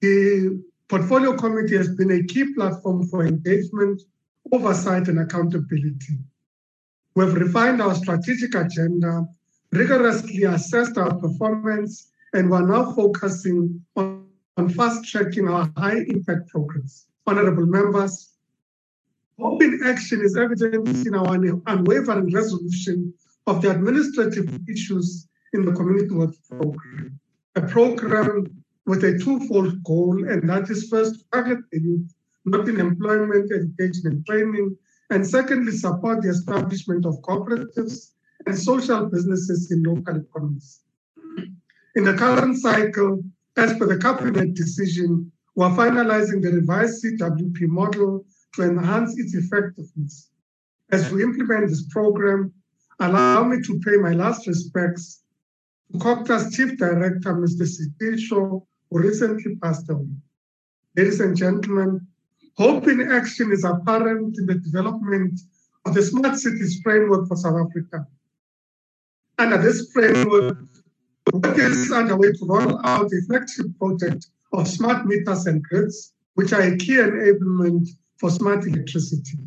the 0.00 0.62
Portfolio 0.86 1.36
Committee 1.36 1.76
has 1.76 1.88
been 1.88 2.12
a 2.12 2.22
key 2.22 2.54
platform 2.54 3.08
for 3.08 3.26
engagement, 3.26 4.02
oversight, 4.52 5.08
and 5.08 5.18
accountability. 5.18 6.18
We 7.16 7.24
have 7.24 7.34
refined 7.34 7.82
our 7.82 7.96
strategic 7.96 8.54
agenda, 8.54 9.26
rigorously 9.72 10.44
assessed 10.44 10.96
our 10.96 11.12
performance, 11.16 12.12
and 12.32 12.48
we're 12.48 12.68
now 12.68 12.92
focusing 12.92 13.84
on, 13.96 14.28
on 14.56 14.68
fast-tracking 14.68 15.48
our 15.48 15.68
high-impact 15.76 16.46
programs. 16.50 17.08
Honorable 17.26 17.66
members, 17.66 18.30
open 19.40 19.80
action 19.84 20.20
is 20.20 20.36
evident 20.36 21.04
in 21.04 21.16
our 21.16 21.34
unwavering 21.66 22.32
resolution 22.32 23.12
of 23.46 23.62
the 23.62 23.70
administrative 23.70 24.48
issues 24.68 25.28
in 25.52 25.64
the 25.64 25.72
community 25.72 26.14
work 26.14 26.34
program, 26.50 27.18
a 27.54 27.62
program 27.62 28.46
with 28.86 29.04
a 29.04 29.18
twofold 29.18 29.82
goal, 29.84 30.28
and 30.28 30.48
that 30.48 30.68
is 30.70 30.88
first, 30.88 31.24
target 31.32 31.58
the 31.72 31.80
youth, 31.80 32.14
not 32.44 32.68
in 32.68 32.80
employment, 32.80 33.50
education, 33.52 34.06
and 34.06 34.26
training, 34.26 34.76
and 35.10 35.26
secondly, 35.26 35.72
support 35.72 36.22
the 36.22 36.30
establishment 36.30 37.06
of 37.06 37.14
cooperatives 37.22 38.12
and 38.46 38.58
social 38.58 39.06
businesses 39.06 39.70
in 39.70 39.82
local 39.82 40.16
economies. 40.16 40.80
In 41.94 42.04
the 42.04 42.14
current 42.14 42.56
cycle, 42.58 43.22
as 43.56 43.76
per 43.78 43.86
the 43.86 43.98
cabinet 43.98 44.54
decision, 44.54 45.30
we're 45.54 45.70
finalizing 45.70 46.42
the 46.42 46.52
revised 46.52 47.02
CWP 47.02 47.68
model 47.68 48.24
to 48.54 48.62
enhance 48.62 49.18
its 49.18 49.34
effectiveness. 49.34 50.30
As 50.90 51.10
we 51.10 51.22
implement 51.22 51.68
this 51.68 51.88
program, 51.88 52.52
allow 53.00 53.44
me 53.44 53.60
to 53.62 53.78
pay 53.80 53.96
my 53.96 54.12
last 54.12 54.46
respects 54.46 55.22
to 55.92 55.98
COGTA's 55.98 56.54
Chief 56.56 56.76
Director, 56.78 57.34
Mr. 57.34 57.66
Sitisho, 57.66 58.62
who 58.90 58.98
recently 58.98 59.56
passed 59.56 59.88
away. 59.90 60.06
ladies 60.96 61.20
and 61.20 61.36
gentlemen, 61.36 62.06
hope 62.56 62.88
in 62.88 63.12
action 63.12 63.52
is 63.52 63.64
apparent 63.64 64.38
in 64.38 64.46
the 64.46 64.54
development 64.54 65.38
of 65.84 65.94
the 65.94 66.02
Smart 66.02 66.36
Cities 66.36 66.80
Framework 66.82 67.28
for 67.28 67.36
South 67.36 67.66
Africa. 67.68 68.06
Under 69.38 69.58
this 69.58 69.90
framework, 69.92 70.58
work 71.32 71.58
is 71.58 71.92
underway 71.92 72.32
to 72.32 72.46
roll 72.46 72.80
out 72.86 73.12
a 73.12 73.20
flagship 73.26 73.66
project 73.78 74.26
of 74.52 74.66
smart 74.66 75.06
meters 75.06 75.46
and 75.46 75.62
grids, 75.62 76.14
which 76.34 76.52
are 76.52 76.62
a 76.62 76.76
key 76.76 76.96
enablement 76.96 77.88
for 78.18 78.30
smart 78.30 78.66
electricity. 78.66 79.38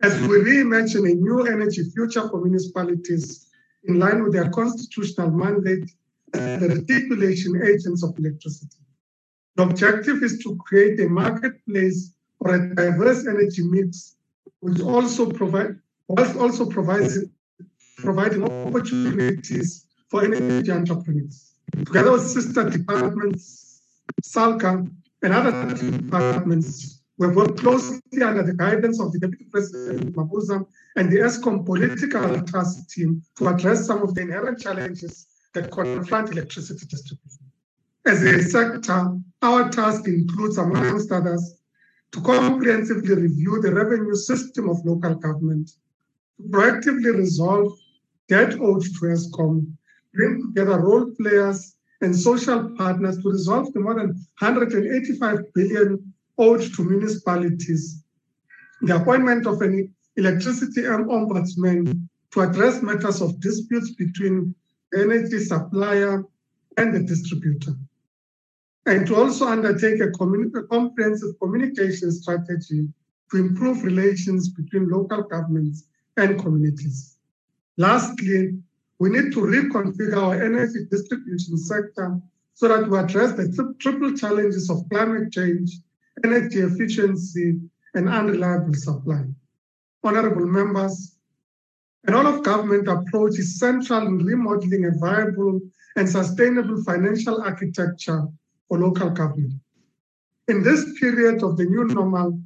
As 0.00 0.20
we 0.20 0.38
reimagine 0.38 1.10
a 1.10 1.14
new 1.14 1.46
energy 1.46 1.82
future 1.90 2.28
for 2.28 2.40
municipalities 2.40 3.48
in 3.84 3.98
line 3.98 4.22
with 4.22 4.32
their 4.32 4.48
constitutional 4.50 5.30
mandate 5.30 5.90
as 6.34 6.60
the 6.60 6.68
reticulation 6.68 7.60
agents 7.62 8.04
of 8.04 8.16
electricity. 8.18 8.76
The 9.56 9.64
objective 9.64 10.22
is 10.22 10.38
to 10.44 10.56
create 10.56 11.00
a 11.00 11.08
marketplace 11.08 12.12
for 12.38 12.54
a 12.54 12.74
diverse 12.74 13.26
energy 13.26 13.62
mix, 13.62 14.16
which 14.60 14.80
also 14.80 15.30
provide 15.30 15.78
whilst 16.06 16.36
also 16.36 16.66
provides 16.66 17.18
providing 17.96 18.44
opportunities 18.44 19.86
for 20.08 20.24
energy 20.24 20.70
entrepreneurs. 20.70 21.54
Together 21.72 22.12
with 22.12 22.26
sister 22.26 22.70
departments, 22.70 23.82
SALGA, 24.22 24.88
and 25.22 25.32
other 25.34 25.74
departments, 25.74 26.97
we've 27.18 27.34
worked 27.34 27.58
closely 27.58 28.22
under 28.22 28.42
the 28.42 28.54
guidance 28.54 29.00
of 29.00 29.12
the 29.12 29.18
Deputy 29.18 29.46
President 29.50 30.14
Mabuza 30.14 30.64
and 30.96 31.12
the 31.12 31.18
Eskom 31.18 31.66
political 31.66 32.40
task 32.42 32.88
team 32.90 33.22
to 33.36 33.48
address 33.48 33.86
some 33.86 34.02
of 34.02 34.14
the 34.14 34.22
inherent 34.22 34.60
challenges 34.60 35.26
that 35.52 35.70
confront 35.70 36.30
electricity 36.30 36.86
distribution. 36.86 37.44
As 38.06 38.22
a 38.22 38.42
sector, 38.42 39.18
our 39.42 39.68
task 39.68 40.06
includes, 40.06 40.56
amongst 40.56 41.12
others, 41.12 41.56
to 42.12 42.20
comprehensively 42.20 43.14
review 43.14 43.60
the 43.60 43.74
revenue 43.74 44.14
system 44.14 44.70
of 44.70 44.78
local 44.84 45.14
government, 45.16 45.72
to 46.36 46.48
proactively 46.48 47.14
resolve 47.14 47.72
debt 48.28 48.54
owed 48.60 48.82
to 48.82 49.00
Eskom, 49.14 49.66
bring 50.14 50.40
together 50.42 50.80
role 50.80 51.10
players 51.20 51.74
and 52.00 52.14
social 52.14 52.70
partners 52.76 53.18
to 53.18 53.28
resolve 53.28 53.72
the 53.72 53.80
more 53.80 53.94
than 53.94 54.08
185 54.38 55.52
billion 55.54 56.07
owed 56.38 56.62
to 56.74 56.84
municipalities, 56.84 58.02
the 58.82 58.96
appointment 58.96 59.46
of 59.46 59.60
an 59.60 59.92
electricity 60.16 60.82
ombudsman 60.82 62.08
to 62.30 62.40
address 62.40 62.82
matters 62.82 63.20
of 63.20 63.40
disputes 63.40 63.90
between 63.94 64.54
the 64.92 65.00
energy 65.00 65.38
supplier 65.40 66.24
and 66.76 66.94
the 66.94 67.00
distributor, 67.00 67.72
and 68.86 69.06
to 69.06 69.16
also 69.16 69.46
undertake 69.46 70.00
a, 70.00 70.08
a 70.08 70.66
comprehensive 70.68 71.38
communication 71.40 72.10
strategy 72.12 72.88
to 73.30 73.36
improve 73.36 73.82
relations 73.82 74.48
between 74.48 74.88
local 74.88 75.22
governments 75.22 75.84
and 76.16 76.40
communities. 76.40 77.16
Lastly, 77.76 78.58
we 78.98 79.10
need 79.10 79.32
to 79.32 79.40
reconfigure 79.40 80.16
our 80.16 80.42
energy 80.42 80.86
distribution 80.90 81.56
sector 81.58 82.20
so 82.54 82.68
that 82.68 82.88
we 82.88 82.98
address 82.98 83.32
the 83.34 83.74
triple 83.78 84.12
challenges 84.14 84.68
of 84.70 84.88
climate 84.90 85.30
change, 85.32 85.78
energy 86.24 86.60
efficiency, 86.60 87.60
and 87.94 88.08
unreliable 88.08 88.74
supply. 88.74 89.24
Honorable 90.04 90.46
members, 90.46 91.16
an 92.06 92.14
all 92.14 92.26
of 92.26 92.42
government 92.42 92.88
approach 92.88 93.38
is 93.38 93.58
central 93.58 94.06
in 94.06 94.18
remodeling 94.18 94.84
a 94.86 94.98
viable 94.98 95.60
and 95.96 96.08
sustainable 96.08 96.82
financial 96.84 97.42
architecture 97.42 98.22
for 98.68 98.78
local 98.78 99.10
government. 99.10 99.54
In 100.46 100.62
this 100.62 100.98
period 101.00 101.42
of 101.42 101.56
the 101.56 101.64
new 101.64 101.84
normal, 101.84 102.40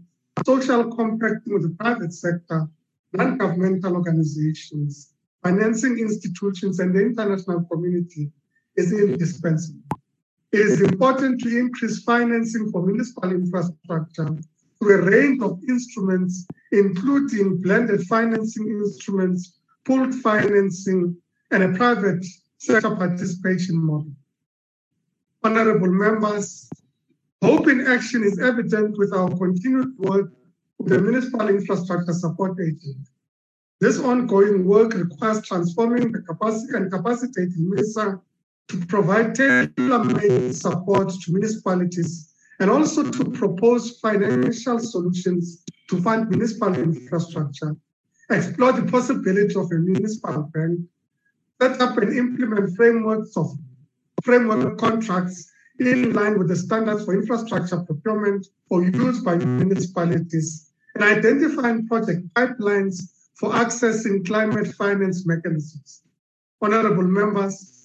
social 0.47 0.91
compacting 0.97 1.53
with 1.53 1.63
the 1.63 1.77
private 1.79 2.13
sector, 2.13 2.67
non-governmental 3.13 3.95
organizations, 3.95 5.13
financing 5.43 5.99
institutions, 5.99 6.81
and 6.81 6.95
the 6.95 7.01
international 7.01 7.65
community 7.71 8.31
is 8.77 8.93
indispensable. 8.93 9.81
It 10.53 10.61
is 10.61 10.83
important 10.83 11.41
to 11.41 11.59
increase 11.59 12.03
financing 12.03 12.71
for 12.71 12.85
municipal 12.85 13.31
infrastructure 13.31 14.37
through 14.79 14.99
a 14.99 15.11
range 15.11 15.43
of 15.43 15.59
instruments, 15.67 16.47
including 16.73 17.63
blended 17.63 18.03
financing 18.03 18.69
instruments, 18.69 19.59
pooled 19.87 20.15
financing, 20.17 21.17
and 21.53 21.63
a 21.63 21.73
private 21.73 22.23
sector 22.59 22.95
participation 22.95 23.83
model. 23.83 24.13
Honorable 25.43 25.91
members, 25.91 26.69
hope 27.43 27.69
in 27.69 27.87
action 27.87 28.23
is 28.23 28.39
evident 28.39 28.99
with 28.99 29.15
our 29.15 29.31
continued 29.31 29.97
work 29.99 30.33
with 30.79 30.93
the 30.93 31.01
Municipal 31.01 31.49
Infrastructure 31.49 32.13
Support 32.13 32.59
Agency. 32.61 33.11
This 33.81 33.99
ongoing 33.99 34.67
work 34.67 34.93
requires 34.93 35.41
transforming 35.47 36.13
the 36.13 36.21
capacity 36.21 36.77
and 36.77 36.93
capacitating 36.93 37.71
MISA 37.71 38.21
to 38.69 38.87
provide 38.87 39.35
tailor-made 39.35 40.55
support 40.55 41.11
to 41.11 41.33
municipalities 41.33 42.33
and 42.61 42.71
also 42.71 43.03
to 43.11 43.25
propose 43.33 43.99
financial 44.01 44.79
solutions 44.79 45.65
to 45.89 46.01
fund 46.01 46.31
municipal 46.31 46.75
infrastructure, 46.75 47.75
explore 48.31 48.73
the 48.73 48.91
possibility 48.91 49.55
of 49.57 49.71
a 49.73 49.75
municipal 49.75 50.49
bank, 50.55 50.81
set 51.61 51.81
up 51.81 51.97
and 51.99 52.17
implement 52.17 52.75
frameworks 52.77 53.37
of 53.37 53.51
framework 54.23 54.79
contracts 54.79 55.51
in 55.79 56.13
line 56.13 56.39
with 56.39 56.49
the 56.49 56.57
standards 56.57 57.05
for 57.05 57.15
infrastructure 57.15 57.81
procurement 57.81 58.47
for 58.69 58.85
use 58.85 59.21
by 59.21 59.37
municipalities, 59.37 60.71
and 60.95 61.03
identifying 61.03 61.87
project 61.89 62.23
pipelines 62.35 63.11
for 63.35 63.51
accessing 63.51 64.25
climate 64.27 64.69
finance 64.75 65.27
mechanisms. 65.27 66.03
Honorable 66.61 67.03
members, 67.03 67.82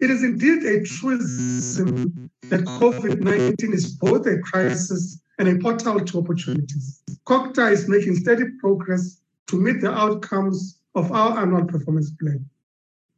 it 0.00 0.10
is 0.10 0.22
indeed 0.22 0.62
a 0.64 0.82
truism 0.84 2.30
that 2.50 2.60
COVID 2.60 3.20
19 3.20 3.72
is 3.72 3.94
both 3.94 4.26
a 4.26 4.38
crisis 4.38 5.20
and 5.38 5.48
a 5.48 5.56
portal 5.56 6.00
to 6.00 6.18
opportunities. 6.18 7.02
COGTA 7.26 7.72
is 7.72 7.88
making 7.88 8.16
steady 8.16 8.44
progress 8.60 9.20
to 9.48 9.60
meet 9.60 9.80
the 9.80 9.90
outcomes 9.90 10.78
of 10.94 11.12
our 11.12 11.38
annual 11.38 11.64
performance 11.64 12.10
plan. 12.10 12.44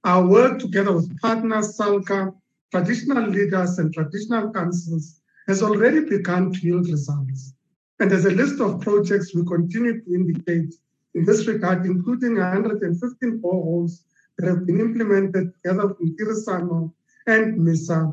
Our 0.04 0.26
work 0.26 0.58
together 0.58 0.92
with 0.92 1.20
partners, 1.20 1.76
SALGA, 1.76 2.34
traditional 2.70 3.28
leaders, 3.28 3.78
and 3.78 3.92
traditional 3.92 4.52
councils 4.52 5.20
has 5.46 5.62
already 5.62 6.00
begun 6.00 6.52
to 6.52 6.60
yield 6.60 6.88
results. 6.88 7.54
And 8.00 8.10
there's 8.10 8.24
a 8.24 8.30
list 8.30 8.60
of 8.60 8.80
projects 8.80 9.34
we 9.34 9.44
continue 9.44 10.00
to 10.00 10.14
indicate 10.14 10.74
in 11.14 11.24
this 11.24 11.46
regard, 11.46 11.84
including 11.86 12.36
115 12.36 13.40
boreholes 13.40 14.02
that 14.38 14.48
have 14.48 14.66
been 14.66 14.80
implemented 14.80 15.52
together 15.54 15.88
with 15.88 16.16
Tirisano 16.16 16.92
and 17.26 17.58
MISA, 17.58 18.12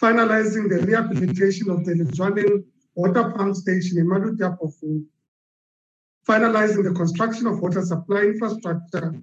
finalizing 0.00 0.68
the 0.68 0.84
rehabilitation 0.86 1.70
of 1.70 1.84
the 1.84 1.94
Lejwaneng 1.94 2.64
water 2.94 3.32
pump 3.32 3.56
station 3.56 3.98
in 3.98 4.06
Maluti-a-Phofung, 4.06 5.04
finalizing 6.28 6.84
the 6.84 6.92
construction 6.92 7.46
of 7.46 7.60
water 7.60 7.82
supply 7.82 8.22
infrastructure 8.22 9.14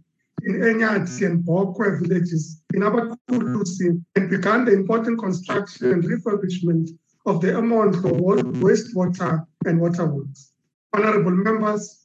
in 0.44 0.54
Enyati 0.56 1.26
and 1.26 1.44
Bokwe 1.44 2.02
villages 2.02 2.62
in 2.74 2.82
Abaqulusi, 2.82 4.04
and 4.16 4.30
began 4.30 4.66
the 4.66 4.74
important 4.74 5.20
construction 5.20 5.92
and 5.92 6.04
refurbishment 6.04 6.90
of 7.28 7.40
the 7.42 7.50
Emondlo 7.50 8.20
wastewater 8.60 9.46
and 9.66 9.80
water 9.80 10.06
works. 10.06 10.54
Honorable 10.94 11.32
members, 11.32 12.01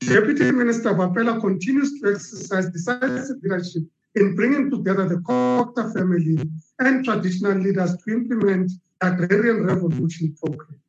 Deputy 0.00 0.50
Minister 0.50 0.94
Bapela 0.94 1.40
continues 1.40 2.00
to 2.00 2.12
exercise 2.12 2.70
decisive 2.70 3.36
leadership 3.42 3.82
in 4.14 4.34
bringing 4.34 4.70
together 4.70 5.06
the 5.06 5.16
COGTA 5.16 5.92
family 5.92 6.38
and 6.78 7.04
traditional 7.04 7.52
leaders 7.52 7.96
to 7.98 8.12
implement 8.14 8.72
agrarian 9.02 9.64
revolution 9.64 10.34
program. 10.42 10.80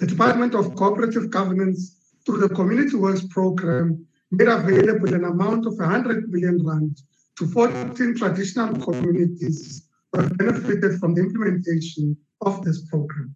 The 0.00 0.06
Department 0.06 0.54
of 0.54 0.74
Cooperative 0.76 1.30
Governance, 1.30 1.96
through 2.26 2.38
the 2.38 2.50
Community 2.50 2.96
Works 2.96 3.26
program, 3.30 4.06
made 4.30 4.48
available 4.48 5.14
an 5.14 5.24
amount 5.24 5.66
of 5.66 5.78
100 5.78 6.30
million 6.30 6.64
rand 6.64 7.00
to 7.36 7.46
14 7.46 8.16
traditional 8.16 8.76
communities 8.76 9.88
who 10.12 10.20
have 10.20 10.36
benefited 10.36 11.00
from 11.00 11.14
the 11.14 11.22
implementation 11.22 12.16
of 12.42 12.62
this 12.64 12.84
program. 12.88 13.34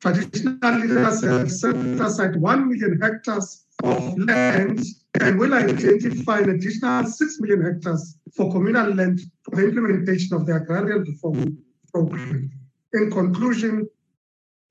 Traditional 0.00 0.78
leaders 0.78 1.22
have 1.22 1.52
set 1.52 1.76
aside 1.76 2.36
1 2.36 2.68
million 2.68 2.98
hectares 3.00 3.63
of 3.82 4.18
land 4.18 4.80
and 5.20 5.38
will 5.38 5.54
identify 5.54 6.40
an 6.40 6.50
additional 6.50 7.04
6 7.04 7.40
million 7.40 7.62
hectares 7.62 8.16
for 8.34 8.50
communal 8.50 8.92
land 8.94 9.20
for 9.42 9.56
the 9.56 9.64
implementation 9.64 10.36
of 10.36 10.46
the 10.46 10.56
agrarian 10.56 11.02
reform 11.02 11.58
program. 11.92 12.50
In 12.92 13.10
conclusion, 13.10 13.88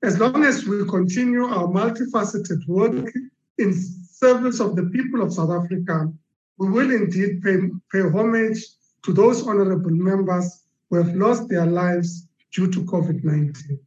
as 0.02 0.18
long 0.18 0.44
as 0.44 0.66
we 0.66 0.84
continue 0.86 1.44
our 1.44 1.68
multifaceted 1.68 2.66
work 2.68 3.10
in 3.58 3.72
service 3.72 4.60
of 4.60 4.76
the 4.76 4.84
people 4.84 5.22
of 5.22 5.32
South 5.32 5.50
Africa, 5.50 6.12
we 6.58 6.70
will 6.70 6.90
indeed 6.90 7.42
pay, 7.42 7.56
pay 7.92 8.08
homage 8.08 8.62
to 9.02 9.12
those 9.12 9.46
honorable 9.46 9.90
members 9.90 10.64
who 10.88 10.96
have 10.96 11.14
lost 11.14 11.48
their 11.48 11.66
lives 11.66 12.26
due 12.52 12.70
to 12.70 12.80
COVID 12.82 13.24
19. 13.24 13.78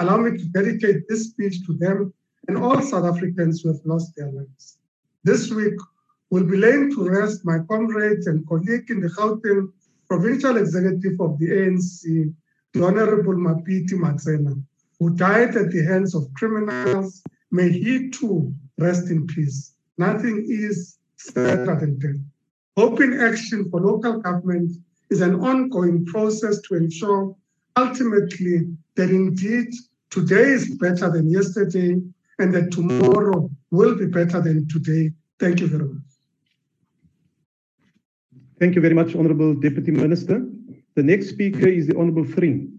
allow 0.00 0.16
me 0.16 0.36
to 0.36 0.44
dedicate 0.46 1.08
this 1.08 1.24
speech 1.30 1.64
to 1.66 1.74
them 1.74 2.12
and 2.50 2.58
all 2.58 2.82
South 2.82 3.04
Africans 3.04 3.60
who 3.60 3.68
have 3.68 3.80
lost 3.84 4.16
their 4.16 4.30
lives. 4.32 4.78
This 5.22 5.52
week, 5.52 5.78
we'll 6.30 6.50
be 6.54 6.56
laying 6.56 6.90
to 6.94 7.08
rest 7.08 7.44
my 7.44 7.58
comrade 7.70 8.24
and 8.26 8.44
colleague 8.48 8.90
in 8.90 9.00
the 9.00 9.08
Gauteng 9.08 9.68
Provincial 10.08 10.56
Executive 10.56 11.20
of 11.20 11.38
the 11.38 11.48
ANC, 11.48 12.34
the 12.72 12.84
Honorable 12.84 13.36
Mapiti 13.36 13.94
Matsena, 13.94 14.60
who 14.98 15.10
died 15.10 15.56
at 15.56 15.70
the 15.70 15.84
hands 15.84 16.12
of 16.12 16.24
criminals. 16.34 17.22
May 17.52 17.70
he 17.70 18.10
too 18.10 18.52
rest 18.78 19.10
in 19.10 19.28
peace. 19.28 19.74
Nothing 19.96 20.44
is 20.48 20.98
sadder 21.18 21.76
than 21.78 22.00
death. 22.00 22.20
Open 22.76 23.20
action 23.20 23.70
for 23.70 23.80
local 23.80 24.18
government 24.18 24.72
is 25.08 25.20
an 25.20 25.36
ongoing 25.36 26.04
process 26.04 26.60
to 26.62 26.74
ensure 26.74 27.36
ultimately 27.76 28.66
that 28.96 29.10
indeed 29.10 29.68
today 30.10 30.48
is 30.58 30.74
better 30.78 31.08
than 31.10 31.30
yesterday 31.30 31.94
and 32.40 32.54
that 32.54 32.72
tomorrow 32.72 33.50
will 33.70 33.96
be 33.96 34.06
better 34.06 34.40
than 34.40 34.66
today. 34.68 35.12
Thank 35.38 35.60
you 35.60 35.68
very 35.68 35.84
much. 35.84 36.02
Thank 38.58 38.74
you 38.74 38.80
very 38.80 38.94
much, 38.94 39.14
Honorable 39.14 39.54
Deputy 39.54 39.90
Minister. 39.90 40.46
The 40.94 41.02
next 41.02 41.28
speaker 41.28 41.66
is 41.66 41.86
the 41.86 41.96
Honorable 41.96 42.24
Thring. 42.24 42.78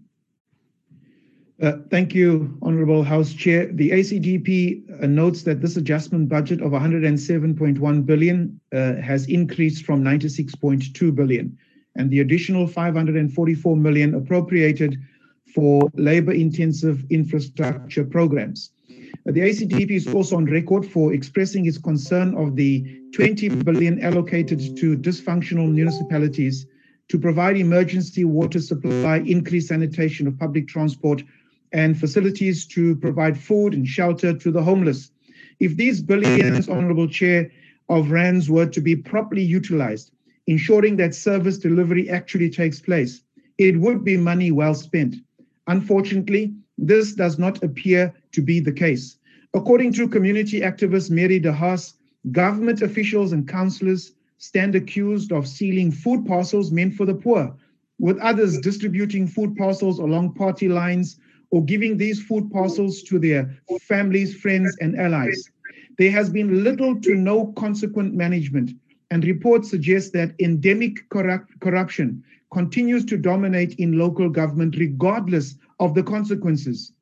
Uh, 1.60 1.78
thank 1.90 2.12
you, 2.14 2.58
Honorable 2.60 3.04
House 3.04 3.32
Chair. 3.32 3.66
The 3.72 3.90
ACDP 3.90 5.02
uh, 5.02 5.06
notes 5.06 5.42
that 5.42 5.60
this 5.60 5.76
adjustment 5.76 6.28
budget 6.28 6.60
of 6.60 6.72
107.1 6.72 8.06
billion 8.06 8.60
uh, 8.72 8.94
has 8.96 9.26
increased 9.28 9.84
from 9.84 10.02
96.2 10.02 11.14
billion, 11.14 11.56
and 11.94 12.10
the 12.10 12.20
additional 12.20 12.66
544 12.66 13.76
million 13.76 14.14
appropriated 14.14 15.00
for 15.54 15.88
labor-intensive 15.94 17.04
infrastructure 17.10 18.04
programs. 18.04 18.70
The 19.24 19.40
ACDP 19.40 19.90
is 19.90 20.06
mm-hmm. 20.06 20.16
also 20.16 20.36
on 20.36 20.46
record 20.46 20.84
for 20.84 21.12
expressing 21.12 21.66
its 21.66 21.78
concern 21.78 22.34
of 22.36 22.56
the 22.56 23.00
20 23.14 23.48
billion 23.62 24.02
allocated 24.02 24.76
to 24.78 24.96
dysfunctional 24.96 25.70
municipalities 25.70 26.66
to 27.08 27.18
provide 27.18 27.56
emergency 27.56 28.24
water 28.24 28.60
supply, 28.60 29.18
increased 29.18 29.68
sanitation 29.68 30.26
of 30.26 30.38
public 30.38 30.66
transport, 30.66 31.22
and 31.72 31.98
facilities 31.98 32.66
to 32.66 32.96
provide 32.96 33.38
food 33.38 33.74
and 33.74 33.86
shelter 33.86 34.32
to 34.34 34.50
the 34.50 34.62
homeless. 34.62 35.10
If 35.60 35.76
these 35.76 36.02
billions, 36.02 36.66
mm-hmm. 36.66 36.72
Honorable 36.72 37.08
Chair, 37.08 37.50
of 37.88 38.10
rands 38.10 38.50
were 38.50 38.66
to 38.66 38.80
be 38.80 38.96
properly 38.96 39.42
utilized, 39.42 40.10
ensuring 40.46 40.96
that 40.96 41.14
service 41.14 41.58
delivery 41.58 42.10
actually 42.10 42.50
takes 42.50 42.80
place, 42.80 43.22
it 43.58 43.78
would 43.78 44.02
be 44.02 44.16
money 44.16 44.50
well 44.50 44.74
spent. 44.74 45.16
Unfortunately, 45.68 46.54
this 46.78 47.12
does 47.12 47.38
not 47.38 47.62
appear 47.62 48.12
to 48.32 48.42
be 48.42 48.60
the 48.60 48.72
case. 48.72 49.16
According 49.54 49.92
to 49.94 50.08
community 50.08 50.60
activist 50.60 51.10
Mary 51.10 51.38
De 51.38 51.52
Haas, 51.52 51.94
government 52.30 52.82
officials 52.82 53.32
and 53.32 53.46
councillors 53.46 54.12
stand 54.38 54.74
accused 54.74 55.32
of 55.32 55.46
sealing 55.46 55.90
food 55.90 56.26
parcels 56.26 56.72
meant 56.72 56.94
for 56.94 57.06
the 57.06 57.14
poor, 57.14 57.54
with 57.98 58.18
others 58.18 58.58
distributing 58.58 59.26
food 59.26 59.54
parcels 59.56 59.98
along 59.98 60.34
party 60.34 60.68
lines 60.68 61.18
or 61.50 61.64
giving 61.64 61.96
these 61.96 62.22
food 62.22 62.50
parcels 62.50 63.02
to 63.02 63.18
their 63.18 63.56
families, 63.82 64.34
friends, 64.34 64.76
and 64.80 64.98
allies. 64.98 65.50
There 65.98 66.10
has 66.10 66.30
been 66.30 66.64
little 66.64 66.98
to 67.02 67.14
no 67.14 67.52
consequent 67.52 68.14
management, 68.14 68.72
and 69.10 69.24
reports 69.24 69.70
suggest 69.70 70.12
that 70.14 70.34
endemic 70.40 71.08
corrupt 71.10 71.60
corruption 71.60 72.24
continues 72.52 73.04
to 73.04 73.18
dominate 73.18 73.74
in 73.74 73.98
local 73.98 74.28
government 74.30 74.76
regardless 74.78 75.56
of 75.78 75.94
the 75.94 76.02
consequences. 76.02 76.92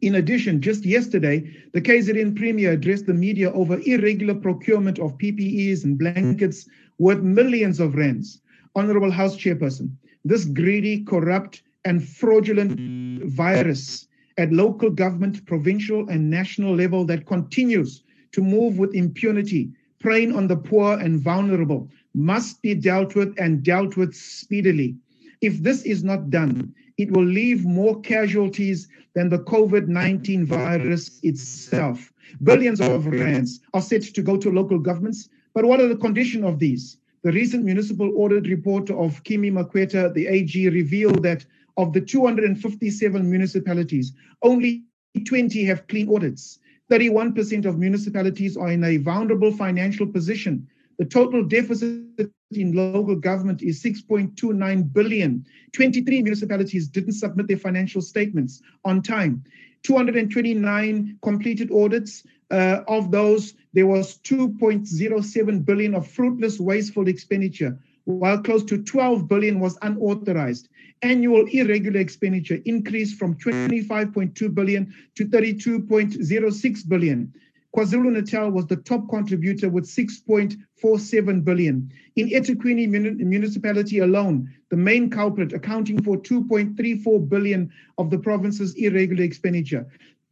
In 0.00 0.14
addition, 0.14 0.60
just 0.60 0.84
yesterday, 0.84 1.50
the 1.72 1.80
KZN 1.80 2.36
Premier 2.36 2.72
addressed 2.72 3.06
the 3.06 3.14
media 3.14 3.52
over 3.52 3.80
irregular 3.84 4.34
procurement 4.34 4.98
of 4.98 5.18
PPEs 5.18 5.84
and 5.84 5.98
blankets 5.98 6.68
worth 6.98 7.22
millions 7.22 7.80
of 7.80 7.94
rands. 7.96 8.40
Honorable 8.76 9.10
House 9.10 9.36
Chairperson, 9.36 9.90
this 10.24 10.44
greedy, 10.44 11.04
corrupt, 11.04 11.62
and 11.84 12.06
fraudulent 12.06 13.24
virus 13.24 14.06
at 14.36 14.52
local 14.52 14.90
government, 14.90 15.44
provincial, 15.46 16.08
and 16.08 16.30
national 16.30 16.74
level 16.76 17.04
that 17.06 17.26
continues 17.26 18.04
to 18.32 18.40
move 18.40 18.78
with 18.78 18.94
impunity, 18.94 19.70
preying 19.98 20.34
on 20.34 20.46
the 20.46 20.56
poor 20.56 20.98
and 20.98 21.20
vulnerable, 21.20 21.90
must 22.14 22.62
be 22.62 22.74
dealt 22.74 23.16
with 23.16 23.34
and 23.38 23.64
dealt 23.64 23.96
with 23.96 24.14
speedily. 24.14 24.94
If 25.40 25.62
this 25.62 25.82
is 25.82 26.04
not 26.04 26.30
done, 26.30 26.74
it 26.98 27.12
will 27.12 27.24
leave 27.24 27.64
more 27.64 28.00
casualties 28.00 28.88
than 29.14 29.28
the 29.28 29.38
COVID 29.38 29.88
19 29.88 30.44
virus 30.44 31.20
itself. 31.22 32.12
Billions 32.42 32.80
of 32.80 33.06
rands 33.06 33.60
are 33.72 33.80
set 33.80 34.02
to 34.02 34.22
go 34.22 34.36
to 34.36 34.50
local 34.50 34.78
governments, 34.78 35.28
but 35.54 35.64
what 35.64 35.80
are 35.80 35.88
the 35.88 35.96
conditions 35.96 36.44
of 36.44 36.58
these? 36.58 36.98
The 37.22 37.32
recent 37.32 37.64
municipal 37.64 38.12
audit 38.16 38.46
report 38.48 38.90
of 38.90 39.22
Kimi 39.24 39.50
Makwetu, 39.50 40.12
the 40.12 40.26
AG, 40.26 40.68
revealed 40.68 41.22
that 41.22 41.46
of 41.76 41.92
the 41.92 42.00
257 42.00 43.30
municipalities, 43.30 44.12
only 44.42 44.84
20 45.26 45.64
have 45.64 45.86
clean 45.88 46.12
audits. 46.14 46.58
31% 46.90 47.64
of 47.64 47.78
municipalities 47.78 48.56
are 48.56 48.70
in 48.70 48.84
a 48.84 48.96
vulnerable 48.98 49.52
financial 49.52 50.06
position. 50.06 50.66
The 50.98 51.04
total 51.04 51.44
deficit 51.44 52.30
in 52.50 52.72
local 52.72 53.16
government 53.16 53.62
is 53.62 53.82
6.29 53.82 54.92
billion. 54.92 55.44
23 55.72 56.22
municipalities 56.22 56.88
didn't 56.88 57.12
submit 57.12 57.46
their 57.46 57.58
financial 57.58 58.00
statements 58.00 58.62
on 58.84 59.02
time. 59.02 59.44
229 59.82 61.18
completed 61.22 61.70
audits. 61.70 62.24
Uh, 62.50 62.82
of 62.88 63.10
those, 63.10 63.54
there 63.74 63.86
was 63.86 64.18
2.07 64.20 65.64
billion 65.64 65.94
of 65.94 66.06
fruitless, 66.08 66.58
wasteful 66.58 67.06
expenditure, 67.06 67.78
while 68.04 68.38
close 68.38 68.64
to 68.64 68.82
12 68.82 69.28
billion 69.28 69.60
was 69.60 69.76
unauthorized. 69.82 70.68
Annual 71.02 71.46
irregular 71.52 72.00
expenditure 72.00 72.58
increased 72.64 73.18
from 73.18 73.34
25.2 73.36 74.54
billion 74.54 74.94
to 75.14 75.26
32.06 75.26 76.88
billion. 76.88 77.32
KwaZulu-Natal 77.76 78.50
was 78.50 78.66
the 78.66 78.76
top 78.76 79.08
contributor 79.10 79.68
with 79.68 79.84
6.47 79.84 81.44
billion. 81.44 81.92
In 82.16 82.28
eThekwini 82.28 82.88
municipality 83.18 83.98
alone, 83.98 84.52
the 84.70 84.76
main 84.76 85.10
culprit 85.10 85.52
accounting 85.52 86.02
for 86.02 86.16
2.34 86.16 87.28
billion 87.28 87.70
of 87.98 88.10
the 88.10 88.18
province's 88.18 88.74
irregular 88.74 89.22
expenditure. 89.22 89.86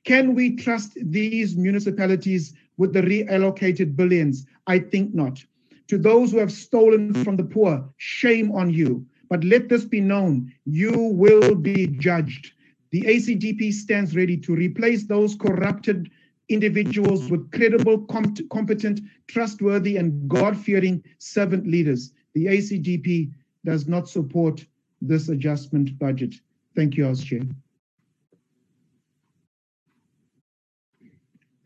Can 0.04 0.34
we 0.34 0.56
trust 0.56 0.96
these 1.02 1.56
municipalities 1.56 2.54
with 2.78 2.92
the 2.92 3.02
reallocated 3.02 3.96
billions? 3.96 4.46
I 4.66 4.78
think 4.78 5.14
not. 5.14 5.44
To 5.88 5.98
those 5.98 6.32
who 6.32 6.38
have 6.38 6.52
stolen 6.52 7.12
from 7.22 7.36
the 7.36 7.44
poor, 7.44 7.88
shame 7.98 8.50
on 8.52 8.70
you. 8.70 9.06
But 9.28 9.44
let 9.44 9.68
this 9.68 9.84
be 9.84 10.00
known, 10.00 10.52
you 10.64 10.92
will 10.92 11.54
be 11.54 11.88
judged. 11.88 12.52
The 12.92 13.02
ACDP 13.02 13.72
stands 13.72 14.16
ready 14.16 14.36
to 14.38 14.54
replace 14.54 15.04
those 15.04 15.34
corrupted 15.34 16.08
individuals 16.48 17.30
with 17.30 17.50
credible, 17.50 18.06
competent, 18.06 19.00
trustworthy, 19.26 19.96
and 19.96 20.28
God 20.28 20.56
fearing 20.56 21.02
servant 21.18 21.66
leaders. 21.66 22.12
The 22.34 22.46
ACDP 22.46 23.32
does 23.64 23.86
not 23.88 24.08
support 24.08 24.64
this 25.02 25.28
adjustment 25.28 25.98
budget. 25.98 26.34
Thank 26.74 26.96
you, 26.96 27.04
House 27.04 27.22
Chair. 27.22 27.42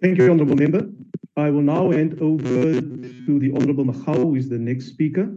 Thank 0.00 0.16
you, 0.16 0.30
Honourable 0.30 0.56
Member. 0.56 0.88
I 1.36 1.50
will 1.50 1.62
now 1.62 1.90
hand 1.90 2.18
over 2.20 2.80
to 2.80 3.38
the 3.38 3.52
Honourable 3.52 3.84
Magau, 3.84 4.16
who 4.16 4.34
is 4.34 4.48
the 4.48 4.58
next 4.58 4.86
speaker. 4.86 5.30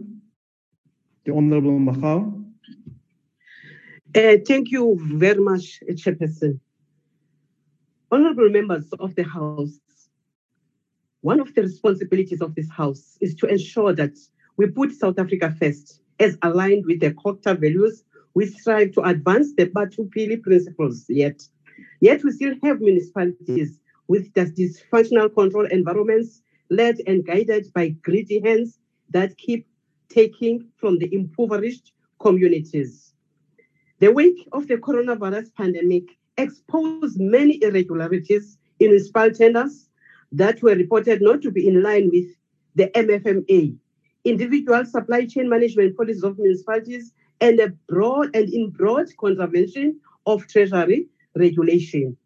The 1.24 1.32
Honourable 1.32 1.78
Magau. 1.78 2.44
Uh, 4.14 4.36
thank 4.46 4.70
you 4.70 4.98
very 5.00 5.40
much, 5.40 5.80
Chairperson. 5.90 6.60
Honorable 8.14 8.48
members 8.48 8.92
of 9.00 9.16
the 9.16 9.24
House, 9.24 9.80
one 11.22 11.40
of 11.40 11.52
the 11.56 11.62
responsibilities 11.62 12.40
of 12.40 12.54
this 12.54 12.70
House 12.70 13.18
is 13.20 13.34
to 13.34 13.46
ensure 13.48 13.92
that 13.92 14.16
we 14.56 14.68
put 14.68 14.92
South 14.92 15.18
Africa 15.18 15.52
first, 15.58 16.00
as 16.20 16.38
aligned 16.42 16.86
with 16.86 17.00
the 17.00 17.10
COGTA 17.10 17.58
values. 17.58 18.04
We 18.34 18.46
strive 18.46 18.92
to 18.92 19.00
advance 19.00 19.54
the 19.56 19.66
Batho 19.66 20.08
Pele 20.12 20.36
principles, 20.36 21.06
yet, 21.08 21.42
yet 21.98 22.22
we 22.22 22.30
still 22.30 22.54
have 22.62 22.80
municipalities 22.80 23.80
with 24.06 24.32
dysfunctional 24.32 25.34
control 25.34 25.66
environments 25.66 26.40
led 26.70 27.00
and 27.08 27.26
guided 27.26 27.72
by 27.72 27.88
greedy 28.04 28.38
hands 28.38 28.78
that 29.10 29.36
keep 29.38 29.66
taking 30.08 30.68
from 30.76 31.00
the 31.00 31.12
impoverished 31.12 31.90
communities. 32.20 33.12
The 33.98 34.12
wake 34.12 34.46
of 34.52 34.68
the 34.68 34.76
coronavirus 34.76 35.52
pandemic 35.56 36.16
exposed 36.36 37.20
many 37.20 37.62
irregularities 37.62 38.58
in 38.80 38.90
municipal 38.90 39.30
tenders 39.30 39.88
that 40.32 40.62
were 40.62 40.74
reported 40.74 41.22
not 41.22 41.42
to 41.42 41.50
be 41.50 41.66
in 41.66 41.82
line 41.82 42.10
with 42.10 42.26
the 42.74 42.88
MFMA, 42.88 43.76
individual 44.24 44.84
supply 44.84 45.26
chain 45.26 45.48
management 45.48 45.96
policies 45.96 46.24
of 46.24 46.38
municipalities, 46.38 47.12
and 47.40 47.60
a 47.60 47.68
broad 47.88 48.34
and 48.34 48.52
in 48.52 48.70
broad 48.70 49.06
contravention 49.18 50.00
of 50.26 50.46
Treasury 50.48 51.06
regulation. 51.36 52.16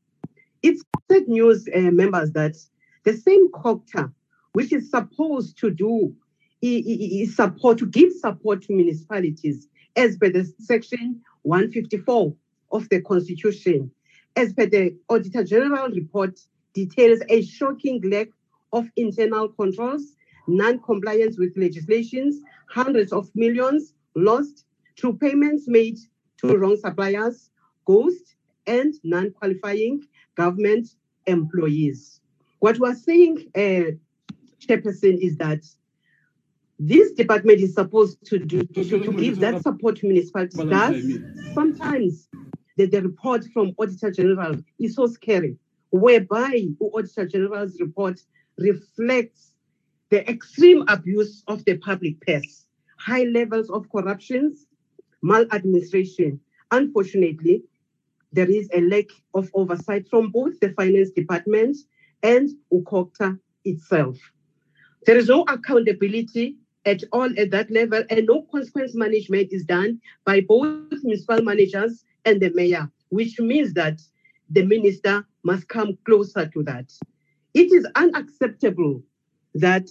It's 0.63 0.83
sad 1.11 1.29
news, 1.29 1.69
uh, 1.75 1.91
members, 1.91 2.33
that 2.33 2.57
the 3.05 3.15
same 3.15 3.51
COGTA, 3.53 4.13
which 4.53 4.73
is 4.73 4.91
supposed 4.91 5.59
to 5.59 5.71
do 5.71 6.15
is 6.61 7.37
support 7.37 7.79
to 7.79 7.87
give 7.87 8.13
support 8.13 8.63
to 8.63 8.73
municipalities 8.73 9.69
as 9.97 10.17
per 10.17 10.31
the 10.31 10.45
section 10.59 11.21
154 11.43 12.35
of 12.73 12.89
the 12.89 13.01
constitution 13.03 13.91
as 14.39 14.53
per 14.53 14.67
the 14.67 14.97
auditor 15.09 15.43
general 15.43 15.89
report 15.89 16.39
details 16.73 17.21
a 17.29 17.43
shocking 17.43 18.01
lack 18.09 18.29
of 18.73 18.87
internal 18.97 19.49
controls 19.49 20.15
non-compliance 20.47 21.37
with 21.39 21.53
legislations 21.57 22.41
hundreds 22.71 23.13
of 23.13 23.29
millions 23.35 23.95
lost 24.15 24.65
through 24.97 25.15
payments 25.19 25.65
made 25.67 25.99
to 26.37 26.57
wrong 26.57 26.77
suppliers 26.77 27.51
ghost 27.85 28.37
and 28.69 28.95
non-qualifying 29.03 30.01
government 30.37 30.87
employees 31.27 32.21
what 32.61 32.79
we're 32.79 32.95
saying 32.95 33.37
uh, 33.57 33.91
chairperson 34.65 35.19
is 35.21 35.37
that 35.37 35.63
this 36.79 37.11
department 37.13 37.59
is 37.59 37.75
supposed 37.75 38.25
to 38.25 38.39
do 38.39 38.63
to, 38.63 38.85
to 38.85 39.13
give 39.15 39.41
that 39.41 39.61
support 39.63 39.97
to 39.97 40.07
municipalities. 40.07 40.61
Thus, 40.65 40.95
sometimes 41.53 42.29
the, 42.79 42.87
the 42.87 43.03
report 43.03 43.45
from 43.53 43.75
Auditor 43.77 44.11
General 44.13 44.55
is 44.79 44.95
so 44.95 45.07
scary, 45.07 45.57
whereby 45.91 46.69
the 46.79 46.87
Auditor 46.95 47.27
General's 47.27 47.79
report 47.81 48.21
reflects 48.57 49.53
the 50.11 50.29
extreme 50.31 50.85
abuse 50.89 51.43
of 51.49 51.65
the 51.65 51.77
public 51.79 52.21
purse, 52.21 52.67
high 52.99 53.25
levels 53.25 53.69
of 53.69 53.91
corruption, 53.91 54.57
maladministration. 55.23 56.41
Unfortunately, 56.71 57.65
there 58.33 58.49
is 58.49 58.69
a 58.73 58.81
lack 58.83 59.07
of 59.35 59.51
oversight 59.55 60.09
from 60.09 60.31
both 60.31 60.59
the 60.61 60.71
finance 60.71 61.11
department 61.11 61.77
and 62.23 62.49
UCOGTA 62.73 63.39
itself. 63.65 64.17
There 65.05 65.17
is 65.17 65.29
no 65.29 65.43
accountability 65.49 66.57
at 66.85 67.03
all 67.13 67.29
at 67.39 67.51
that 67.51 67.71
level, 67.73 68.05
and 68.09 68.27
no 68.27 68.47
consequence 68.53 68.95
management 68.95 69.49
is 69.53 69.65
done 69.65 70.01
by 70.25 70.43
both 70.43 70.93
municipal 71.03 71.43
managers 71.43 72.05
and 72.25 72.41
the 72.41 72.51
mayor, 72.55 72.91
which 73.11 73.39
means 73.41 73.73
that 73.75 74.01
the 74.51 74.65
minister 74.65 75.25
must 75.43 75.69
come 75.69 75.99
closer 76.05 76.47
to 76.47 76.63
that. 76.65 76.93
It 77.55 77.73
is 77.73 77.87
unacceptable 77.95 79.03
that 79.55 79.89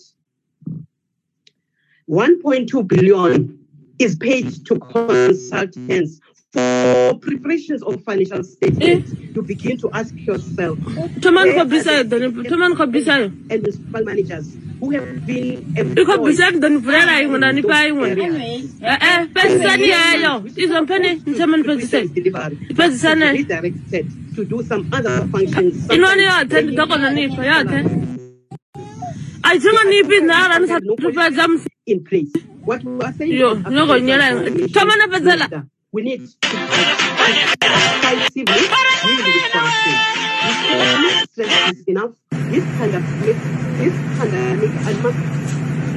1.2 2.10 2.88
billion 2.88 3.60
is 4.00 4.16
paid 4.16 4.66
to 4.66 4.80
consultants 4.80 6.20
for 6.58 7.20
preparations 7.22 7.82
of 7.84 8.02
financial 8.02 8.42
statements 8.44 9.14
to 9.34 9.42
begin 9.46 9.78
to 9.78 9.88
ask 9.94 10.14
yourself 10.18 10.78
Toman 11.22 11.54
where 11.54 11.54
ko 11.54 11.62
are 11.62 11.70
the 11.70 11.76
bisa 11.78 11.94
dan 12.10 12.34
toman 12.50 12.74
ko 12.74 12.90
bisa 12.90 13.30
and 13.30 13.62
municipal 13.62 14.02
managers 14.02 14.48
who 14.82 14.90
have 14.98 15.06
been 15.30 15.62
Iko 15.78 16.18
bisa 16.26 16.50
dan 16.58 16.82
furela 16.82 17.22
yung 17.22 17.38
na 17.38 17.54
ni 17.54 17.62
pa 17.62 17.86
yung 17.86 18.02
eh 18.10 18.74
eh 18.82 19.20
pesa 19.30 19.78
ni 19.78 19.94
ayo 19.94 20.42
izo 20.58 20.78
mpene 20.82 21.22
ntaman 21.30 21.62
pesa 21.62 22.02
pesa 22.74 23.10
ne 23.14 23.30
redirected 23.38 24.06
to 24.34 24.42
do 24.42 24.66
some 24.66 24.82
other 24.90 25.30
functions. 25.30 25.86
ino 25.94 26.10
ni 26.18 26.26
ya 26.26 26.42
ten 26.50 26.74
doko 26.74 26.98
na 26.98 27.14
ni 27.14 27.30
pa 27.30 27.42
ya 27.46 27.58
ten 27.62 27.86
ay 29.46 29.56
tunga 29.62 29.84
ni 29.86 30.02
bi 30.10 30.18
na 30.26 30.50
ran 30.58 30.66
sa 30.66 30.82
tupa 30.82 31.30
jam 31.30 31.54
in 31.88 32.04
place. 32.04 32.34
What 32.68 32.84
we 32.84 33.00
are 33.00 33.14
saying 33.16 33.32
yo 33.32 33.54
no 33.70 33.86
go 33.86 33.96
nyela. 34.02 34.42
pesa 35.14 35.38
la 35.38 35.48
we 35.92 36.02
need 36.04 36.20
mm-hmm. 36.20 36.36
to 36.42 37.56
decisively 37.64 38.44
deal 38.44 39.20
with 39.24 39.48
corruption. 39.52 39.96
This 40.44 40.58
economic 40.68 41.16
stress 41.32 41.72
is 41.72 41.80
enough. 41.88 42.14
This 42.52 42.66
kind 42.78 42.94
of 42.96 43.04
this, 43.24 43.40
this 43.80 43.96
pandemic 44.20 44.72
and 44.84 44.98
must 45.04 45.22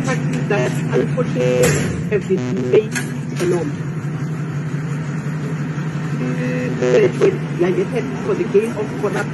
practice 0.07 0.49
that 0.49 0.73
unfortunately 0.95 1.67
have 2.11 2.29
been 2.29 2.71
made 2.71 2.95
a 3.41 3.47
norm. 3.51 3.71
United 6.81 8.05
for 8.25 8.35
the 8.35 8.45
gain 8.45 8.71
of 8.73 8.87
corrupt 9.03 9.31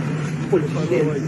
politicians. 0.51 1.21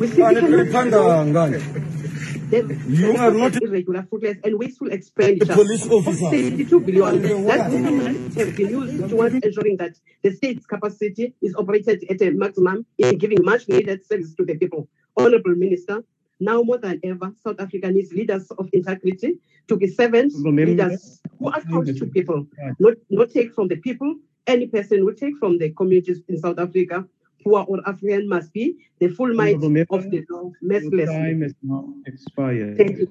We 0.00 0.06
simply 0.08 0.70
cannot 0.70 1.60
You 2.50 3.16
are 3.16 3.30
not 3.30 3.60
irregular, 3.62 4.06
fruitless, 4.08 4.38
and 4.44 4.58
wasteful 4.58 4.90
expenditure. 4.90 5.52
A 5.52 5.56
police 5.56 5.86
officer. 5.88 6.26
Of 6.26 6.32
72 6.32 6.80
billion. 6.80 7.22
That 7.46 7.70
money 7.70 8.18
have 8.36 8.56
been 8.56 8.70
used 8.70 9.08
towards 9.08 9.34
ensuring 9.34 9.76
that 9.78 9.96
the 10.22 10.32
state's 10.32 10.66
capacity 10.66 11.34
is 11.40 11.54
operated 11.56 12.04
at 12.10 12.20
a 12.22 12.30
maximum 12.30 12.86
in 12.98 13.18
giving 13.18 13.38
much 13.42 13.68
needed 13.68 14.04
service 14.06 14.34
to 14.34 14.44
the 14.44 14.56
people. 14.56 14.88
Honorable 15.16 15.54
Minister, 15.54 16.04
now 16.40 16.62
more 16.62 16.78
than 16.78 17.00
ever, 17.04 17.32
South 17.42 17.60
Africa 17.60 17.90
needs 17.90 18.12
leaders 18.12 18.50
of 18.52 18.68
integrity 18.72 19.38
to 19.68 19.76
be 19.76 19.86
servants, 19.86 20.34
leaders 20.36 21.20
who 21.38 21.48
account 21.48 21.86
to 21.96 22.06
people, 22.06 22.46
not, 22.78 22.94
not 23.10 23.30
take 23.30 23.54
from 23.54 23.68
the 23.68 23.76
people. 23.76 24.16
Any 24.46 24.66
person 24.66 24.98
who 24.98 25.14
take 25.14 25.38
from 25.38 25.56
the 25.56 25.70
communities 25.70 26.20
in 26.28 26.38
South 26.38 26.58
Africa, 26.58 27.06
poor 27.44 27.64
or 27.68 27.86
African, 27.86 28.28
must 28.28 28.52
be 28.52 28.76
the 28.98 29.08
full 29.08 29.32
might 29.34 29.56
of 29.56 30.10
the 30.10 30.24
law, 30.30 30.50
mercilessly. 30.62 31.06
Time 31.06 31.42
has 31.42 31.54
now 31.62 31.92
expired. 32.06 32.78
Thank 32.78 32.98
you. 32.98 33.08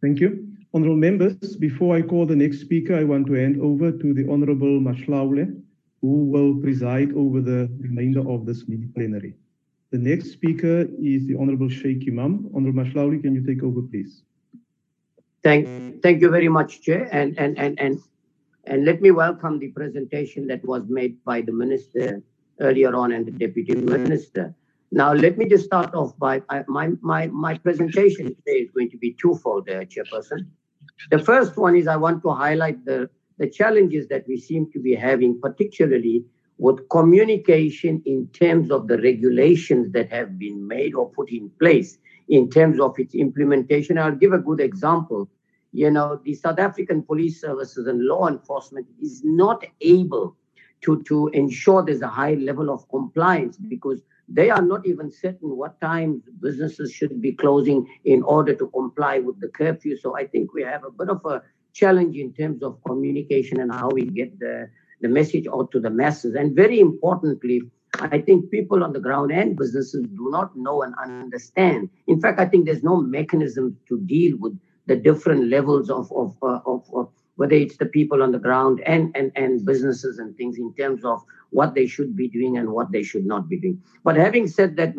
Thank 0.00 0.20
you. 0.20 0.48
Honorable 0.74 0.96
members, 0.96 1.56
before 1.56 1.94
I 1.94 2.02
call 2.02 2.24
the 2.26 2.34
next 2.34 2.60
speaker, 2.60 2.96
I 2.96 3.04
want 3.04 3.26
to 3.26 3.34
hand 3.34 3.60
over 3.60 3.92
to 3.92 4.14
the 4.14 4.26
Honorable 4.28 4.80
Mashlaule, 4.80 5.44
who 6.00 6.24
will 6.32 6.56
preside 6.60 7.12
over 7.12 7.40
the 7.40 7.70
remainder 7.78 8.26
of 8.28 8.46
this 8.46 8.66
mini 8.68 8.86
plenary. 8.96 9.34
The 9.90 9.98
next 9.98 10.32
speaker 10.32 10.88
is 10.98 11.26
the 11.26 11.36
Honorable 11.38 11.68
Shaik 11.68 12.08
Emam. 12.08 12.50
Honorable 12.56 12.82
Mashlaule, 12.82 13.22
can 13.22 13.34
you 13.34 13.46
take 13.46 13.62
over, 13.62 13.82
please? 13.82 14.22
Thank, 15.44 16.02
thank 16.02 16.22
you 16.22 16.30
very 16.30 16.48
much, 16.48 16.80
Chair. 16.80 17.08
And, 17.12 17.38
and, 17.38 17.58
and, 17.58 17.78
and, 17.78 18.00
and 18.64 18.84
let 18.86 19.02
me 19.02 19.10
welcome 19.10 19.58
the 19.58 19.68
presentation 19.68 20.46
that 20.46 20.64
was 20.64 20.84
made 20.88 21.22
by 21.24 21.42
the 21.42 21.52
Minister 21.52 22.22
earlier 22.62 22.94
on 22.94 23.12
and 23.12 23.26
the 23.26 23.32
Deputy 23.32 23.74
Minister. 23.74 24.54
Now, 24.90 25.12
let 25.12 25.38
me 25.38 25.48
just 25.48 25.64
start 25.64 25.94
off 25.94 26.18
by 26.18 26.42
my, 26.68 26.90
my, 27.00 27.26
my 27.28 27.56
presentation 27.58 28.26
today 28.34 28.58
is 28.64 28.70
going 28.70 28.90
to 28.90 28.98
be 28.98 29.14
twofold, 29.14 29.68
uh, 29.68 29.84
Chairperson. 29.84 30.46
The 31.10 31.18
first 31.18 31.56
one 31.56 31.76
is 31.76 31.86
I 31.86 31.96
want 31.96 32.22
to 32.22 32.30
highlight 32.30 32.84
the, 32.84 33.08
the 33.38 33.48
challenges 33.48 34.06
that 34.08 34.28
we 34.28 34.38
seem 34.38 34.70
to 34.72 34.78
be 34.78 34.94
having, 34.94 35.40
particularly 35.40 36.24
with 36.58 36.86
communication 36.90 38.02
in 38.04 38.28
terms 38.28 38.70
of 38.70 38.86
the 38.86 38.98
regulations 38.98 39.92
that 39.92 40.12
have 40.12 40.38
been 40.38 40.68
made 40.68 40.94
or 40.94 41.08
put 41.10 41.30
in 41.30 41.50
place 41.58 41.98
in 42.28 42.50
terms 42.50 42.78
of 42.78 42.98
its 42.98 43.14
implementation. 43.14 43.98
I'll 43.98 44.14
give 44.14 44.32
a 44.32 44.38
good 44.38 44.60
example. 44.60 45.28
You 45.72 45.90
know, 45.90 46.20
the 46.22 46.34
South 46.34 46.58
African 46.58 47.02
police 47.02 47.40
services 47.40 47.86
and 47.86 48.04
law 48.04 48.28
enforcement 48.28 48.86
is 49.00 49.22
not 49.24 49.64
able 49.80 50.36
to, 50.82 51.02
to 51.04 51.28
ensure 51.28 51.82
there's 51.82 52.02
a 52.02 52.08
high 52.08 52.34
level 52.34 52.70
of 52.70 52.88
compliance 52.88 53.56
because 53.56 54.00
they 54.28 54.50
are 54.50 54.62
not 54.62 54.86
even 54.86 55.10
certain 55.10 55.56
what 55.56 55.80
times 55.80 56.22
businesses 56.40 56.92
should 56.92 57.20
be 57.20 57.32
closing 57.32 57.86
in 58.04 58.22
order 58.22 58.54
to 58.54 58.66
comply 58.68 59.18
with 59.18 59.40
the 59.40 59.48
curfew. 59.48 59.96
So 59.96 60.16
I 60.16 60.26
think 60.26 60.54
we 60.54 60.62
have 60.62 60.84
a 60.84 60.90
bit 60.90 61.08
of 61.08 61.24
a 61.24 61.42
challenge 61.72 62.16
in 62.16 62.32
terms 62.32 62.62
of 62.62 62.78
communication 62.86 63.60
and 63.60 63.72
how 63.72 63.90
we 63.90 64.04
get 64.04 64.38
the, 64.38 64.68
the 65.00 65.08
message 65.08 65.46
out 65.52 65.70
to 65.72 65.80
the 65.80 65.90
masses. 65.90 66.34
And 66.34 66.54
very 66.54 66.80
importantly, 66.80 67.62
I 67.94 68.18
think 68.18 68.50
people 68.50 68.82
on 68.82 68.92
the 68.92 69.00
ground 69.00 69.32
and 69.32 69.56
businesses 69.56 70.06
do 70.06 70.30
not 70.30 70.56
know 70.56 70.82
and 70.82 70.94
understand. 71.02 71.90
In 72.06 72.20
fact, 72.20 72.40
I 72.40 72.46
think 72.46 72.64
there's 72.64 72.82
no 72.82 72.96
mechanism 72.96 73.76
to 73.88 74.00
deal 74.00 74.36
with 74.38 74.58
the 74.86 74.96
different 74.96 75.48
levels 75.48 75.90
of, 75.90 76.10
of, 76.12 76.36
uh, 76.42 76.60
of, 76.64 76.88
of 76.94 77.10
whether 77.36 77.54
it's 77.54 77.76
the 77.76 77.86
people 77.86 78.22
on 78.22 78.32
the 78.32 78.38
ground 78.38 78.80
and, 78.86 79.10
and, 79.16 79.32
and 79.36 79.64
businesses 79.64 80.18
and 80.18 80.36
things 80.36 80.58
in 80.58 80.72
terms 80.74 81.04
of 81.04 81.22
what 81.50 81.74
they 81.74 81.86
should 81.86 82.16
be 82.16 82.28
doing 82.28 82.58
and 82.58 82.70
what 82.70 82.92
they 82.92 83.02
should 83.02 83.26
not 83.26 83.48
be 83.48 83.58
doing. 83.58 83.82
But 84.04 84.16
having 84.16 84.46
said 84.48 84.76
that, 84.76 84.94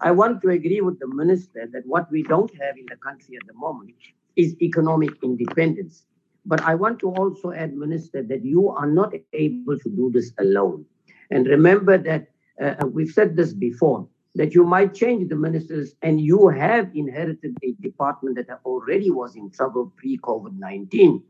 I 0.00 0.10
want 0.10 0.42
to 0.42 0.50
agree 0.50 0.80
with 0.80 0.98
the 0.98 1.08
minister 1.08 1.68
that 1.72 1.86
what 1.86 2.10
we 2.10 2.22
don't 2.22 2.50
have 2.60 2.76
in 2.76 2.86
the 2.88 2.96
country 2.96 3.36
at 3.40 3.46
the 3.46 3.54
moment 3.54 3.94
is 4.36 4.60
economic 4.60 5.10
independence. 5.22 6.04
But 6.46 6.60
I 6.62 6.74
want 6.74 6.98
to 7.00 7.10
also 7.10 7.52
add, 7.52 7.74
Minister, 7.74 8.22
that 8.22 8.44
you 8.44 8.68
are 8.68 8.86
not 8.86 9.14
able 9.32 9.78
to 9.78 9.88
do 9.88 10.10
this 10.12 10.32
alone. 10.38 10.84
And 11.30 11.46
remember 11.46 11.96
that 11.98 12.28
uh, 12.60 12.86
we've 12.86 13.10
said 13.10 13.36
this 13.36 13.52
before 13.54 14.06
that 14.34 14.54
you 14.54 14.64
might 14.64 14.94
change 14.94 15.28
the 15.28 15.36
ministers 15.36 15.94
and 16.02 16.20
you 16.20 16.48
have 16.48 16.90
inherited 16.94 17.56
a 17.62 17.72
department 17.80 18.36
that 18.36 18.60
already 18.64 19.10
was 19.10 19.36
in 19.36 19.50
trouble 19.50 19.92
pre 19.96 20.18
COVID 20.18 20.58
19. 20.58 21.22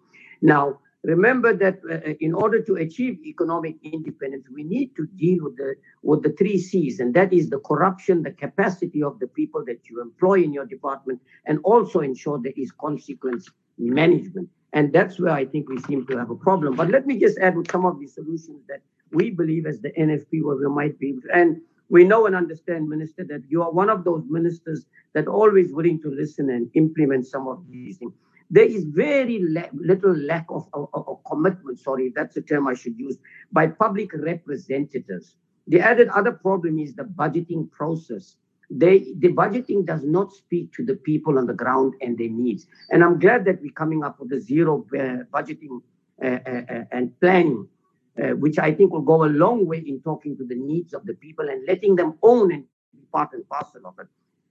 Now, 0.44 0.78
remember 1.04 1.54
that 1.56 1.78
uh, 1.90 2.12
in 2.20 2.34
order 2.34 2.60
to 2.62 2.74
achieve 2.76 3.18
economic 3.24 3.76
independence, 3.82 4.44
we 4.52 4.62
need 4.62 4.94
to 4.96 5.06
deal 5.16 5.42
with 5.44 5.56
the 5.56 5.74
with 6.02 6.22
the 6.22 6.32
three 6.38 6.58
C's, 6.58 7.00
and 7.00 7.14
that 7.14 7.32
is 7.32 7.48
the 7.48 7.60
corruption, 7.60 8.22
the 8.22 8.30
capacity 8.30 9.02
of 9.02 9.18
the 9.20 9.26
people 9.26 9.64
that 9.64 9.88
you 9.88 10.02
employ 10.02 10.42
in 10.42 10.52
your 10.52 10.66
department, 10.66 11.22
and 11.46 11.60
also 11.64 12.00
ensure 12.00 12.38
there 12.38 12.52
is 12.58 12.70
consequence 12.72 13.48
management. 13.78 14.50
And 14.74 14.92
that's 14.92 15.18
where 15.18 15.32
I 15.32 15.46
think 15.46 15.70
we 15.70 15.80
seem 15.80 16.06
to 16.08 16.18
have 16.18 16.28
a 16.28 16.34
problem. 16.34 16.76
But 16.76 16.90
let 16.90 17.06
me 17.06 17.18
just 17.18 17.38
add 17.38 17.56
with 17.56 17.70
some 17.70 17.86
of 17.86 17.98
the 17.98 18.06
solutions 18.06 18.60
that 18.68 18.82
we 19.12 19.30
believe 19.30 19.64
as 19.64 19.80
the 19.80 19.92
NFP 19.92 20.42
where 20.42 20.56
we 20.56 20.68
might 20.68 20.98
be. 20.98 21.16
And 21.32 21.62
we 21.88 22.04
know 22.04 22.26
and 22.26 22.36
understand, 22.36 22.88
Minister, 22.88 23.24
that 23.24 23.44
you 23.48 23.62
are 23.62 23.70
one 23.70 23.88
of 23.88 24.04
those 24.04 24.24
ministers 24.28 24.84
that 25.14 25.26
always 25.26 25.72
willing 25.72 26.02
to 26.02 26.10
listen 26.10 26.50
and 26.50 26.68
implement 26.74 27.26
some 27.26 27.48
of 27.48 27.64
these 27.70 27.96
things. 27.96 28.12
There 28.54 28.70
is 28.76 28.84
very 28.84 29.36
little 29.90 30.16
lack 30.16 30.46
of, 30.48 30.68
of, 30.74 30.88
of 30.94 31.16
commitment, 31.28 31.80
sorry, 31.80 32.12
that's 32.14 32.36
the 32.36 32.42
term 32.42 32.68
I 32.68 32.74
should 32.74 32.96
use, 32.96 33.16
by 33.50 33.66
public 33.66 34.10
representatives. 34.14 35.34
The 35.66 35.80
added 35.80 36.08
other 36.10 36.30
problem 36.30 36.78
is 36.78 36.94
the 36.94 37.02
budgeting 37.02 37.68
process. 37.72 38.36
They, 38.70 38.98
the 39.18 39.32
budgeting 39.32 39.84
does 39.84 40.04
not 40.04 40.32
speak 40.32 40.72
to 40.74 40.84
the 40.84 40.94
people 40.94 41.36
on 41.40 41.48
the 41.48 41.58
ground 41.62 41.94
and 42.00 42.16
their 42.16 42.28
needs. 42.28 42.68
And 42.90 43.02
I'm 43.02 43.18
glad 43.18 43.44
that 43.46 43.60
we're 43.60 43.72
coming 43.72 44.04
up 44.04 44.20
with 44.20 44.32
a 44.32 44.40
zero 44.40 44.86
uh, 44.94 45.24
budgeting 45.36 45.82
uh, 46.22 46.38
uh, 46.48 46.84
and 46.92 47.18
planning, 47.18 47.66
uh, 48.22 48.36
which 48.42 48.60
I 48.60 48.72
think 48.72 48.92
will 48.92 49.08
go 49.14 49.24
a 49.24 49.34
long 49.44 49.66
way 49.66 49.78
in 49.78 50.00
talking 50.00 50.36
to 50.36 50.44
the 50.44 50.54
needs 50.54 50.94
of 50.94 51.04
the 51.06 51.14
people 51.14 51.48
and 51.48 51.66
letting 51.66 51.96
them 51.96 52.18
own 52.22 52.52
and 52.52 52.64
be 52.92 53.00
part 53.12 53.32
and 53.32 53.48
parcel 53.48 53.80
of 53.84 53.98
it. 53.98 54.06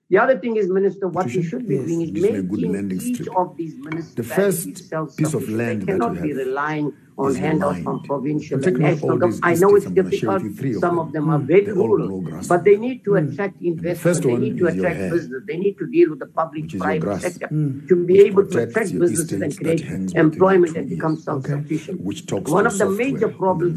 The 0.09 0.17
other 0.17 0.37
thing 0.37 0.57
is, 0.57 0.69
Minister, 0.69 1.07
what 1.07 1.25
we 1.27 1.41
should 1.41 1.67
be 1.67 1.77
doing 1.77 2.01
is 2.01 2.11
This 2.11 2.23
is 2.23 2.39
a 2.39 2.43
good 2.43 2.69
making 2.69 2.91
each 3.01 3.15
strip. 3.21 3.37
of 3.37 3.57
these 3.57 3.75
ministers 3.77 4.15
The 4.15 4.23
first 4.23 5.17
piece 5.17 5.33
of 5.33 5.49
land 5.49 5.81
They 5.83 5.85
that 5.85 5.99
cannot 5.99 6.21
be 6.21 6.33
relying 6.33 6.93
on 7.17 7.33
handouts 7.35 7.79
from 7.83 8.01
provincial 8.03 8.63
and 8.63 8.77
national 8.79 9.17
government. 9.17 9.39
I 9.43 9.53
know 9.55 9.75
it's 9.75 9.85
estates, 9.85 9.87
I'm 9.87 9.95
gonna 9.95 10.11
share 10.11 10.39
difficult. 10.39 10.81
Some 10.81 10.99
of 10.99 11.13
them 11.13 11.29
are 11.29 11.39
very 11.39 11.71
rural, 11.71 12.21
but 12.47 12.63
they 12.63 12.75
need 12.75 13.03
to 13.05 13.15
attract 13.15 13.61
investment. 13.61 13.99
first 13.99 14.23
They 14.23 14.35
need 14.35 14.57
to 14.57 14.65
attract 14.67 14.99
business. 15.13 15.41
They 15.47 15.57
need 15.57 15.77
to 15.77 15.85
deal 15.87 16.09
with 16.09 16.19
the 16.19 16.25
public-private 16.41 17.21
sector 17.21 17.47
Mm. 17.51 17.87
to 17.87 17.95
be 18.09 18.19
able 18.19 18.45
to 18.47 18.63
attract 18.63 18.89
businesses 18.99 19.41
and 19.41 19.57
create 19.57 20.13
employment 20.15 20.75
and 20.75 20.89
become 20.89 21.15
self-sufficient. 21.15 22.01
which 22.01 22.25
talks 22.25 22.51
One 22.51 22.67
of 22.67 22.77
the 22.77 22.89
major 22.89 23.29
problems. 23.29 23.75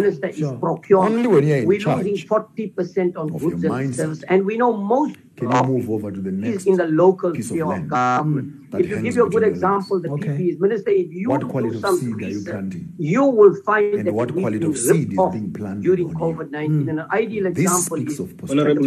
Minister, 0.00 0.28
is 0.28 0.40
procurement. 0.60 1.14
Only 1.16 1.28
when 1.28 1.46
you're 1.46 1.56
in 1.58 1.66
We're 1.68 1.96
losing 1.96 2.16
40% 2.16 3.16
on 3.16 3.28
goods 3.28 3.62
and 3.64 3.94
services, 3.94 4.24
and 4.28 4.44
we 4.44 4.56
know 4.56 4.72
most 4.76 5.16
Can 5.38 5.48
of 5.48 5.54
you 5.54 5.60
um, 5.60 5.72
move 5.72 5.90
over 5.90 6.10
to 6.10 6.20
the 6.20 6.30
is 6.30 6.36
next 6.36 6.66
in 6.66 6.76
the 6.76 6.86
local 6.86 7.30
piece 7.32 7.50
of 7.50 7.56
land 7.58 7.88
government. 7.90 8.70
that 8.70 8.80
If 8.80 8.90
you 8.90 9.02
give 9.02 9.16
you 9.16 9.26
a 9.26 9.30
good 9.30 9.42
example, 9.44 10.00
the 10.00 10.10
legs? 10.10 10.26
PPs, 10.26 10.60
Minister, 10.60 10.90
if 10.90 11.12
you 11.12 11.28
What 11.28 11.40
do 11.40 11.48
quality 11.48 11.76
of 11.76 11.80
some 11.80 11.96
seed 11.98 12.14
are 12.14 12.20
you 12.20 12.26
research, 12.26 12.52
planting? 12.52 12.92
you 12.98 13.24
will 13.24 13.54
find 13.64 13.94
And 13.94 14.06
that 14.08 14.14
what 14.14 14.32
quality 14.32 14.66
of 14.66 14.76
seed 14.76 15.12
is 15.12 15.18
being 15.32 15.52
planted 15.52 15.82
during? 15.82 16.12
COVID-19. 16.14 16.88
And 16.90 17.00
an 17.00 17.06
ideal 17.12 17.44
This 17.44 17.58
example 17.58 17.96
speaks 17.98 18.12
is 18.14 18.20
of 18.20 18.28
the 18.28 18.34
prosperity. 18.34 18.86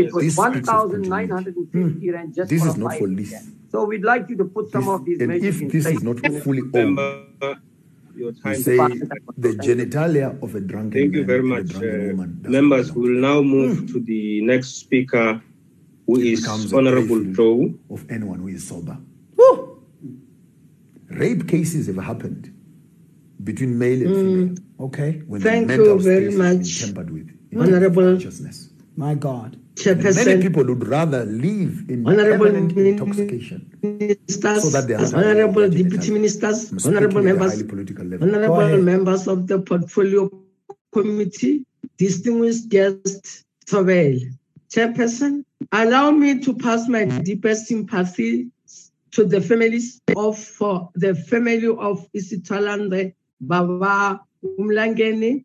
It 0.00 0.12
was 0.12 0.24
This 0.24 0.36
speaks 0.36 0.68
1,950 0.68 1.78
hmm. 1.78 2.10
rand 2.14 2.34
just 2.34 2.50
This 2.50 2.64
is 2.64 2.76
not 2.76 2.92
for 2.92 2.98
five 3.00 3.08
lease. 3.08 3.50
So 3.70 3.84
we'd 3.84 4.04
like 4.04 4.28
you 4.28 4.36
to 4.36 4.44
put 4.44 4.70
some 4.70 4.88
of 4.88 5.04
these 5.04 5.20
And 5.20 5.28
measures 5.28 5.56
if 5.56 5.62
in 5.62 5.68
this 5.68 5.84
place. 5.84 5.96
is 5.96 6.02
not 6.02 6.18
fully 6.42 6.62
owned, 6.72 6.98
your 8.16 8.32
you 8.32 8.40
time. 8.42 8.54
say 8.56 8.76
the 8.76 9.50
genitalia 9.66 10.40
of 10.42 10.54
a 10.54 10.60
drunken 10.60 10.92
Thank 11.00 11.14
you 11.14 11.24
very 11.24 11.42
much. 11.42 11.74
Uh, 11.74 11.80
woman 11.80 12.40
members, 12.42 12.92
we 12.92 13.10
will 13.12 13.20
now 13.20 13.42
move 13.42 13.90
to 13.92 14.00
the 14.00 14.40
next 14.42 14.76
speaker, 14.80 15.42
who 16.06 16.20
is 16.20 16.40
becomes 16.42 16.72
Honorable 16.72 17.16
playfield 17.16 17.36
Joe. 17.36 17.74
of 17.90 18.10
anyone 18.10 18.38
who 18.40 18.48
is 18.48 18.66
sober. 18.66 18.98
Rape 21.10 21.46
cases 21.46 21.86
have 21.86 21.96
happened 21.98 22.52
between 23.42 23.78
male 23.78 24.02
and 24.06 24.14
female. 24.16 24.54
Okay. 24.86 25.22
When 25.26 25.40
Thank 25.40 25.68
mental 25.68 25.86
you 25.86 25.98
very 26.00 26.32
space 26.32 26.40
has 26.40 26.50
been 26.50 26.58
much, 26.58 26.80
tampered 26.80 27.10
with. 27.10 27.30
in 27.52 27.60
Honorable- 27.60 28.02
consciousness. 28.14 28.70
My 28.96 29.14
God. 29.14 29.56
And 29.86 30.02
Many 30.02 30.40
people 30.40 30.64
would 30.66 30.86
rather 30.86 31.24
live 31.24 31.84
in 31.88 32.06
Honorable 32.06 32.46
permanent 32.46 32.78
intoxication 32.78 33.76
ministers, 33.82 34.62
so 34.62 34.70
that 34.70 34.86
they 34.86 34.94
are 34.94 35.04
honorable 35.14 35.68
deputy 35.68 36.10
ministers, 36.12 36.86
honorable 36.86 37.22
members, 37.22 37.62
political 37.64 38.06
level. 38.06 38.28
honorable 38.34 38.82
members 38.82 39.26
of 39.26 39.46
the 39.48 39.58
portfolio 39.58 40.30
committee, 40.92 41.66
distinguished 41.98 42.68
guests, 42.68 43.44
Tobel. 43.66 44.20
Chairperson, 44.70 45.44
allow 45.72 46.10
me 46.10 46.38
to 46.40 46.54
pass 46.54 46.88
my 46.88 47.04
deepest 47.04 47.66
sympathy 47.66 48.50
to 49.10 49.24
the 49.24 49.40
families 49.40 50.00
of 50.16 50.38
for 50.38 50.90
the 50.94 51.14
family 51.14 51.66
of 51.66 52.06
Isithwalandwe 52.12 53.12
Baba 53.40 54.20
Umlangeni, 54.44 55.44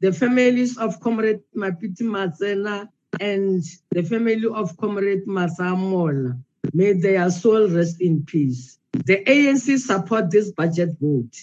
the 0.00 0.12
families 0.12 0.76
of 0.78 0.98
Comrade 1.00 1.40
Mapiti 1.54 2.04
Matsena, 2.04 2.88
and 3.20 3.62
the 3.90 4.02
family 4.02 4.46
of 4.52 4.76
Comrade 4.76 5.26
Masamola. 5.26 6.38
May 6.72 6.92
their 6.94 7.30
soul 7.30 7.68
rest 7.68 8.00
in 8.00 8.24
peace. 8.24 8.78
The 9.04 9.22
ANC 9.24 9.78
support 9.78 10.30
this 10.30 10.50
budget 10.52 10.90
vote. 11.00 11.34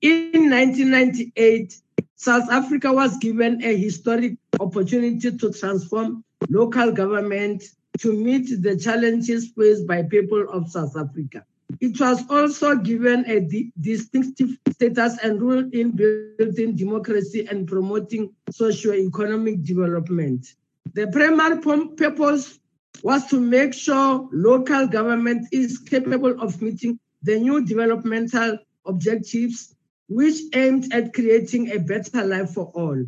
In 0.00 0.50
1998, 0.50 1.80
South 2.16 2.50
Africa 2.50 2.92
was 2.92 3.16
given 3.18 3.62
a 3.62 3.76
historic 3.76 4.36
opportunity 4.60 5.36
to 5.36 5.52
transform 5.52 6.24
local 6.48 6.92
government 6.92 7.64
to 7.98 8.12
meet 8.12 8.62
the 8.62 8.76
challenges 8.76 9.50
faced 9.56 9.86
by 9.86 10.02
people 10.02 10.46
of 10.50 10.70
South 10.70 10.96
Africa. 10.96 11.44
It 11.80 11.98
was 11.98 12.22
also 12.28 12.76
given 12.76 13.24
a 13.26 13.40
di- 13.40 13.72
distinctive 13.80 14.56
status 14.70 15.18
and 15.22 15.40
role 15.40 15.64
in 15.72 15.90
building 15.92 16.76
democracy 16.76 17.46
and 17.50 17.66
promoting 17.66 18.32
socio-economic 18.50 19.62
development. 19.62 20.54
The 20.94 21.08
primary 21.08 21.60
purpose 21.96 22.60
was 23.02 23.26
to 23.26 23.40
make 23.40 23.74
sure 23.74 24.28
local 24.32 24.86
government 24.86 25.48
is 25.50 25.78
capable 25.78 26.40
of 26.40 26.62
meeting 26.62 27.00
the 27.22 27.40
new 27.40 27.64
developmental 27.64 28.58
objectives 28.86 29.74
which 30.08 30.36
aimed 30.52 30.92
at 30.92 31.12
creating 31.12 31.72
a 31.72 31.78
better 31.78 32.24
life 32.24 32.50
for 32.50 32.66
all. 32.74 33.04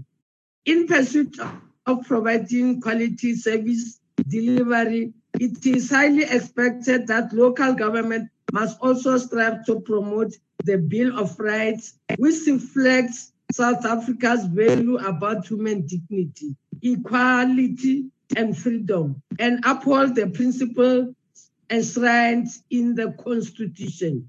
In 0.65 0.89
pursuit 0.89 1.39
of 1.87 2.05
providing 2.07 2.81
quality 2.81 3.37
service 3.37 4.01
delivery, 4.29 5.13
it 5.39 5.65
is 5.65 5.89
highly 5.91 6.25
expected 6.25 7.07
that 7.07 7.33
local 7.33 7.73
government 7.75 8.31
must 8.53 8.81
also 8.81 9.17
strive 9.17 9.65
to 9.67 9.79
promote 9.81 10.35
the 10.65 10.79
Bill 10.79 11.17
of 11.17 11.39
Rights, 11.39 11.99
which 12.19 12.47
reflects 12.49 13.33
South 13.57 13.87
Africa's 13.87 14.45
value 14.45 14.99
about 14.99 15.47
human 15.47 15.87
dignity, 15.87 16.55
equality, 16.83 18.11
and 18.37 18.57
freedom, 18.57 19.23
and 19.39 19.65
uphold 19.65 20.15
the 20.15 20.29
principles 20.29 21.15
enshrined 21.71 22.49
in 22.71 22.95
the 22.95 23.13
Constitution 23.25 24.29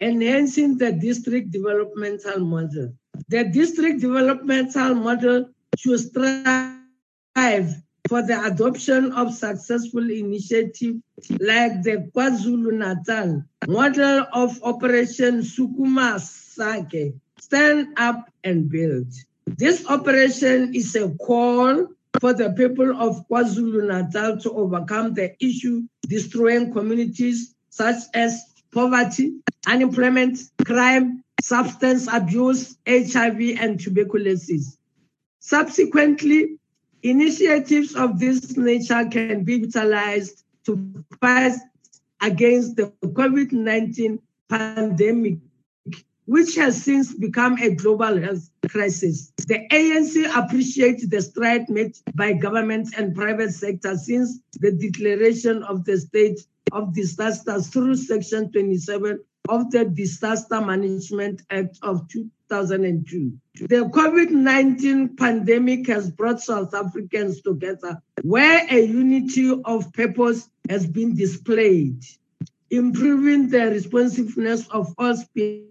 enhancing 0.00 0.76
the 0.78 0.92
district 0.92 1.50
developmental 1.50 2.40
model. 2.40 2.92
The 3.28 3.44
district 3.44 4.00
developmental 4.00 4.94
model 4.94 5.50
should 5.78 6.00
strive 6.00 6.72
for 8.08 8.22
the 8.22 8.40
adoption 8.44 9.12
of 9.12 9.34
successful 9.34 10.10
initiatives 10.10 11.02
like 11.40 11.82
the 11.82 12.10
KwaZulu-Natal 12.14 13.42
model 13.66 14.26
of 14.32 14.62
Operation 14.62 15.40
Sukuma 15.40 16.20
Sakhe, 16.20 17.18
Stand 17.46 17.94
Up 17.96 18.28
and 18.42 18.68
Build. 18.68 19.06
This 19.46 19.86
operation 19.86 20.74
is 20.74 20.96
a 20.96 21.10
call 21.10 21.86
for 22.20 22.32
the 22.32 22.50
people 22.50 22.90
of 23.00 23.24
KwaZulu-Natal 23.28 24.38
to 24.38 24.50
overcome 24.50 25.14
the 25.14 25.32
issue 25.38 25.82
destroying 26.08 26.72
communities 26.72 27.54
such 27.70 28.02
as 28.14 28.42
poverty, 28.72 29.36
unemployment, 29.64 30.40
crime, 30.64 31.22
substance 31.40 32.08
abuse, 32.12 32.78
HIV, 32.84 33.60
and 33.60 33.78
tuberculosis. 33.78 34.76
Subsequently, 35.38 36.58
initiatives 37.04 37.94
of 37.94 38.18
this 38.18 38.56
nature 38.56 39.04
can 39.04 39.44
be 39.44 39.58
utilized 39.58 40.42
to 40.64 41.04
fight 41.20 41.54
against 42.20 42.74
the 42.74 42.92
COVID 43.04 43.52
19 43.52 44.18
pandemic, 44.48 45.38
which 46.26 46.54
has 46.56 46.82
since 46.82 47.14
become 47.14 47.56
a 47.58 47.74
global 47.74 48.20
health 48.20 48.50
crisis. 48.68 49.32
The 49.46 49.66
ANC 49.70 50.26
appreciates 50.36 51.06
the 51.06 51.22
stride 51.22 51.68
made 51.68 51.96
by 52.14 52.34
government 52.34 52.94
and 52.96 53.14
private 53.14 53.52
sector 53.52 53.96
since 53.96 54.40
the 54.60 54.72
declaration 54.72 55.62
of 55.62 55.84
the 55.84 55.98
state 55.98 56.40
of 56.72 56.94
disaster 56.94 57.60
through 57.60 57.96
Section 57.96 58.50
27 58.52 59.20
of 59.48 59.70
the 59.70 59.84
Disaster 59.84 60.60
Management 60.60 61.42
Act 61.50 61.78
of 61.82 62.08
2002. 62.08 63.32
The 63.60 63.84
COVID 63.84 64.30
19 64.30 65.16
pandemic 65.16 65.86
has 65.86 66.10
brought 66.10 66.40
South 66.40 66.74
Africans 66.74 67.40
together 67.42 68.02
where 68.22 68.66
a 68.68 68.84
unity 68.84 69.60
of 69.64 69.92
purpose 69.92 70.48
has 70.68 70.86
been 70.86 71.14
displayed, 71.14 72.02
improving 72.70 73.48
the 73.48 73.66
responsiveness 73.70 74.66
of 74.68 74.92
all 74.98 75.16
spheres 75.16 75.66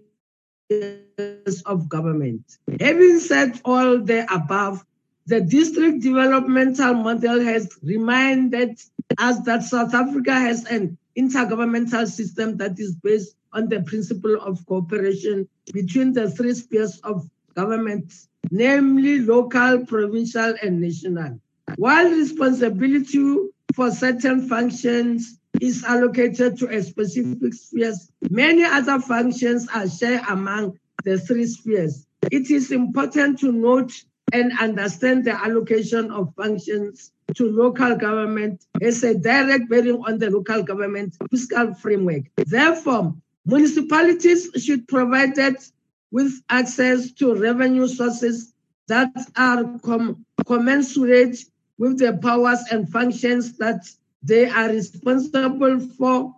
of 1.66 1.88
government. 1.88 2.58
Having 2.80 3.20
said 3.20 3.60
all 3.64 3.98
the 3.98 4.26
above, 4.32 4.84
the 5.26 5.40
district 5.40 6.02
developmental 6.02 6.94
model 6.94 7.40
has 7.40 7.68
reminded 7.82 8.80
us 9.18 9.40
that 9.40 9.62
South 9.62 9.94
Africa 9.94 10.32
has 10.32 10.64
an 10.66 10.96
intergovernmental 11.18 12.06
system 12.06 12.56
that 12.58 12.78
is 12.78 12.94
based 12.94 13.34
on 13.52 13.68
the 13.68 13.80
principle 13.82 14.36
of 14.40 14.64
cooperation 14.66 15.48
between 15.72 16.12
the 16.12 16.30
three 16.30 16.54
spheres 16.54 16.98
of 17.00 17.28
government, 17.54 18.12
namely 18.50 19.20
local, 19.20 19.84
provincial, 19.86 20.54
and 20.62 20.80
national. 20.80 21.40
While 21.76 22.10
responsibility 22.10 23.36
for 23.74 23.90
certain 23.90 24.48
functions 24.48 25.40
is 25.60 25.84
allocated 25.84 26.58
to 26.58 26.68
a 26.68 26.82
specific 26.82 27.54
sphere. 27.54 27.94
many 28.30 28.64
other 28.64 28.98
functions 29.00 29.68
are 29.74 29.88
shared 29.88 30.22
among 30.28 30.78
the 31.04 31.18
three 31.18 31.46
spheres. 31.46 32.06
It 32.30 32.50
is 32.50 32.72
important 32.72 33.38
to 33.40 33.52
note 33.52 33.92
and 34.32 34.52
understand 34.58 35.24
the 35.24 35.32
allocation 35.32 36.10
of 36.10 36.34
functions 36.34 37.12
to 37.34 37.50
local 37.50 37.94
government 37.96 38.64
as 38.82 39.04
a 39.04 39.14
direct 39.14 39.68
bearing 39.68 40.02
on 40.04 40.18
the 40.18 40.30
local 40.30 40.62
government 40.62 41.16
fiscal 41.30 41.74
framework. 41.74 42.22
Therefore, 42.36 43.14
municipalities 43.44 44.50
should 44.56 44.88
provide 44.88 45.36
that 45.36 45.68
with 46.10 46.32
access 46.50 47.12
to 47.12 47.34
revenue 47.34 47.86
sources 47.86 48.52
that 48.88 49.10
are 49.36 49.78
com 49.82 50.24
commensurate 50.46 51.38
with 51.78 51.98
the 51.98 52.12
powers 52.22 52.60
and 52.70 52.88
functions 52.90 53.56
that 53.58 53.84
they 54.22 54.48
are 54.48 54.68
responsible 54.68 55.80
for. 55.80 56.34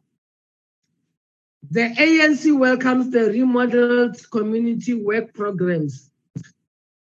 The 1.70 1.90
ANC 1.94 2.56
welcomes 2.58 3.10
the 3.10 3.30
remodeled 3.30 4.18
community 4.30 4.94
work 4.94 5.34
programs. 5.34 6.10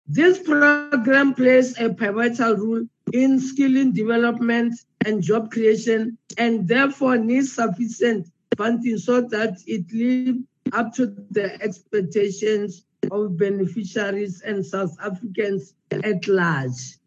This 0.08 0.40
program 0.40 1.36
plays 1.36 1.80
a 1.80 1.94
pivotal 1.94 2.56
role 2.56 2.88
in 3.14 3.40
skilling 3.40 3.92
development 3.94 4.74
and 5.06 5.22
job 5.22 5.52
creation 5.52 6.18
and 6.38 6.68
therefore 6.68 7.18
needs 7.18 7.54
sufficient 7.54 8.28
funding 8.58 8.98
so 8.98 9.22
that 9.22 9.60
it 9.68 9.92
lives 9.94 10.40
up 10.74 10.94
to 10.96 11.16
the 11.32 11.62
expectations 11.62 12.86
of 13.12 13.38
beneficiaries 13.38 14.42
and 14.42 14.66
South 14.66 14.96
Africans 15.02 15.74
at 15.92 16.28
large. 16.28 16.99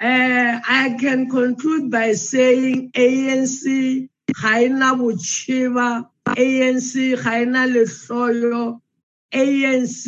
Uh, 0.00 0.60
I 0.62 0.96
can 1.00 1.28
conclude 1.28 1.90
by 1.90 2.12
saying 2.12 2.92
ANC 2.94 4.08
Haina 4.30 4.94
Buchiva, 4.94 6.06
ANC 6.24 7.18
Haina 7.18 7.66
Lesoyo, 7.66 8.80
ANC 9.34 10.06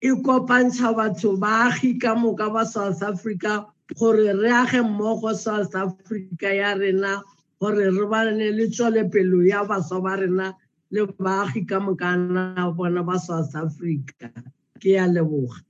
e 0.00 0.10
kopantsha 0.24 0.94
batho 0.96 1.36
baagi 1.38 2.00
ka 2.00 2.14
moka 2.14 2.48
ba 2.50 2.64
south 2.64 3.02
africa 3.02 3.66
gore 3.94 4.32
re 4.32 4.50
age 4.50 4.80
mmogo 4.80 5.36
south 5.36 5.74
africa 5.76 6.48
ya 6.54 6.72
rena 6.74 7.22
gore 7.60 7.90
re 7.92 8.06
bane 8.08 8.50
le 8.56 8.66
tswelepelo 8.68 9.46
ya 9.46 9.64
baswa 9.64 10.00
ba 10.02 10.16
rena 10.16 10.56
le 10.90 11.06
baagi 11.06 11.68
ka 11.68 11.78
mokana 11.78 12.74
bona 12.74 13.02
ba 13.04 13.18
south 13.18 13.54
africa. 13.54 14.32
Ke 14.80 14.96
ya 14.96 15.06
leboga 15.06 15.60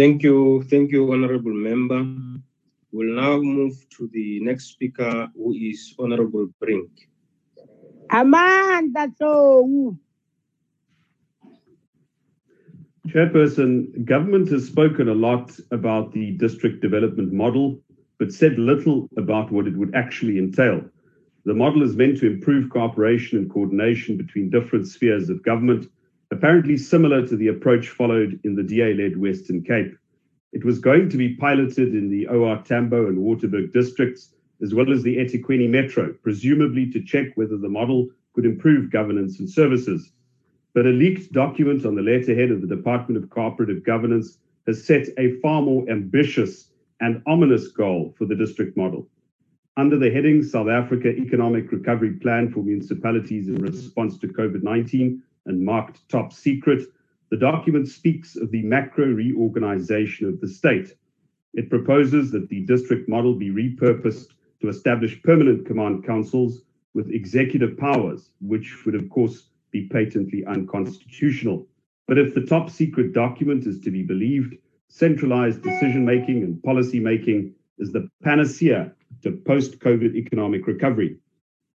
Thank 0.00 0.22
you. 0.22 0.62
Thank 0.70 0.92
you, 0.92 1.12
Honorable 1.12 1.52
Member. 1.52 2.00
We'll 2.90 3.14
now 3.14 3.38
move 3.38 3.74
to 3.98 4.08
the 4.14 4.40
next 4.40 4.68
speaker, 4.68 5.28
who 5.36 5.52
is 5.52 5.94
Honorable 5.98 6.48
Brink. 6.58 6.88
Amanda 8.08 9.12
so 9.18 9.94
Chairperson, 13.08 14.06
government 14.06 14.48
has 14.48 14.66
spoken 14.66 15.10
a 15.10 15.14
lot 15.28 15.50
about 15.70 16.12
the 16.12 16.30
district 16.30 16.80
development 16.80 17.34
model, 17.34 17.78
but 18.18 18.32
said 18.32 18.58
little 18.58 19.06
about 19.18 19.52
what 19.52 19.66
it 19.66 19.76
would 19.76 19.94
actually 19.94 20.38
entail. 20.38 20.80
The 21.44 21.52
model 21.52 21.82
is 21.82 21.94
meant 21.94 22.16
to 22.20 22.26
improve 22.26 22.70
cooperation 22.70 23.36
and 23.36 23.50
coordination 23.50 24.16
between 24.16 24.48
different 24.48 24.88
spheres 24.88 25.28
of 25.28 25.42
government, 25.42 25.90
apparently 26.30 26.76
similar 26.76 27.26
to 27.26 27.36
the 27.36 27.48
approach 27.48 27.88
followed 27.88 28.38
in 28.44 28.54
the 28.54 28.62
DA 28.62 28.94
led 28.94 29.16
Western 29.16 29.62
Cape. 29.62 29.96
It 30.52 30.64
was 30.64 30.78
going 30.78 31.08
to 31.10 31.16
be 31.16 31.36
piloted 31.36 31.94
in 31.94 32.10
the 32.10 32.26
OR 32.26 32.62
Tambo 32.62 33.06
and 33.06 33.18
Waterberg 33.18 33.72
districts, 33.72 34.34
as 34.62 34.74
well 34.74 34.92
as 34.92 35.02
the 35.02 35.16
eThekwini 35.16 35.68
Metro, 35.68 36.12
presumably 36.22 36.90
to 36.90 37.02
check 37.02 37.36
whether 37.36 37.56
the 37.56 37.68
model 37.68 38.08
could 38.34 38.44
improve 38.44 38.90
governance 38.90 39.38
and 39.38 39.48
services. 39.48 40.12
But 40.74 40.86
a 40.86 40.90
leaked 40.90 41.32
document 41.32 41.84
on 41.84 41.94
the 41.94 42.02
letterhead 42.02 42.50
of 42.50 42.60
the 42.60 42.74
Department 42.74 43.22
of 43.22 43.30
Cooperative 43.30 43.84
Governance 43.84 44.38
has 44.66 44.84
set 44.84 45.08
a 45.18 45.38
far 45.40 45.62
more 45.62 45.88
ambitious 45.90 46.70
and 47.00 47.22
ominous 47.26 47.68
goal 47.68 48.14
for 48.16 48.24
the 48.24 48.36
district 48.36 48.76
model. 48.76 49.08
Under 49.76 49.98
the 49.98 50.10
heading 50.10 50.42
South 50.42 50.68
Africa 50.68 51.08
Economic 51.08 51.72
Recovery 51.72 52.12
Plan 52.14 52.52
for 52.52 52.60
Municipalities 52.60 53.48
in 53.48 53.56
Response 53.56 54.18
to 54.18 54.28
COVID 54.28 54.62
19 54.62 55.22
and 55.46 55.64
marked 55.64 56.08
top 56.08 56.32
secret, 56.32 56.86
the 57.30 57.36
document 57.36 57.88
speaks 57.88 58.36
of 58.36 58.50
the 58.50 58.62
macro 58.62 59.06
reorganization 59.06 60.28
of 60.28 60.40
the 60.40 60.48
state. 60.48 60.94
It 61.54 61.70
proposes 61.70 62.30
that 62.32 62.48
the 62.48 62.60
district 62.60 63.08
model 63.08 63.34
be 63.34 63.50
repurposed 63.50 64.28
to 64.60 64.68
establish 64.68 65.22
permanent 65.22 65.66
command 65.66 66.04
councils 66.04 66.62
with 66.94 67.10
executive 67.10 67.76
powers, 67.78 68.30
which 68.40 68.84
would, 68.84 68.94
of 68.94 69.08
course, 69.10 69.48
be 69.70 69.88
patently 69.88 70.44
unconstitutional. 70.46 71.66
But 72.06 72.18
if 72.18 72.34
the 72.34 72.44
top 72.44 72.70
secret 72.70 73.12
document 73.12 73.66
is 73.66 73.80
to 73.80 73.90
be 73.90 74.02
believed, 74.02 74.56
centralized 74.88 75.62
decision 75.62 76.04
making 76.04 76.42
and 76.42 76.62
policy 76.62 76.98
making 76.98 77.54
is 77.78 77.92
the 77.92 78.08
panacea 78.22 78.92
to 79.22 79.32
post 79.32 79.78
COVID 79.78 80.14
economic 80.16 80.66
recovery. 80.66 81.16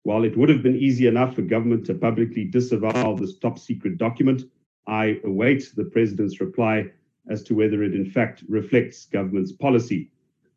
While 0.05 0.25
it 0.25 0.37
would 0.37 0.49
have 0.49 0.63
been 0.63 0.77
easy 0.77 1.07
enough 1.07 1.35
for 1.35 1.43
government 1.43 1.87
to 1.87 1.95
publicly 1.95 2.45
disavow 2.45 3.15
this 3.15 3.39
top 3.39 3.59
secret 3.59 3.99
document, 3.99 4.43
I 4.87 5.21
await 5.25 5.73
the 5.77 5.85
president's 5.85 6.41
reply 6.41 6.91
as 7.29 7.43
to 7.45 7.55
whether 7.55 7.83
it 7.85 7.95
in 7.95 8.11
fact 8.11 8.43
reflects 8.49 9.07
government's 9.07 9.53
policy. 9.53 10.11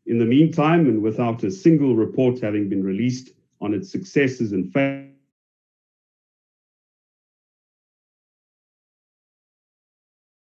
In 0.08 0.18
the 0.18 0.26
meantime, 0.26 0.88
and 0.88 1.02
without 1.02 1.43
a 1.43 1.52
single 1.52 1.96
report 1.96 2.39
having 2.39 2.70
been 2.70 2.84
released 2.84 3.32
on 3.62 3.74
its 3.74 3.91
successes 3.91 4.52
and 4.52 4.72
failures, 4.72 5.12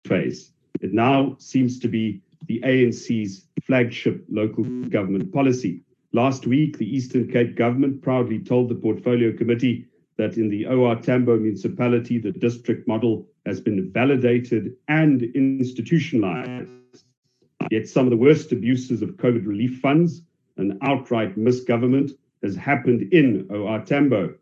phase. 0.09 0.53
It 0.81 0.93
now 0.93 1.37
seems 1.39 1.79
to 1.81 1.89
be 1.89 2.23
the 2.47 2.61
ANC's 2.65 3.45
flagship 3.63 4.25
local 4.29 4.65
government 4.65 5.33
policy. 5.33 5.83
Last 6.13 6.47
week, 6.47 6.79
the 6.79 6.97
Eastern 6.97 7.31
Cape 7.31 7.55
government 7.55 8.01
proudly 8.01 8.39
told 8.39 8.71
the 8.71 8.75
Portfolio 8.75 9.37
Committee 9.37 9.87
that 10.17 10.39
in 10.39 10.49
the 10.49 10.67
OR 10.67 10.97
Tambo 10.97 11.39
municipality, 11.39 12.19
the 12.19 12.33
district 12.33 12.89
model 12.89 13.27
has 13.45 13.61
been 13.61 13.91
validated 13.93 14.75
and 14.89 15.23
institutionalized. 15.23 16.71
Yet 17.71 17.89
some 17.89 18.07
of 18.07 18.11
the 18.11 18.17
worst 18.17 18.53
abuses 18.53 19.03
of 19.03 19.17
COVID 19.17 19.47
relief 19.47 19.81
funds 19.81 20.23
and 20.57 20.79
outright 20.81 21.37
misgovernment 21.37 22.13
has 22.43 22.57
happened 22.57 23.13
in 23.13 23.47
OR 23.51 23.81
Tambo. 23.81 24.35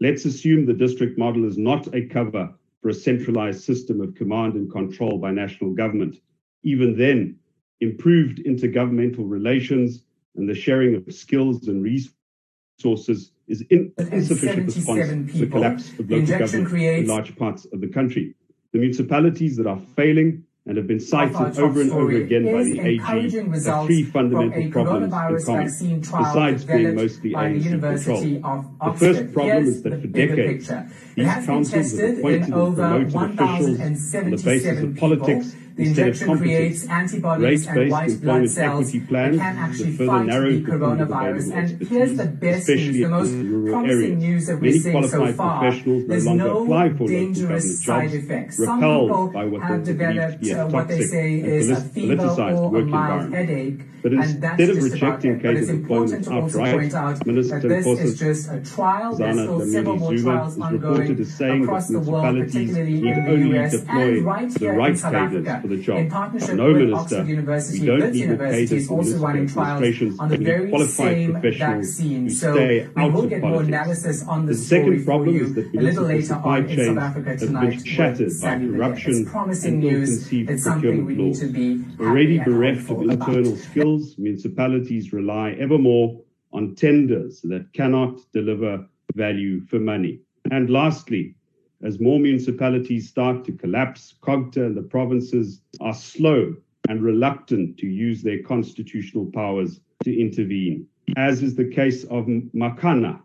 Let's 0.00 0.26
assume 0.26 0.66
the 0.66 0.74
district 0.74 1.18
model 1.18 1.46
is 1.46 1.56
not 1.56 1.94
a 1.94 2.06
cover 2.06 2.52
for 2.82 2.90
a 2.90 2.94
centralized 2.94 3.64
system 3.64 4.02
of 4.02 4.14
command 4.14 4.54
and 4.54 4.70
control 4.70 5.16
by 5.16 5.30
national 5.30 5.72
government. 5.72 6.18
Even 6.64 6.96
then, 6.96 7.38
improved 7.80 8.44
intergovernmental 8.44 9.28
relations 9.28 10.04
and 10.38 10.48
the 10.48 10.54
sharing 10.54 10.94
of 10.94 11.12
skills 11.12 11.66
and 11.68 11.82
resources 11.82 13.32
is 13.48 13.62
in, 13.70 13.92
insufficient 13.98 14.66
response 14.66 15.32
to 15.32 15.38
the 15.38 15.46
collapse 15.46 15.90
of 15.98 16.10
local 16.10 16.38
government 16.38 16.68
creates... 16.68 17.02
in 17.02 17.08
large 17.08 17.36
parts 17.36 17.66
of 17.72 17.80
the 17.80 17.88
country. 17.88 18.34
The 18.72 18.78
municipalities 18.78 19.56
that 19.56 19.66
are 19.66 19.80
failing 19.96 20.44
and 20.66 20.76
have 20.76 20.86
been 20.86 21.00
cited 21.00 21.58
over 21.58 21.80
and 21.80 21.90
over 21.90 22.14
again 22.14 22.44
by 22.44 22.62
the 22.62 22.78
AG 22.78 23.00
have 23.00 23.86
three 23.86 24.04
fundamental 24.04 24.70
problems 24.70 25.12
in 25.14 25.40
common, 25.40 26.00
besides 26.00 26.64
being 26.66 26.94
mostly 26.94 27.30
ANC 27.32 27.80
controlled. 27.80 28.66
The 28.84 28.98
first 28.98 29.32
problem 29.32 29.64
is 29.64 29.82
that 29.82 30.00
for 30.02 30.06
decades, 30.08 30.70
these 31.14 31.46
councils 31.46 31.98
have 31.98 32.18
appointed 32.18 32.52
and 32.52 33.10
promoted 33.10 33.14
officials 33.14 34.14
on 34.14 34.30
the 34.30 34.42
basis 34.44 34.82
of 34.82 34.96
politics 34.96 35.56
instead 35.78 36.08
of 36.08 36.20
competence. 36.20 36.86
Race-based 36.88 38.24
employment 38.24 38.58
equity 38.58 39.00
plans 39.00 39.38
that 39.38 39.96
further 39.96 40.24
narrow 40.24 40.50
the 40.52 40.62
coronavirus. 40.62 41.52
And 41.54 41.88
here's 41.88 42.16
the 42.16 42.26
best 42.26 42.68
news, 42.68 42.96
the 42.96 43.08
most 43.08 43.30
promising 43.70 44.18
news 44.18 44.46
that 44.46 44.60
we're 44.60 44.72
seeing 44.72 45.08
so 45.08 45.32
far. 45.32 45.72
There's 45.72 46.26
no 46.26 46.66
dangerous 47.06 47.84
side 47.84 48.12
effects. 48.12 48.56
Some 48.64 48.80
people 48.80 49.60
have 49.60 49.84
developed 49.84 50.46
uh, 50.48 50.66
what 50.66 50.88
they 50.88 51.02
say 51.02 51.40
is 51.40 51.70
a 51.70 51.80
fever 51.80 52.26
or 52.26 52.78
a 52.78 52.84
mild 52.84 53.32
headache. 53.32 53.80
But 54.02 54.12
instead 54.12 54.60
of 54.60 54.82
rejecting 54.82 55.40
cases 55.40 55.70
of 55.70 55.76
employment 55.76 56.28
outright, 56.28 57.26
Minister 57.26 57.60
that 57.60 57.68
this 57.68 57.86
is 57.86 58.18
just 58.18 58.50
a 58.50 58.60
trial. 58.60 59.16
There's 59.16 59.36
still 59.36 59.60
several 59.66 59.96
more 59.96 60.16
trials 60.16 60.58
ongoing 60.58 61.62
across 61.62 61.88
the 61.88 61.98
world, 61.98 62.36
particularly 62.36 63.08
in 63.08 63.24
the 63.24 63.58
US 63.58 63.74
and 63.74 64.24
right 64.24 64.56
here 64.56 64.80
in 64.80 64.96
South 64.96 65.14
Africa. 65.14 65.62
For 65.68 65.76
the 65.76 65.82
job. 65.82 65.98
In 65.98 66.10
partnership 66.10 66.54
no 66.56 66.66
with 66.66 66.76
minister, 66.76 66.98
Oxford 66.98 67.28
University, 67.28 67.80
we 67.80 67.86
don't 67.86 67.98
Blitz 67.98 68.14
need 68.14 68.26
more 68.26 68.28
University 68.28 68.76
is 68.76 68.90
also 68.90 69.18
running 69.18 69.46
trials 69.48 70.18
on 70.18 70.28
the 70.28 70.36
very 70.36 70.68
qualified 70.70 70.96
same 70.96 71.32
professionals 71.32 71.86
vaccine. 71.86 72.30
So 72.30 72.54
we 72.54 73.10
will 73.10 73.24
of 73.24 73.28
get 73.28 73.42
more 73.42 73.62
analysis 73.62 74.26
on 74.26 74.46
The 74.46 74.52
this 74.52 74.68
second 74.68 74.84
story 74.84 74.98
for 74.98 75.04
problem 75.04 75.34
you 75.34 75.44
is 75.44 75.54
that 75.54 75.74
a 75.74 75.80
little 75.80 76.04
later 76.04 76.34
on 76.34 76.66
in 76.66 76.86
South 76.86 76.98
Africa 76.98 77.36
tonight. 77.36 77.86
shattered 77.86 78.32
by 78.40 78.58
corruption 78.58 79.26
promising 79.26 79.74
and 79.74 79.80
news. 79.80 80.32
It's 80.32 80.64
something 80.64 81.04
we 81.04 81.14
need 81.14 81.34
to 81.36 81.46
be 81.46 81.84
Already 82.00 82.38
bereft 82.38 82.82
of 82.82 82.88
hopeful 82.88 83.10
about. 83.10 83.28
internal 83.28 83.56
skills, 83.56 84.16
municipalities 84.18 85.12
rely 85.12 85.56
ever 85.58 85.78
more 85.78 86.20
on 86.52 86.74
tenders 86.74 87.40
that 87.42 87.72
cannot 87.72 88.18
deliver 88.32 88.86
value 89.14 89.60
for 89.66 89.78
money. 89.78 90.20
And 90.50 90.70
lastly, 90.70 91.34
as 91.82 92.00
more 92.00 92.18
municipalities 92.18 93.08
start 93.08 93.44
to 93.44 93.52
collapse, 93.52 94.14
COGTA 94.22 94.66
and 94.66 94.76
the 94.76 94.82
provinces 94.82 95.62
are 95.80 95.94
slow 95.94 96.54
and 96.88 97.02
reluctant 97.02 97.76
to 97.78 97.86
use 97.86 98.22
their 98.22 98.42
constitutional 98.42 99.26
powers 99.26 99.80
to 100.04 100.20
intervene, 100.20 100.86
as 101.16 101.42
is 101.42 101.54
the 101.54 101.68
case 101.68 102.04
of 102.04 102.26
Makana, 102.26 103.20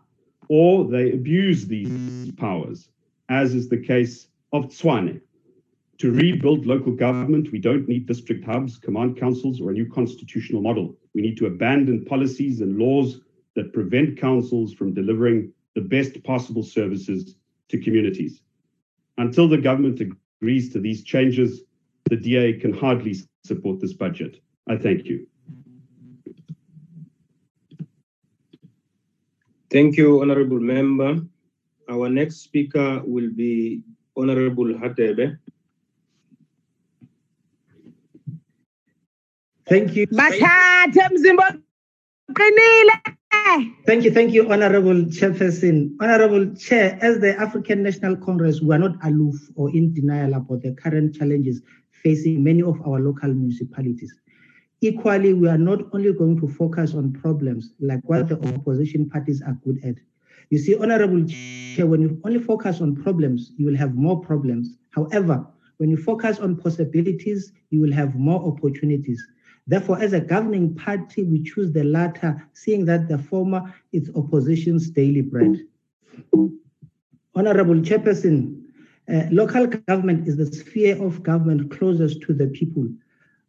or 0.48 0.84
they 0.84 1.12
abuse 1.12 1.66
these 1.66 2.30
powers, 2.32 2.88
as 3.28 3.54
is 3.54 3.68
the 3.68 3.78
case 3.78 4.28
of 4.52 4.66
Tshwane. 4.66 5.20
To 5.98 6.10
rebuild 6.10 6.66
local 6.66 6.92
government, 6.92 7.52
we 7.52 7.60
don't 7.60 7.88
need 7.88 8.06
district 8.06 8.44
hubs, 8.44 8.78
command 8.78 9.16
councils, 9.16 9.60
or 9.60 9.70
a 9.70 9.74
new 9.74 9.90
constitutional 9.90 10.60
model. 10.60 10.96
We 11.14 11.22
need 11.22 11.36
to 11.38 11.46
abandon 11.46 12.04
policies 12.04 12.60
and 12.60 12.78
laws 12.78 13.20
that 13.54 13.72
prevent 13.72 14.18
councils 14.18 14.74
from 14.74 14.92
delivering 14.92 15.52
the 15.74 15.80
best 15.80 16.22
possible 16.24 16.62
services 16.62 17.36
to 17.74 17.80
communities. 17.82 18.40
Until 19.18 19.48
the 19.48 19.58
government 19.58 20.00
agrees 20.00 20.72
to 20.72 20.80
these 20.80 21.02
changes, 21.02 21.62
the 22.10 22.16
DA 22.16 22.54
can 22.54 22.72
hardly 22.72 23.16
support 23.44 23.80
this 23.80 23.92
budget. 23.92 24.40
I 24.68 24.76
thank 24.76 25.06
you. 25.06 25.26
Thank 29.70 29.96
you, 29.96 30.22
Honorable 30.22 30.60
Member. 30.60 31.20
Our 31.88 32.08
next 32.08 32.36
speaker 32.42 33.02
will 33.04 33.30
be 33.34 33.82
Honorable 34.16 34.66
Hadebe. 34.66 35.36
Thank 39.66 39.96
you. 39.96 40.06
bathathe 40.06 41.08
mzimba 41.14 41.46
uqinile 41.50 41.63
Thank 43.86 44.04
you, 44.04 44.10
thank 44.10 44.32
you, 44.32 44.50
Honorable 44.50 45.04
Chairperson. 45.04 45.94
Honorable 46.00 46.54
Chair, 46.54 46.98
as 47.02 47.20
the 47.20 47.38
African 47.38 47.82
National 47.82 48.16
Congress, 48.16 48.62
we 48.62 48.74
are 48.74 48.78
not 48.78 48.96
aloof 49.04 49.36
or 49.56 49.70
in 49.70 49.92
denial 49.92 50.32
about 50.34 50.62
the 50.62 50.72
current 50.72 51.14
challenges 51.14 51.60
facing 52.02 52.42
many 52.42 52.62
of 52.62 52.80
our 52.86 52.98
local 52.98 53.28
municipalities. 53.28 54.14
Equally, 54.80 55.34
we 55.34 55.48
are 55.48 55.58
not 55.58 55.80
only 55.92 56.12
going 56.14 56.40
to 56.40 56.48
focus 56.48 56.94
on 56.94 57.12
problems 57.12 57.72
like 57.78 58.00
what 58.04 58.28
the 58.28 58.38
opposition 58.54 59.08
parties 59.08 59.42
are 59.42 59.58
good 59.62 59.78
at. 59.84 59.96
You 60.48 60.58
see, 60.58 60.76
Honorable 60.76 61.26
Chair, 61.26 61.86
when 61.86 62.00
you 62.00 62.20
only 62.24 62.38
focus 62.38 62.80
on 62.80 62.96
problems, 62.96 63.52
you 63.56 63.66
will 63.66 63.76
have 63.76 63.94
more 63.94 64.20
problems. 64.20 64.76
However, 64.90 65.46
when 65.76 65.90
you 65.90 65.98
focus 65.98 66.38
on 66.38 66.56
possibilities, 66.56 67.52
you 67.70 67.80
will 67.80 67.92
have 67.92 68.14
more 68.14 68.42
opportunities. 68.46 69.22
Therefore, 69.66 70.00
as 70.00 70.12
a 70.12 70.20
governing 70.20 70.74
party, 70.74 71.22
we 71.22 71.42
choose 71.42 71.72
the 71.72 71.84
latter, 71.84 72.46
seeing 72.52 72.84
that 72.84 73.08
the 73.08 73.18
former 73.18 73.74
is 73.92 74.10
opposition's 74.14 74.90
daily 74.90 75.22
bread. 75.22 75.58
Honorable 77.34 77.76
Chairperson, 77.76 78.62
uh, 79.12 79.24
local 79.30 79.66
government 79.66 80.28
is 80.28 80.36
the 80.36 80.46
sphere 80.46 81.02
of 81.02 81.22
government 81.22 81.70
closest 81.70 82.20
to 82.22 82.34
the 82.34 82.46
people, 82.48 82.88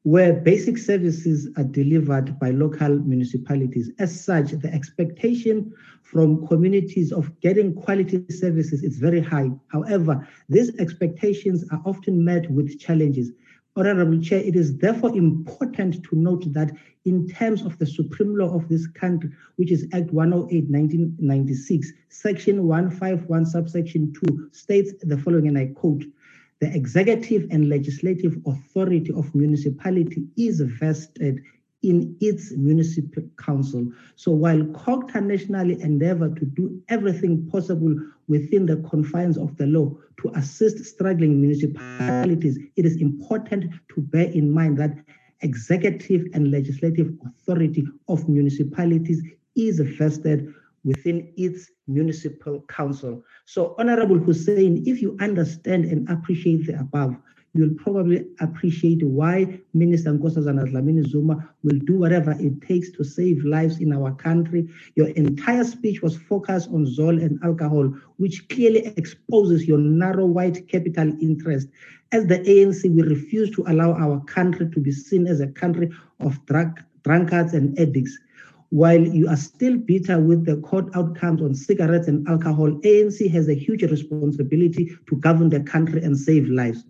where 0.04 0.34
basic 0.34 0.78
services 0.78 1.50
are 1.58 1.64
delivered 1.64 2.40
by 2.40 2.52
local 2.52 3.00
municipalities. 3.00 3.92
As 4.00 4.18
such, 4.18 4.52
the 4.52 4.74
expectation 4.74 5.74
from 6.04 6.48
communities 6.48 7.12
of 7.12 7.38
getting 7.42 7.74
quality 7.74 8.24
services 8.30 8.84
is 8.84 8.98
very 8.98 9.22
high. 9.22 9.50
However, 9.68 10.26
these 10.48 10.76
expectations 10.78 11.66
are 11.72 11.82
often 11.86 12.24
met 12.24 12.50
with 12.50 12.80
challenges. 12.80 13.32
Honorable 13.78 14.22
Chair, 14.22 14.40
it 14.40 14.56
is 14.56 14.78
therefore 14.78 15.16
important 15.18 16.02
to 16.06 16.16
note 16.16 16.46
that 16.54 16.72
in 17.04 17.28
terms 17.28 17.62
of 17.62 17.78
the 17.78 17.86
supreme 17.86 18.38
law 18.38 18.56
of 18.56 18.70
this 18.70 18.88
country, 18.88 19.30
which 19.58 19.70
is 19.70 19.86
Act 19.92 20.12
108, 20.12 20.70
1996, 20.70 21.92
Section 22.08 22.68
151, 22.68 23.46
subsection 23.46 24.14
2, 24.14 24.50
states 24.54 24.94
the 25.02 25.18
following, 25.18 25.50
and 25.50 25.58
I 25.58 25.68
quote, 25.76 26.06
the 26.62 26.74
executive 26.74 27.48
and 27.52 27.68
legislative 27.68 28.38
authority 28.46 29.12
of 29.12 29.36
municipality 29.36 30.26
is 30.38 30.62
vested 30.62 31.42
in 31.86 32.18
its 32.20 32.52
municipal 32.58 33.24
council. 33.38 33.86
So 34.16 34.32
while 34.32 34.64
COGTA 34.64 35.24
nationally 35.24 35.80
endeavor 35.82 36.30
to 36.30 36.46
do 36.46 36.82
everything 36.90 37.48
possible 37.48 37.96
within 38.28 38.66
the 38.66 38.78
confines 38.90 39.38
of 39.38 39.56
the 39.58 39.68
law 39.68 39.94
to 40.22 40.32
assist 40.36 40.84
struggling 40.84 41.40
municipalities, 41.40 42.58
it 42.76 42.86
is 42.86 43.00
important 43.00 43.72
to 43.94 44.02
bear 44.02 44.26
in 44.26 44.52
mind 44.52 44.80
that 44.80 44.98
executive 45.42 46.26
and 46.34 46.50
legislative 46.50 47.14
authority 47.24 47.86
of 48.08 48.28
municipalities 48.28 49.22
is 49.56 49.80
vested 49.80 50.52
within 50.84 51.32
its 51.38 51.70
municipal 51.88 52.62
council. 52.68 53.24
So, 53.46 53.76
Honorable 53.78 54.18
Hoosen, 54.18 54.84
if 54.88 55.04
you 55.04 55.16
understand 55.20 55.86
and 55.86 56.10
appreciate 56.10 56.66
the 56.66 56.80
above, 56.80 57.16
you'll 57.56 57.74
probably 57.76 58.26
appreciate 58.42 59.02
why 59.02 59.60
Minister 59.74 60.12
Nkosazana 60.12 60.70
Dlamini 60.70 61.08
Zuma 61.08 61.50
will 61.64 61.80
do 61.86 61.98
whatever 61.98 62.36
it 62.38 62.62
takes 62.62 62.92
to 62.92 63.04
save 63.04 63.46
lives 63.46 63.80
in 63.80 63.94
our 63.94 64.14
country. 64.16 64.68
Your 64.96 65.08
entire 65.10 65.64
speech 65.64 66.02
was 66.02 66.18
focused 66.18 66.70
on 66.70 66.86
Zol 66.86 67.24
and 67.24 67.40
alcohol, 67.44 67.86
which 68.18 68.48
clearly 68.50 68.88
exposes 68.98 69.66
your 69.66 69.78
narrow 69.78 70.26
white 70.26 70.68
capital 70.68 71.14
interest. 71.22 71.70
As 72.12 72.28
the 72.28 72.40
ANC, 72.40 72.94
we 72.94 73.02
refuse 73.04 73.50
to 73.52 73.64
allow 73.68 73.94
our 73.94 74.20
country 74.26 74.70
to 74.70 74.80
be 74.82 74.92
seen 74.92 75.26
as 75.26 75.40
a 75.40 75.48
country 75.48 75.90
of 76.20 76.46
drug, 76.48 76.82
drunkards 77.04 77.54
and 77.54 77.80
addicts. 77.80 78.18
While 78.70 79.00
you 79.00 79.30
are 79.30 79.38
still 79.38 79.78
bitter 79.78 80.20
with 80.20 80.46
the 80.46 80.58
court 80.58 80.90
outcomes 80.94 81.42
on 81.42 81.56
cigarettes 81.56 82.10
and 82.10 82.28
alcohol, 82.28 82.72
ANC 82.82 83.32
has 83.32 83.48
a 83.48 83.54
huge 83.54 83.84
responsibility 83.84 84.98
to 85.08 85.16
govern 85.18 85.50
the 85.50 85.62
country 85.62 86.04
and 86.04 86.18
save 86.18 86.50
lives. 86.50 86.84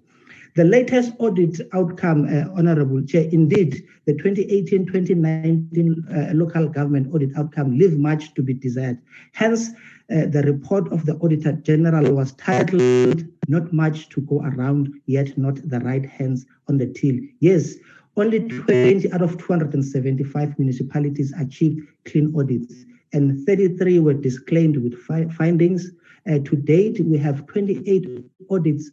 The 0.56 0.64
latest 0.64 1.12
audit 1.20 1.60
outcome, 1.74 2.30
uh, 2.30 2.50
Honorable 2.58 3.04
Chair, 3.04 3.28
indeed, 3.30 3.84
the 4.06 4.14
2018-2019 4.14 6.32
uh, 6.32 6.34
local 6.34 6.70
government 6.70 7.14
audit 7.14 7.36
outcome 7.36 7.78
leave 7.78 7.98
much 7.98 8.34
to 8.36 8.42
be 8.42 8.54
desired. 8.54 8.98
Hence, 9.34 9.72
uh, 10.10 10.28
the 10.28 10.44
report 10.44 10.90
of 10.94 11.06
the 11.06 11.18
Auditor 11.18 11.52
General 11.52 12.14
was 12.14 12.32
titled 12.34 13.26
"Not 13.50 13.74
Much 13.74 14.08
to 14.10 14.22
Go 14.22 14.44
Around, 14.44 14.94
Yet 15.08 15.38
Not 15.38 15.56
the 15.68 15.82
Right 15.82 16.06
Hands 16.06 16.46
on 16.70 16.78
the 16.78 16.88
Till." 16.88 17.18
Yes, 17.42 17.76
only 18.16 18.48
20 18.48 19.12
out 19.12 19.22
of 19.22 19.38
275 19.38 20.58
municipalities 20.58 21.34
achieved 21.38 21.82
clean 22.06 22.34
audits, 22.34 22.86
and 23.12 23.46
33 23.46 24.00
were 24.00 24.14
disclaimed 24.14 24.78
with 24.78 24.98
fi- 25.00 25.28
findings. 25.28 25.92
Uh, 26.26 26.40
to 26.46 26.56
date, 26.56 27.02
we 27.02 27.18
have 27.18 27.46
28 27.48 28.24
audits 28.50 28.92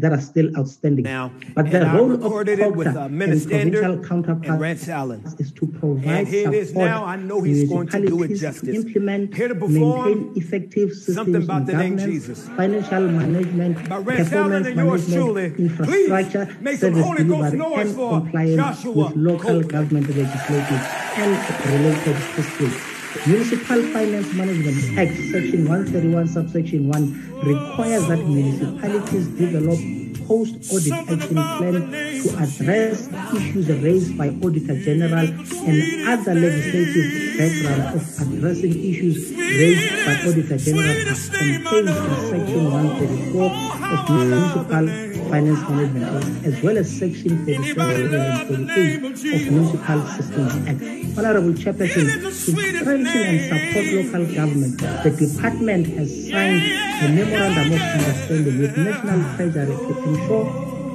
that 0.00 0.12
are 0.12 0.20
still 0.20 0.48
outstanding. 0.56 1.04
Now, 1.04 1.32
but 1.54 1.70
the 1.70 1.80
role 1.86 2.14
of 2.14 2.48
it 2.48 2.74
with, 2.76 2.88
uh, 2.88 3.00
and 3.00 3.18
provincial 3.18 3.98
counterparts 4.02 4.88
and 4.88 5.40
is 5.40 5.52
to 5.52 5.66
provide 5.66 6.06
And 6.06 6.28
here 6.28 6.48
it 6.48 6.54
is 6.54 6.68
support 6.68 6.86
now. 6.86 7.04
I 7.04 7.16
know 7.16 7.42
he's 7.42 7.68
going 7.68 7.88
to 7.88 8.06
do 8.06 8.22
it 8.22 8.36
justice. 8.36 8.74
implement, 8.74 9.34
Here 9.34 9.48
to 9.48 9.54
perform 9.54 10.04
maintain 10.04 10.32
effective 10.36 10.90
systems 10.92 11.14
something 11.16 11.42
about 11.42 11.66
the 11.66 11.74
name 11.74 11.98
Jesus. 11.98 12.48
financial 12.48 13.08
management, 13.08 13.88
By 13.88 13.98
Rance 13.98 14.28
performance 14.28 14.66
and 14.66 14.76
yours 14.76 15.08
management, 15.08 15.56
truly. 15.58 15.64
infrastructure, 15.66 16.56
make 16.60 16.78
some 16.78 16.94
service 16.94 17.04
Holy 17.04 17.24
Ghost 17.24 17.54
noise 17.54 17.86
and 17.86 17.96
for 17.96 18.10
compliance 18.20 18.56
Joshua 18.56 18.92
with 18.92 19.16
local 19.16 19.38
Copeland. 19.62 19.70
government 19.70 20.06
legislative 20.08 20.82
and 21.16 21.32
related 21.72 22.16
systems. 22.34 22.91
Municipal 23.12 23.82
Finance 23.92 24.32
Management 24.32 24.98
Act, 24.98 25.14
Section 25.30 25.68
131, 25.68 26.26
subsection 26.28 26.88
1, 26.88 27.44
requires 27.44 28.08
that 28.08 28.18
municipalities 28.24 29.28
develop 29.36 29.78
post-audit 30.26 30.92
action 30.92 31.36
plan 31.36 31.74
to 31.92 32.28
address 32.40 33.08
issues 33.36 33.68
raised 33.68 34.16
by 34.16 34.28
Auditor 34.42 34.80
General 34.80 35.28
and 35.28 36.08
other 36.08 36.34
legislative 36.34 37.36
background 37.36 38.00
of 38.00 38.02
addressing 38.22 38.72
issues 38.82 39.30
raised 39.36 40.06
by 40.06 40.14
Auditor 40.26 40.56
General 40.56 40.96
in 40.96 41.14
Section 41.14 42.72
134 42.72 43.44
of 43.92 44.10
Municipal 44.10 45.11
Finance 45.32 45.66
Management 45.66 46.04
Act, 46.04 46.44
as 46.44 46.62
well 46.62 46.76
as 46.76 46.94
Section 46.94 47.46
47 47.46 48.14
and 48.14 48.68
48 48.68 48.96
of 49.00 49.52
Municipal 49.52 50.06
Systems 50.08 50.52
Act. 50.68 51.18
Honorable 51.18 51.54
Chairperson, 51.56 52.04
to 52.20 52.30
strengthen 52.30 53.16
and 53.16 53.40
support 53.48 53.86
local 53.96 54.34
government, 54.34 54.76
the 54.76 55.10
department 55.16 55.86
has 55.96 56.28
signed 56.28 56.60
a 57.00 57.08
memorandum 57.16 57.72
of 57.72 57.80
understanding 57.80 58.58
with 58.60 58.76
National 58.76 59.20
Treasury 59.36 59.72
to 59.72 60.02
ensure 60.04 60.44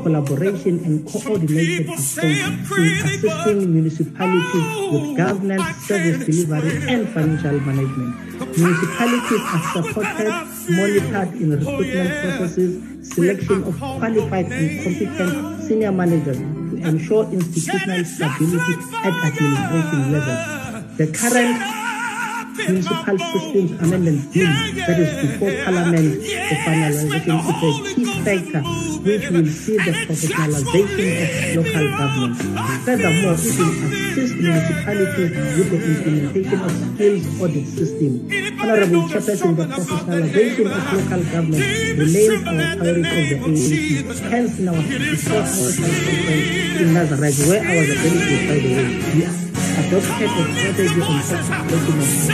collaboration 0.04 0.86
and 0.86 1.08
coordinated 1.08 1.90
approach 1.90 2.22
in 2.22 3.10
assisting 3.10 3.74
municipalities 3.74 4.68
with 4.94 5.18
governance, 5.18 5.66
service 5.88 6.26
delivery, 6.28 6.78
and 6.94 7.10
financial 7.10 7.60
management. 7.62 8.14
Municipalities 8.56 9.42
are 9.50 9.64
supported, 9.74 10.34
monitored 10.70 11.42
in 11.42 11.50
recruitment 11.58 12.10
processes, 12.22 12.97
selection 13.14 13.64
of 13.64 13.78
qualified 13.80 14.52
and 14.52 14.84
competent 14.84 15.64
senior 15.64 15.92
managers 15.92 16.38
to 16.38 16.76
ensure 16.88 17.24
institutional 17.32 18.06
stability 18.06 18.74
at 18.96 19.14
administration 19.26 20.12
level. 20.12 20.38
The 20.98 21.08
current 21.14 21.78
Municipal 22.58 23.20
Systems 23.20 23.72
Amendment 23.82 24.34
Bill 24.34 24.48
that 24.48 25.00
is 25.00 25.12
before 25.30 25.54
Parliament 25.64 26.16
for 26.18 26.58
finalization 26.66 27.38
is 27.38 27.80
a 27.80 27.96
key 27.96 28.06
factor 28.26 28.62
which 29.06 29.30
will 29.30 29.46
see 29.46 29.78
the 29.78 29.94
professionalization 30.04 31.58
of 31.58 31.66
local 31.66 31.88
government. 31.98 32.36
Furthermore, 32.84 33.38
it 33.38 33.58
will 33.58 33.72
assist 34.18 34.36
municipalities 34.36 35.32
with 35.56 35.70
the 35.70 35.80
implementation 35.86 36.60
of 36.62 36.72
skills 36.96 37.42
audit 37.42 37.68
system. 37.68 38.47
Honorable 38.60 39.04
Chairperson, 39.08 39.56
the 39.56 39.66
professionalization 39.66 40.66
of 40.66 40.82
local 40.94 41.22
government. 41.32 41.62
Remains 41.98 42.42
our 42.42 42.58
priority 42.78 43.34
of 43.34 43.42
the 43.44 43.54
ANC. 43.54 44.20
Hence, 44.30 44.60
in 44.60 44.68
our 44.68 44.82
54th 44.82 45.78
conference 45.78 46.82
in 46.82 46.90
Nasrec, 46.98 47.38
where 47.48 47.62
I 47.62 47.74
was 47.78 47.90
a 47.90 47.98
delegate, 48.02 48.44
by 48.50 48.58
the 48.58 48.70
way, 48.74 48.88
we 49.14 49.22
adopted 49.78 50.32
a 50.32 50.44
strategy 50.58 51.02
on 51.06 51.22
such 51.22 51.48
documents. 51.48 52.26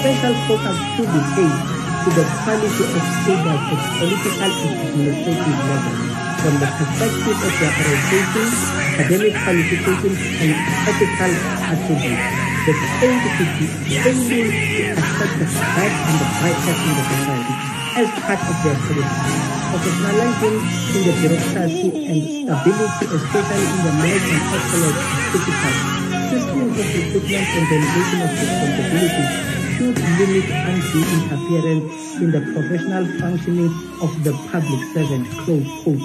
Special 0.00 0.34
focus 0.46 0.78
should 0.96 1.10
be 1.10 1.20
paid 1.34 1.54
to 2.00 2.08
the 2.14 2.24
quality 2.40 2.84
of 2.86 3.02
leaders 3.26 3.58
at 3.58 3.84
political 3.98 4.40
and 4.40 4.54
administrative 4.86 5.60
level. 5.66 5.94
From 6.40 6.54
the 6.56 6.68
perspective 6.72 7.36
of 7.36 7.52
their 7.60 7.74
orientation, 7.74 8.48
academic 8.96 9.34
qualifications, 9.44 10.18
and 10.40 10.50
ethical 10.88 11.32
attributes. 11.68 12.49
The 12.60 12.76
aiming 13.00 13.24
to 13.24 14.44
accept 14.92 15.32
the 15.38 15.48
best 15.48 15.96
and 16.08 16.16
the 16.20 16.28
in 16.44 16.92
the 16.92 17.04
society 17.08 17.54
as 17.96 18.08
part 18.20 18.36
of 18.36 18.56
their 18.60 18.76
curriculum. 18.84 19.40
Professionalizing 19.72 20.56
in 20.92 21.00
the 21.08 21.14
bureaucracy 21.24 21.88
and 22.04 22.20
stability, 22.20 23.04
especially 23.16 23.64
in 23.64 23.80
the 23.80 23.92
management 23.96 24.44
of 24.44 24.62
college, 24.68 25.00
critical. 25.32 25.74
Systems 26.30 26.76
of 26.76 26.86
recruitment 26.94 27.48
and 27.48 27.66
delegation 27.72 28.20
of 28.20 28.30
responsibility 28.44 29.24
should 29.80 29.96
limit 30.20 30.46
undue 30.68 31.06
interference 31.16 32.20
in 32.20 32.30
the 32.30 32.40
professional 32.52 33.04
functioning 33.18 33.72
of 34.04 34.12
the 34.22 34.32
public 34.52 34.80
servant, 34.92 35.26
close 35.40 35.64
quote. 35.82 36.04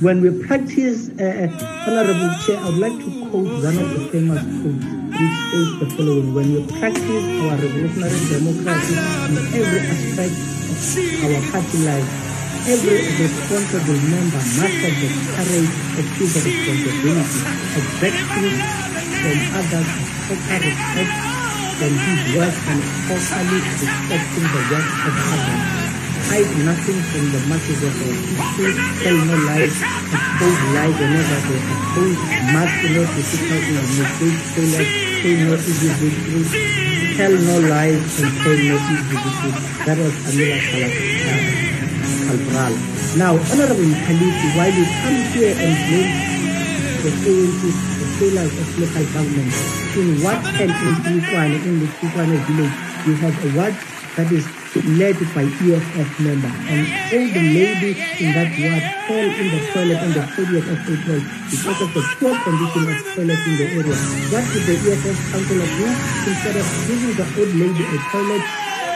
When 0.00 0.20
we 0.22 0.30
practice, 0.46 1.10
uh, 1.18 1.50
Honorable 1.86 2.30
Chair, 2.46 2.58
I 2.58 2.64
would 2.66 2.78
like 2.78 2.98
to 3.04 3.10
quote 3.30 3.64
one 3.64 3.76
of 3.76 3.88
the 3.94 4.08
famous 4.12 4.42
quotes, 4.62 4.95
which 5.16 5.40
is 5.56 5.68
the 5.80 5.86
following, 5.96 6.34
when 6.34 6.52
we 6.52 6.60
practice 6.76 7.24
our 7.40 7.56
revolutionary 7.56 8.20
democracy 8.28 8.96
in 9.32 9.36
every 9.56 9.80
aspect 9.88 10.36
of 10.36 11.30
our 11.32 11.42
party 11.56 11.78
life, 11.88 12.08
every 12.68 13.00
responsible 13.16 14.00
member 14.12 14.42
must 14.60 14.76
have 14.84 14.96
the 15.00 15.08
courage 15.32 15.72
to 15.96 16.02
choose 16.20 16.32
the 16.36 16.42
responsibility, 16.44 17.40
exacting 17.80 18.56
from 19.16 19.36
others 19.56 19.88
proper 20.28 20.58
respect 20.68 21.12
from 21.80 21.92
his 21.96 22.20
work 22.36 22.56
and 22.68 22.80
properly 23.08 23.58
respecting 23.72 24.46
the 24.52 24.62
work 24.68 24.88
of 25.00 25.14
others. 25.32 25.64
Hide 26.26 26.52
nothing 26.66 27.00
from 27.08 27.24
the 27.32 27.40
masses 27.48 27.80
of 27.86 27.94
our 28.04 28.16
history, 28.20 28.74
tell 29.00 29.16
no 29.16 29.36
lies, 29.46 29.78
expose 29.80 30.60
lies 30.74 30.96
whenever 30.98 31.38
they 31.46 31.60
expose, 31.62 32.18
mask 32.50 32.82
no 32.90 33.02
difficulties, 33.14 33.98
mistakes, 34.00 34.50
failures, 34.56 35.05
say 35.26 35.42
no 35.42 35.54
easy 35.54 35.88
victories, 35.98 36.50
tell 37.18 37.34
no 37.34 37.56
lies 37.66 37.98
and 38.22 38.30
say 38.46 38.56
no 38.70 38.76
easy 38.78 39.16
victories. 39.18 39.58
That 39.86 39.98
was 39.98 40.14
Amilcar 40.30 40.86
Cabral. 42.30 42.74
Now, 43.18 43.32
Honorable 43.34 43.90
Khaliti, 44.06 44.48
while 44.54 44.70
you 44.70 44.86
come 45.02 45.18
here 45.34 45.54
and 45.58 45.74
blame 45.90 46.12
the 47.02 47.10
ANC, 47.26 47.60
the 47.98 48.06
failures 48.18 48.54
of 48.54 48.68
local 48.78 49.06
government, 49.14 49.50
in 49.98 50.08
what 50.22 50.38
can 50.54 50.70
in 50.70 50.94
Tikwane, 51.02 51.58
in 51.66 51.74
the 51.80 51.86
Tikwane 51.98 52.38
village, 52.46 52.76
you 53.06 53.14
have 53.18 53.34
a 53.34 53.48
ward 53.58 53.74
that 54.16 54.32
is 54.32 54.48
led 54.96 55.16
by 55.36 55.44
EFF 55.44 56.20
member, 56.20 56.48
and 56.72 56.88
all 57.12 57.28
the 57.36 57.44
ladies 57.52 58.00
in 58.20 58.32
that 58.32 58.48
ward 58.56 58.84
fell 59.04 59.28
in 59.28 59.46
the 59.52 59.60
toilet 59.72 60.00
on 60.00 60.10
the 60.16 60.24
30th 60.32 60.68
of 60.72 60.78
April 60.88 61.20
because 61.52 61.78
of 61.84 61.90
the 61.92 62.02
poor 62.16 62.34
condition 62.40 62.84
of 62.88 62.98
toilet 63.12 63.40
in 63.44 63.54
the 63.60 63.66
area. 63.76 63.96
What 64.32 64.44
did 64.52 64.64
the 64.64 64.76
EFF 64.88 65.18
councillor 65.32 65.68
do? 65.68 65.86
Instead 66.32 66.56
of 66.56 66.66
giving 66.88 67.12
the 67.12 67.26
old 67.36 67.52
lady 67.60 67.84
a 67.84 67.98
toilet, 68.08 68.44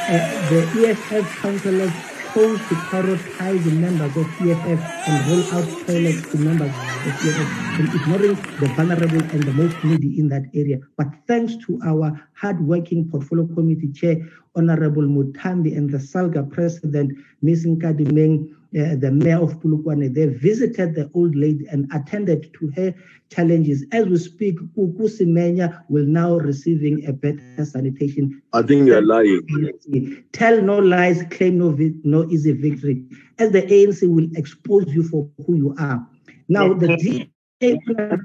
uh, 0.09 0.24
the 0.48 0.60
EFF 0.88 1.24
councillors 1.44 2.10
chose 2.35 2.59
to 2.69 2.74
prioritize 2.89 3.62
the 3.65 3.73
members 3.73 4.16
of 4.16 4.27
EFF 4.40 4.81
and 5.09 5.16
roll 5.28 5.44
out 5.55 5.69
toilets 5.86 6.31
to 6.31 6.39
members 6.39 6.70
of 6.70 7.12
EFF 7.27 7.48
and 7.78 7.89
ignoring 7.94 8.35
the 8.61 8.69
vulnerable 8.77 9.23
and 9.35 9.43
the 9.43 9.52
most 9.52 9.77
needy 9.82 10.19
in 10.19 10.28
that 10.28 10.44
area. 10.55 10.78
But 10.97 11.09
thanks 11.27 11.57
to 11.66 11.81
our 11.85 12.20
hard-working 12.35 13.11
portfolio 13.11 13.47
committee 13.47 13.93
chair, 13.93 14.16
Honorable 14.55 15.02
Muthambi 15.02 15.77
and 15.77 15.90
the 15.90 15.98
SALGA 15.98 16.51
president, 16.51 17.12
Ms. 17.43 17.66
Nkadimeng, 17.66 18.55
uh, 18.78 18.94
the 18.97 19.10
mayor 19.10 19.38
of 19.40 19.59
Polokwane, 19.60 20.14
they 20.14 20.26
visited 20.26 20.94
the 20.94 21.10
old 21.14 21.34
lady 21.34 21.66
and 21.70 21.90
attended 21.92 22.52
to 22.55 22.70
her 22.76 22.94
challenges. 23.28 23.84
As 23.92 24.06
we 24.06 24.16
speak, 24.16 24.56
Ukusimenya 24.78 25.82
will 25.88 26.06
now 26.06 26.36
receiving 26.36 27.05
a 27.06 27.12
better 27.12 27.64
sanitation. 27.64 28.40
I 28.52 28.62
think 28.62 28.86
you're 28.86 29.02
lying. 29.02 29.42
Tell 30.32 30.62
no 30.62 30.78
lies, 30.78 31.22
claim 31.30 31.59
no, 31.59 31.70
vi- 31.70 31.94
no 32.05 32.28
easy 32.30 32.52
victory. 32.52 33.05
As 33.38 33.51
the 33.51 33.62
ANC 33.62 34.09
will 34.09 34.28
expose 34.36 34.86
you 34.88 35.02
for 35.02 35.28
who 35.47 35.56
you 35.56 35.74
are. 35.78 36.06
Now, 36.48 36.72
the 36.72 36.97
DA 36.97 37.78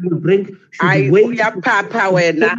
will 0.04 0.20
bring 0.20 0.46
should 0.72 0.86
Ay, 0.86 1.10
wait. 1.10 1.26
uyaphatha 1.26 2.12
wena. 2.12 2.56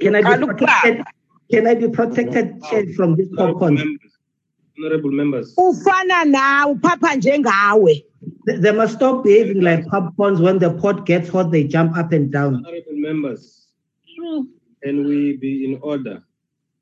Can 0.00 0.14
I 0.16 0.22
be 0.22 0.28
Uqala 0.28 0.46
protected? 0.56 1.04
Can 1.50 1.66
I 1.66 1.74
be 1.74 1.88
protected 1.88 2.94
from 2.96 3.16
this 3.16 3.28
popcorn? 3.36 3.98
Honorable 4.78 5.10
members. 5.12 5.54
Ufana 5.56 6.24
nawe, 6.24 6.72
uphapha 6.72 7.14
njengawe. 7.16 8.04
They 8.46 8.56
they 8.56 8.72
must 8.72 8.94
stop 8.94 9.24
behaving 9.24 9.60
like 9.60 9.84
popcorns. 9.86 10.40
When 10.40 10.58
the 10.58 10.70
pot 10.70 11.06
gets 11.06 11.28
hot, 11.28 11.50
they 11.50 11.64
jump 11.64 11.96
up 11.96 12.12
and 12.12 12.30
down. 12.32 12.54
Honorable 12.66 12.96
members, 12.96 13.66
can 14.82 15.04
we 15.04 15.36
be 15.36 15.64
in 15.64 15.78
order? 15.82 16.22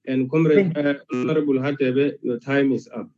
And 0.06 0.30
Comrade 0.30 0.76
uh, 0.76 0.94
Honorable 1.12 1.54
Hadebe, 1.54 2.18
your 2.22 2.38
time 2.38 2.72
is 2.72 2.88
up. 2.94 3.08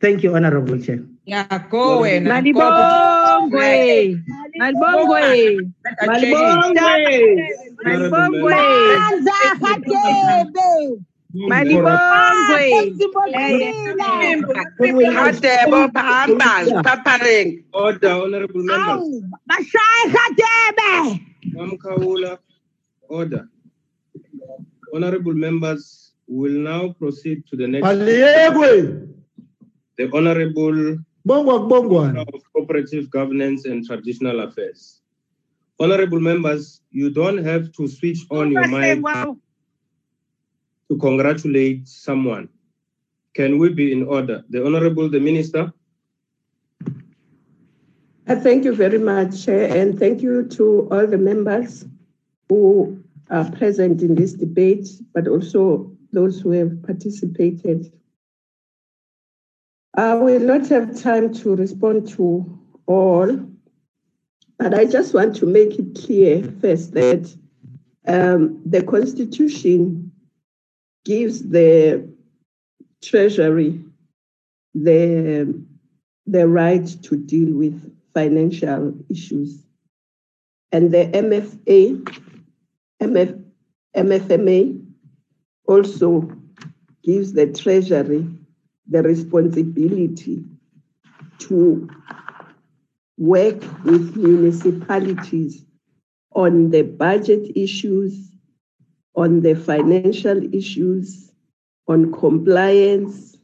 Thank 0.00 0.22
you, 0.22 0.34
Honorable 0.34 0.78
Chair. 0.80 1.04
Yako 1.26 2.00
wena. 2.00 2.30
Malibongwe. 2.30 4.16
Malibongwe. 4.58 5.60
Malibongwe. 6.06 6.80
Malibongwe. 9.60 11.00
Anza 11.34 12.58
Hadebe. 12.70 12.94
Malibongwe. 13.98 15.14
Hatebo 15.14 15.88
phamba, 15.94 16.82
phapareng. 16.82 17.64
Order, 17.72 18.10
honorable 18.10 18.62
members. 18.62 19.22
Bashaya 19.48 20.04
Hadebe. 20.14 21.20
Mamkaula, 21.54 22.38
order. 23.08 23.48
Honorable 24.92 25.34
members, 25.34 26.12
we 26.26 26.50
will 26.50 26.60
now 26.60 26.92
proceed 26.98 27.46
to 27.46 27.56
the 27.56 27.66
next. 27.66 27.86
Aliyekwe. 27.86 29.06
The 29.96 30.10
Honorable 30.12 30.98
Bongwa 31.26 31.68
Bongwa. 31.68 32.34
of 32.34 32.42
Cooperative 32.52 33.10
Governance 33.10 33.66
and 33.66 33.84
Traditional 33.86 34.40
Affairs. 34.40 35.00
Honorable 35.78 36.20
members, 36.20 36.82
you 36.90 37.10
don't 37.10 37.38
have 37.44 37.72
to 37.72 37.88
switch 37.88 38.20
on 38.30 38.50
your 38.50 38.66
mic 38.68 39.00
to 40.90 40.98
congratulate 40.98 41.86
someone. 41.86 42.48
Can 43.34 43.58
we 43.58 43.68
be 43.68 43.92
in 43.92 44.02
order? 44.02 44.44
The 44.50 44.66
Honorable 44.66 45.08
the 45.08 45.20
Minister. 45.20 45.72
Uh, 48.26 48.36
Thank 48.36 48.64
you 48.64 48.74
very 48.74 48.98
much, 48.98 49.44
Chair, 49.44 49.76
and 49.76 49.98
thank 49.98 50.20
you 50.20 50.48
to 50.48 50.88
all 50.90 51.06
the 51.06 51.18
members 51.18 51.84
who 52.48 53.02
are 53.30 53.48
present 53.52 54.02
in 54.02 54.16
this 54.16 54.32
debate, 54.32 54.88
but 55.14 55.28
also 55.28 55.92
those 56.12 56.40
who 56.40 56.50
have 56.50 56.82
participated. 56.82 57.92
I 59.94 60.14
will 60.14 60.40
not 60.40 60.66
have 60.68 61.00
time 61.00 61.32
to 61.34 61.54
respond 61.54 62.08
to 62.16 62.58
all, 62.86 63.46
but 64.58 64.74
I 64.74 64.86
just 64.86 65.14
want 65.14 65.36
to 65.36 65.46
make 65.46 65.78
it 65.78 65.94
clear 65.94 66.42
first 66.60 66.94
that 66.94 67.32
um, 68.06 68.60
the 68.64 68.82
Constitution 68.82 70.09
gives 71.04 71.48
the 71.48 72.08
Treasury 73.02 73.82
the 74.74 75.54
the 76.26 76.46
right 76.46 76.86
to 77.02 77.16
deal 77.16 77.52
with 77.56 77.96
financial 78.14 78.94
issues. 79.08 79.64
And 80.72 80.92
the 80.92 81.06
MFA, 81.06 82.20
MF, 83.02 83.44
MFMA 83.96 84.86
also 85.66 86.30
gives 87.02 87.32
the 87.32 87.46
Treasury 87.46 88.28
the 88.88 89.02
responsibility 89.02 90.44
to 91.38 91.88
work 93.18 93.60
with 93.84 94.16
municipalities 94.16 95.64
on 96.32 96.70
the 96.70 96.82
budget 96.82 97.56
issues, 97.56 98.29
on 99.14 99.40
the 99.40 99.54
financial 99.54 100.54
issues, 100.54 101.30
on 101.88 102.12
compliance. 102.12 103.36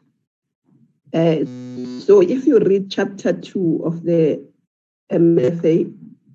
Uh, 1.13 1.45
so 2.01 2.21
if 2.21 2.47
you 2.47 2.59
read 2.59 2.91
chapter 2.91 3.33
two 3.33 3.83
of 3.85 4.03
the 4.05 4.45
MFA, 5.11 5.93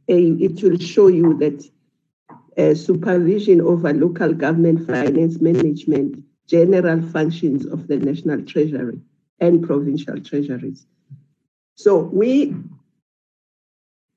it 0.07 0.63
will 0.63 0.77
show 0.77 1.07
you 1.07 1.37
that 1.37 1.63
uh, 2.57 2.75
supervision 2.75 3.61
over 3.61 3.93
local 3.93 4.33
government 4.33 4.85
finance 4.85 5.39
management, 5.39 6.23
general 6.47 7.01
functions 7.01 7.65
of 7.65 7.87
the 7.87 7.97
National 7.97 8.41
Treasury 8.41 8.99
and 9.39 9.65
provincial 9.65 10.19
treasuries. 10.21 10.85
So 11.75 11.97
we 11.97 12.53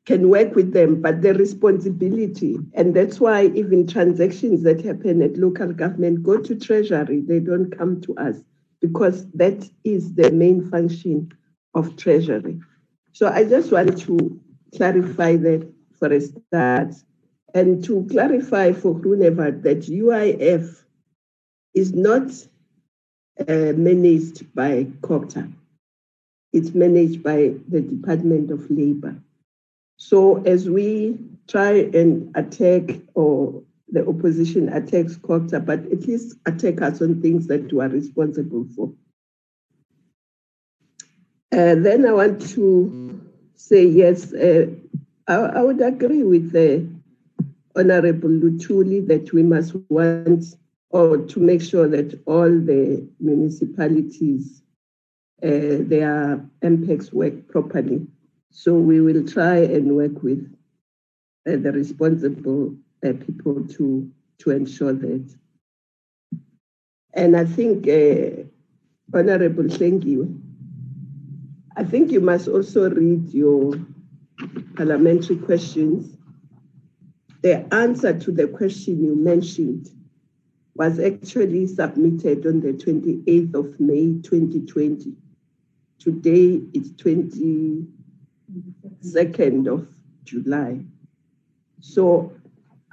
can 0.06 0.28
work 0.28 0.54
with 0.54 0.72
them, 0.72 1.00
but 1.00 1.22
the 1.22 1.32
responsibility, 1.34 2.58
and 2.74 2.94
that's 2.94 3.20
why 3.20 3.46
even 3.46 3.86
transactions 3.86 4.62
that 4.62 4.84
happen 4.84 5.22
at 5.22 5.36
local 5.38 5.72
government 5.72 6.22
go 6.22 6.38
to 6.38 6.54
treasury, 6.54 7.20
they 7.20 7.40
don't 7.40 7.70
come 7.76 8.00
to 8.02 8.14
us 8.16 8.36
because 8.80 9.26
that 9.32 9.68
is 9.84 10.14
the 10.14 10.30
main 10.30 10.68
function 10.70 11.32
of 11.74 11.96
treasury. 11.96 12.60
So 13.12 13.28
I 13.28 13.44
just 13.44 13.72
want 13.72 13.98
to 14.02 14.40
clarify 14.76 15.36
that 15.36 15.66
for 15.98 16.12
a 16.12 16.20
start 16.20 16.94
and 17.54 17.82
to 17.84 18.06
clarify 18.10 18.72
for 18.72 18.98
Grunewald 18.98 19.62
that 19.62 19.80
UIF 19.88 20.84
is 21.72 21.94
not 21.94 22.30
uh, 23.48 23.72
managed 23.76 24.54
by 24.54 24.84
COGTA. 25.00 25.50
It's 26.52 26.74
managed 26.74 27.22
by 27.22 27.54
the 27.68 27.80
Department 27.80 28.50
of 28.50 28.70
Labor. 28.70 29.16
So 29.96 30.42
as 30.44 30.68
we 30.68 31.18
try 31.48 31.72
and 31.72 32.30
attack 32.36 33.00
or 33.14 33.62
the 33.90 34.06
opposition 34.08 34.68
attacks 34.70 35.16
COGTA, 35.16 35.64
but 35.64 35.80
at 35.92 36.06
least 36.06 36.36
attack 36.46 36.82
us 36.82 37.00
on 37.00 37.22
things 37.22 37.46
that 37.46 37.72
we 37.72 37.80
are 37.80 37.88
responsible 37.88 38.66
for. 38.74 38.92
Uh, 41.52 41.76
then 41.76 42.04
I 42.04 42.12
want 42.12 42.40
to 42.50 43.20
say 43.54 43.86
yes, 43.86 44.32
uh, 44.32 44.66
I, 45.28 45.34
I, 45.34 45.62
would 45.62 45.80
agree 45.80 46.24
with 46.24 46.50
the 46.50 46.84
Honorable 47.76 48.28
Lutuli 48.28 49.06
that 49.06 49.32
we 49.32 49.44
must 49.44 49.76
want 49.88 50.44
or 50.90 51.18
to 51.18 51.40
make 51.40 51.62
sure 51.62 51.86
that 51.88 52.20
all 52.26 52.50
the 52.50 53.08
municipalities, 53.20 54.62
uh, 55.42 55.78
their 55.86 56.44
MPACs 56.62 57.12
work 57.12 57.46
properly. 57.48 58.06
So 58.56 58.74
we 58.74 59.00
will 59.00 59.26
try 59.26 59.56
and 59.56 59.96
work 59.96 60.22
with 60.22 60.48
uh, 61.46 61.56
the 61.56 61.72
responsible 61.72 62.76
uh, 63.04 63.12
people 63.14 63.66
to, 63.66 64.08
to 64.38 64.50
ensure 64.50 64.92
that. 64.92 65.34
And 67.12 67.36
I 67.36 67.44
think, 67.44 67.88
uh, 67.88 68.44
Honorable 69.12 69.66
you. 69.68 70.40
I 71.76 71.84
think 71.84 72.10
you 72.10 72.20
must 72.20 72.48
also 72.48 72.90
read 72.90 73.32
your 73.34 73.74
parliamentary 74.76 75.36
questions. 75.36 76.16
The 77.42 77.72
answer 77.74 78.18
to 78.18 78.32
the 78.32 78.48
question 78.48 79.04
you 79.04 79.14
mentioned 79.14 79.90
was 80.74 80.98
actually 80.98 81.66
submitted 81.66 82.46
on 82.46 82.60
the 82.60 82.72
28th 82.72 83.54
of 83.54 83.78
May 83.78 84.20
2020. 84.22 85.12
Today 85.98 86.60
it's 86.72 86.90
20. 87.00 87.86
2nd 89.02 89.66
of 89.66 89.88
July. 90.24 90.80
So 91.80 92.32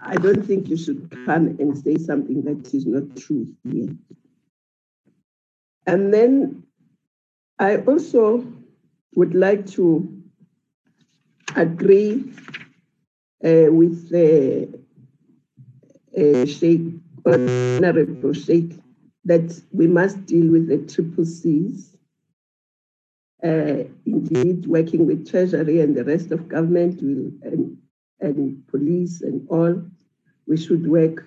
I 0.02 0.15
don't 0.15 0.45
think 0.45 0.69
you 0.69 0.78
should 0.78 1.10
come 1.26 1.48
and 1.60 1.78
say 1.78 1.95
something 1.95 2.44
that 2.44 2.73
is 2.73 2.86
not 2.86 3.15
true 3.15 3.48
here. 3.64 3.90
And 5.86 6.14
then 6.14 6.64
I 7.60 7.78
also 7.78 8.45
would 9.15 9.36
like 9.36 9.65
to 9.72 10.22
agree 11.56 12.34
uh, 13.44 13.72
with 13.72 14.10
the 14.10 14.69
uh, 16.18 16.45
Shaik, 16.45 16.99
Honorable 17.26 18.32
Shaik, 18.32 18.80
that 19.26 19.61
we 19.72 19.88
must 19.88 20.26
deal 20.26 20.52
with 20.52 20.68
the 20.68 20.78
triple 20.91 21.26
C's 21.26 21.95
uh, 23.44 23.84
indeed 24.06 24.68
working 24.68 25.06
with 25.08 25.30
Treasury 25.30 25.82
and 25.82 25.96
the 25.96 26.04
rest 26.04 26.32
of 26.32 26.48
government 26.48 27.02
will, 27.02 27.32
and, 27.44 27.78
and 28.20 28.68
police 28.68 29.22
and 29.22 29.48
all, 29.50 29.82
we 30.48 30.58
should 30.58 30.88
work 30.88 31.26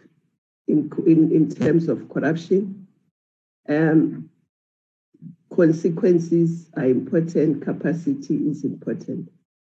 in, 0.69 0.91
in, 1.07 1.33
in 1.33 1.51
terms 1.51 1.89
of 1.89 2.09
corruption. 2.09 2.87
Um, 3.69 4.31
consequences 5.55 6.71
are 6.77 6.87
important, 6.87 7.65
capacity 7.65 8.37
is 8.49 8.65
important. 8.65 9.31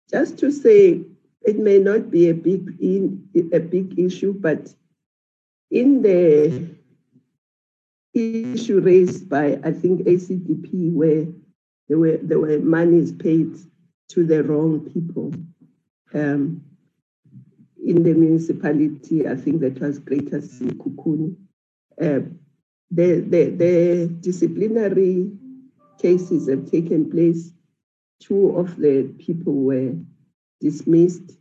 Just 0.09 0.37
to 0.39 0.51
say, 0.51 1.01
it 1.41 1.59
may 1.59 1.77
not 1.77 2.09
be 2.09 2.29
a 2.29 2.33
big 2.33 2.75
in, 2.81 3.27
a 3.53 3.59
big 3.59 3.99
issue, 3.99 4.33
but 4.33 4.73
in 5.69 6.01
the 6.01 6.69
issue 8.13 8.79
raised 8.79 9.29
by 9.29 9.59
I 9.63 9.71
think 9.71 10.01
ACDP, 10.01 10.93
where 10.93 11.27
there 11.87 11.97
were 11.97 12.17
there 12.21 12.39
were 12.39 12.59
monies 12.59 13.11
paid 13.11 13.55
to 14.09 14.25
the 14.25 14.43
wrong 14.43 14.89
people. 14.91 15.33
Um, 16.13 16.63
in 17.85 18.01
the 18.03 18.13
municipality, 18.13 19.27
I 19.27 19.35
think 19.35 19.61
that 19.61 19.79
was 19.79 19.99
Greater 19.99 20.41
Sekhukhune. 20.41 21.35
Uh, 22.01 22.21
the, 22.91 23.19
the, 23.19 23.49
the 23.49 24.07
disciplinary 24.21 25.31
cases 25.99 26.49
have 26.49 26.69
taken 26.71 27.11
place. 27.11 27.51
Two 28.19 28.57
of 28.57 28.77
the 28.77 29.13
people 29.19 29.53
were 29.53 29.93
dismissed. 30.61 31.37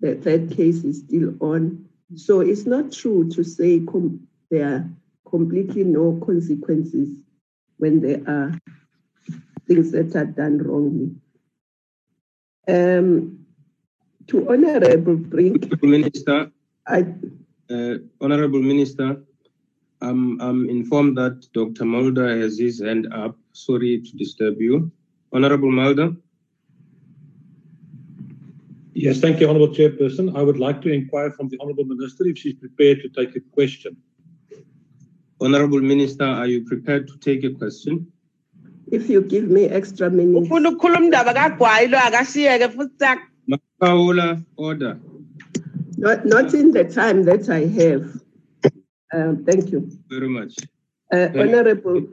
The 0.00 0.14
third 0.14 0.56
case 0.56 0.82
is 0.84 1.00
still 1.00 1.34
on. 1.40 1.86
So 2.14 2.40
it's 2.40 2.66
not 2.66 2.92
true 2.92 3.28
to 3.30 3.44
say 3.44 3.80
com- 3.80 4.26
there 4.50 4.66
are 4.66 4.90
completely 5.28 5.84
no 5.84 6.20
consequences 6.24 7.08
when 7.76 8.00
there 8.00 8.22
are 8.26 8.58
things 9.74 9.92
that 9.92 10.16
are 10.16 10.26
done 10.26 10.58
wrongly. 10.58 11.10
Um, 12.68 13.46
to 14.28 14.48
Honorable 14.48 15.16
Brink. 15.16 15.82
Minister, 15.82 16.50
I, 16.86 17.06
uh, 17.70 17.94
Honorable 18.20 18.62
Minister, 18.62 19.20
I'm, 20.00 20.40
I'm 20.40 20.68
informed 20.68 21.16
that 21.18 21.46
Dr. 21.52 21.84
Mulder 21.84 22.40
has 22.40 22.58
his 22.58 22.80
hand 22.80 23.12
up. 23.12 23.36
Sorry 23.52 24.00
to 24.00 24.16
disturb 24.16 24.60
you. 24.60 24.90
Honorable 25.32 25.70
Mulder. 25.70 26.12
Yes, 28.94 29.20
thank 29.20 29.40
you, 29.40 29.48
Honorable 29.48 29.74
Chairperson. 29.74 30.36
I 30.36 30.42
would 30.42 30.58
like 30.58 30.82
to 30.82 30.92
inquire 30.92 31.32
from 31.32 31.48
the 31.48 31.58
Honorable 31.60 31.84
Minister 31.84 32.26
if 32.26 32.38
she's 32.38 32.54
prepared 32.54 33.00
to 33.02 33.08
take 33.08 33.34
a 33.36 33.40
question. 33.40 33.96
Honorable 35.40 35.80
Minister, 35.80 36.24
are 36.24 36.46
you 36.46 36.64
prepared 36.64 37.08
to 37.08 37.16
take 37.18 37.42
a 37.42 37.50
question? 37.50 38.12
If 38.92 39.08
you 39.08 39.22
give 39.22 39.48
me 39.48 39.64
extra 39.64 40.10
minutes. 40.10 40.48
order. 44.56 45.00
Not, 45.96 46.26
not 46.26 46.52
in 46.52 46.72
the 46.72 46.84
time 46.84 47.24
that 47.24 47.48
I 47.48 47.60
have. 47.80 48.20
Um, 49.14 49.44
thank 49.44 49.72
you. 49.72 49.90
Very 50.08 50.28
much. 50.28 50.56
Uh, 51.12 51.28
Honorable, 51.34 52.06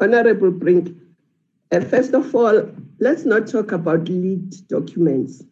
Honorable 0.00 0.50
Brink, 0.52 0.96
uh, 1.72 1.80
first 1.80 2.14
of 2.14 2.34
all, 2.34 2.70
let's 3.00 3.24
not 3.24 3.48
talk 3.48 3.72
about 3.72 4.08
leaked 4.08 4.68
documents. 4.68 5.42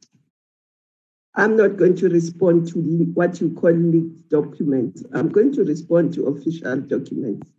I'm 1.37 1.57
not 1.57 1.77
going 1.77 1.97
to 1.97 2.09
respond 2.09 2.69
to 2.69 2.79
what 3.15 3.41
you 3.41 3.51
call 3.55 3.73
leaked 3.73 4.29
documents. 4.29 5.05
I'm 5.13 5.29
going 5.29 5.53
to 5.55 5.65
respond 5.65 6.15
to 6.15 6.27
official 6.27 6.81
documents. 6.81 7.51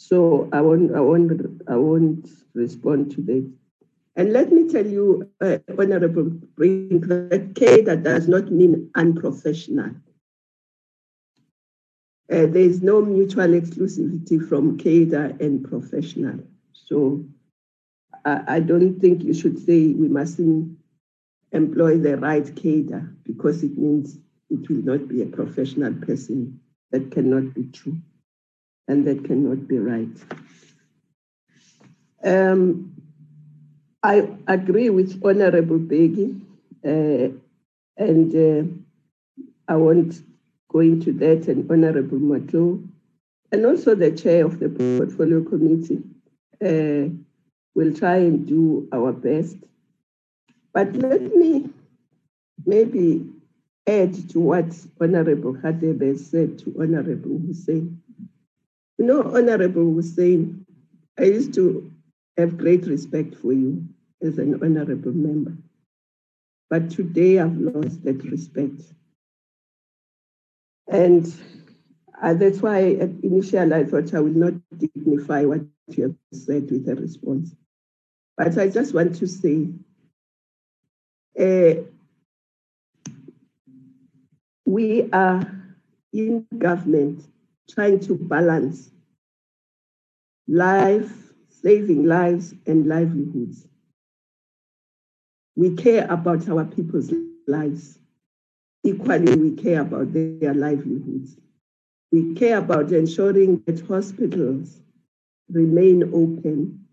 So 0.00 0.48
I 0.50 0.62
won't, 0.62 0.94
I 0.94 1.00
won't, 1.00 1.30
I 1.68 1.76
won't 1.76 2.26
respond 2.54 3.10
to 3.12 3.20
that. 3.20 3.52
And 4.16 4.32
let 4.32 4.50
me 4.50 4.66
tell 4.66 4.86
you, 4.86 5.30
uh, 5.42 5.58
Honorable 5.78 6.30
Brink, 6.56 7.04
that 7.08 7.52
cadre 7.54 7.98
does 7.98 8.26
not 8.26 8.50
mean 8.50 8.90
unprofessional. 8.94 9.90
Uh, 12.32 12.46
there 12.46 12.56
is 12.56 12.80
no 12.82 13.02
mutual 13.02 13.48
exclusivity 13.48 14.42
from 14.48 14.78
cadre 14.78 15.36
and 15.38 15.68
professional. 15.68 16.40
So 16.72 17.22
I, 18.24 18.56
I 18.56 18.60
don't 18.60 19.00
think 19.00 19.22
you 19.22 19.34
should 19.34 19.58
say 19.58 19.88
we 19.88 20.08
mustn't 20.08 20.78
employ 21.52 21.98
the 21.98 22.16
right 22.16 22.56
cadre 22.56 23.02
because 23.24 23.62
it 23.62 23.76
means 23.76 24.16
it 24.48 24.66
will 24.70 24.82
not 24.82 25.08
be 25.08 25.20
a 25.20 25.26
professional 25.26 25.92
person. 25.92 26.58
That 26.90 27.10
cannot 27.10 27.52
be 27.52 27.64
true 27.64 27.98
and 28.90 29.06
that 29.06 29.24
cannot 29.24 29.68
be 29.68 29.78
right. 29.78 30.16
Um, 32.24 32.92
I 34.02 34.28
agree 34.48 34.90
with 34.90 35.22
Honorable 35.24 35.78
Beggy, 35.78 36.40
uh, 36.84 37.32
and 37.96 38.34
uh, 38.34 39.72
I 39.72 39.76
won't 39.76 40.20
go 40.68 40.80
into 40.80 41.12
that, 41.12 41.48
and 41.48 41.70
Honorable 41.70 42.18
Matlo, 42.18 42.86
and 43.52 43.64
also 43.64 43.94
the 43.94 44.10
chair 44.10 44.44
of 44.44 44.58
the 44.58 44.68
portfolio 44.68 45.44
committee. 45.44 46.02
Uh, 46.62 47.14
will 47.74 47.94
try 47.94 48.16
and 48.16 48.46
do 48.46 48.88
our 48.92 49.12
best. 49.12 49.56
But 50.72 50.94
let 50.96 51.22
me 51.34 51.70
maybe 52.66 53.26
add 53.86 54.28
to 54.30 54.40
what 54.40 54.66
Honorable 55.00 55.54
Hadebe 55.54 56.18
said 56.18 56.58
to 56.60 56.74
Honorable 56.78 57.38
Hoosen. 57.38 58.02
You 59.00 59.06
know, 59.06 59.22
Honorable 59.22 59.94
Hoosen, 59.94 60.66
I 61.18 61.22
used 61.22 61.54
to 61.54 61.90
have 62.36 62.58
great 62.58 62.84
respect 62.84 63.34
for 63.34 63.50
you 63.50 63.82
as 64.20 64.36
an 64.38 64.62
honorable 64.62 65.12
member. 65.12 65.56
But 66.68 66.90
today 66.90 67.38
I've 67.38 67.56
lost 67.56 68.04
that 68.04 68.22
respect. 68.24 68.82
And 70.86 71.34
uh, 72.22 72.34
that's 72.34 72.60
why 72.60 72.80
initially 73.22 73.72
I 73.72 73.84
thought 73.84 74.12
I 74.12 74.20
will 74.20 74.36
not 74.36 74.52
dignify 74.76 75.46
what 75.46 75.62
you 75.88 76.02
have 76.02 76.16
said 76.38 76.70
with 76.70 76.86
a 76.86 76.94
response. 76.94 77.54
But 78.36 78.58
I 78.58 78.68
just 78.68 78.92
want 78.92 79.16
to 79.16 79.26
say, 79.26 79.66
uh, 81.40 81.80
we 84.66 85.08
are 85.10 85.50
in 86.12 86.46
government 86.58 87.24
trying 87.70 88.00
to 88.00 88.14
balance 88.16 88.90
life, 90.48 91.32
saving 91.48 92.04
lives, 92.06 92.54
and 92.66 92.86
livelihoods. 92.86 93.66
We 95.56 95.76
care 95.76 96.06
about 96.10 96.48
our 96.48 96.64
people's 96.64 97.12
lives. 97.46 97.98
Equally, 98.84 99.36
we 99.36 99.52
care 99.56 99.82
about 99.82 100.12
their 100.12 100.54
livelihoods. 100.54 101.36
We 102.12 102.34
care 102.34 102.58
about 102.58 102.92
ensuring 102.92 103.62
that 103.66 103.80
hospitals 103.86 104.80
remain 105.50 106.04
open 106.14 106.86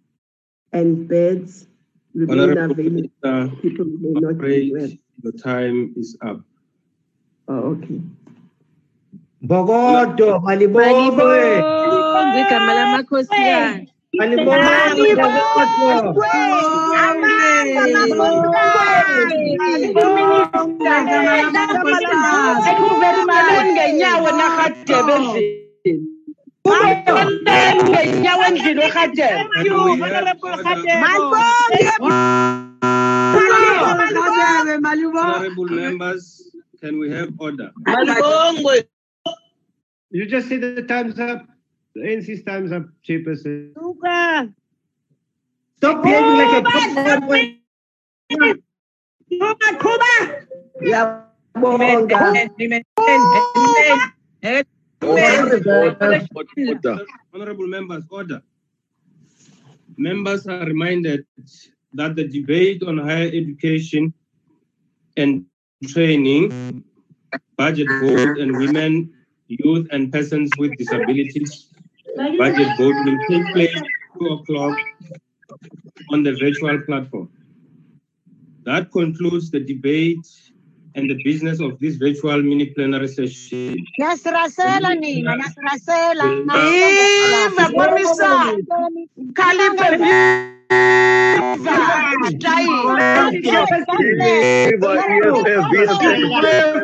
and 0.74 1.08
beds 1.08 1.68
remain 2.14 2.40
Honorable 2.58 2.72
available. 2.72 3.10
Minister, 3.24 3.56
People 3.62 3.86
may 3.86 4.20
not 4.20 4.38
be 4.40 4.72
well. 4.72 4.90
the 5.24 5.32
time 5.32 5.94
is 5.96 6.18
up. 6.22 6.42
Oh, 7.48 7.78
okay. 7.78 8.02
Bogodo, 9.42 10.40
Malibongwe. 10.42 11.62
Malibongwe, 11.62 12.42
igama 12.42 12.72
lamakhosikazi. 12.74 13.88
Malibongwe, 14.18 15.08
Thank 26.68 27.88
you 27.88 28.08
ngenyawo 28.08 28.44
endlini. 28.48 28.84
ngenyawo. 28.84 29.48
Honorable 35.16 35.66
members, 35.66 36.52
can 36.82 37.00
we 37.00 37.10
have 37.10 37.30
order? 37.40 37.72
You 40.10 40.26
just 40.26 40.48
said 40.48 40.62
the 40.62 40.84
time's 40.84 41.20
up. 41.20 41.46
The 41.94 42.02
NC's 42.02 42.44
time's 42.44 42.72
up, 42.72 42.86
Chairperson. 43.06 43.74
Stop 45.78 46.04
behaving 46.04 46.38
like 46.38 46.54
a 46.58 46.64
cop. 46.64 46.90
Kuba, 49.30 49.78
Kuba. 49.82 50.48
Honorable 57.34 57.68
members, 57.68 58.06
order. 58.10 58.42
Members 59.98 60.48
are 60.48 60.66
reminded 60.66 61.26
that 61.94 62.16
the 62.16 62.28
debate 62.28 62.84
on 62.84 62.98
higher 63.00 63.28
education 63.28 64.14
and 65.18 65.46
training, 65.88 66.84
budget 67.58 67.88
vote, 67.90 68.38
and 68.38 68.58
women, 68.58 69.14
youth, 69.48 69.88
and 69.92 70.12
persons 70.12 70.52
with 70.58 70.76
disabilities 70.78 71.68
budget 72.38 72.68
vote 72.78 72.96
will 73.06 73.20
take 73.30 73.54
place 73.54 73.76
at 73.76 73.84
2 74.20 74.28
o'clock 74.28 74.78
on 76.12 76.24
the 76.24 76.34
virtual 76.34 76.80
platform. 76.82 77.30
That 78.64 78.92
concludes 78.92 79.52
the 79.52 79.60
debate 79.60 80.28
and 80.96 81.10
the 81.10 81.22
business 81.24 81.60
of 81.60 81.80
this 81.80 81.96
virtual 81.96 82.42
mini 82.42 82.68
plenary 82.68 83.08
session. 83.08 83.86
Nyasirasela 84.00 85.00
nina, 85.00 85.38
nyasirasela. 85.38 86.26
Viva, 86.72 87.66
Komisa. 87.78 88.58
Kalipe 89.34 90.57
Viva! 90.70 91.76
Viva 92.08 92.28
Viva 92.28 92.48
Viva! 94.76 94.90
Viva! 94.90 94.98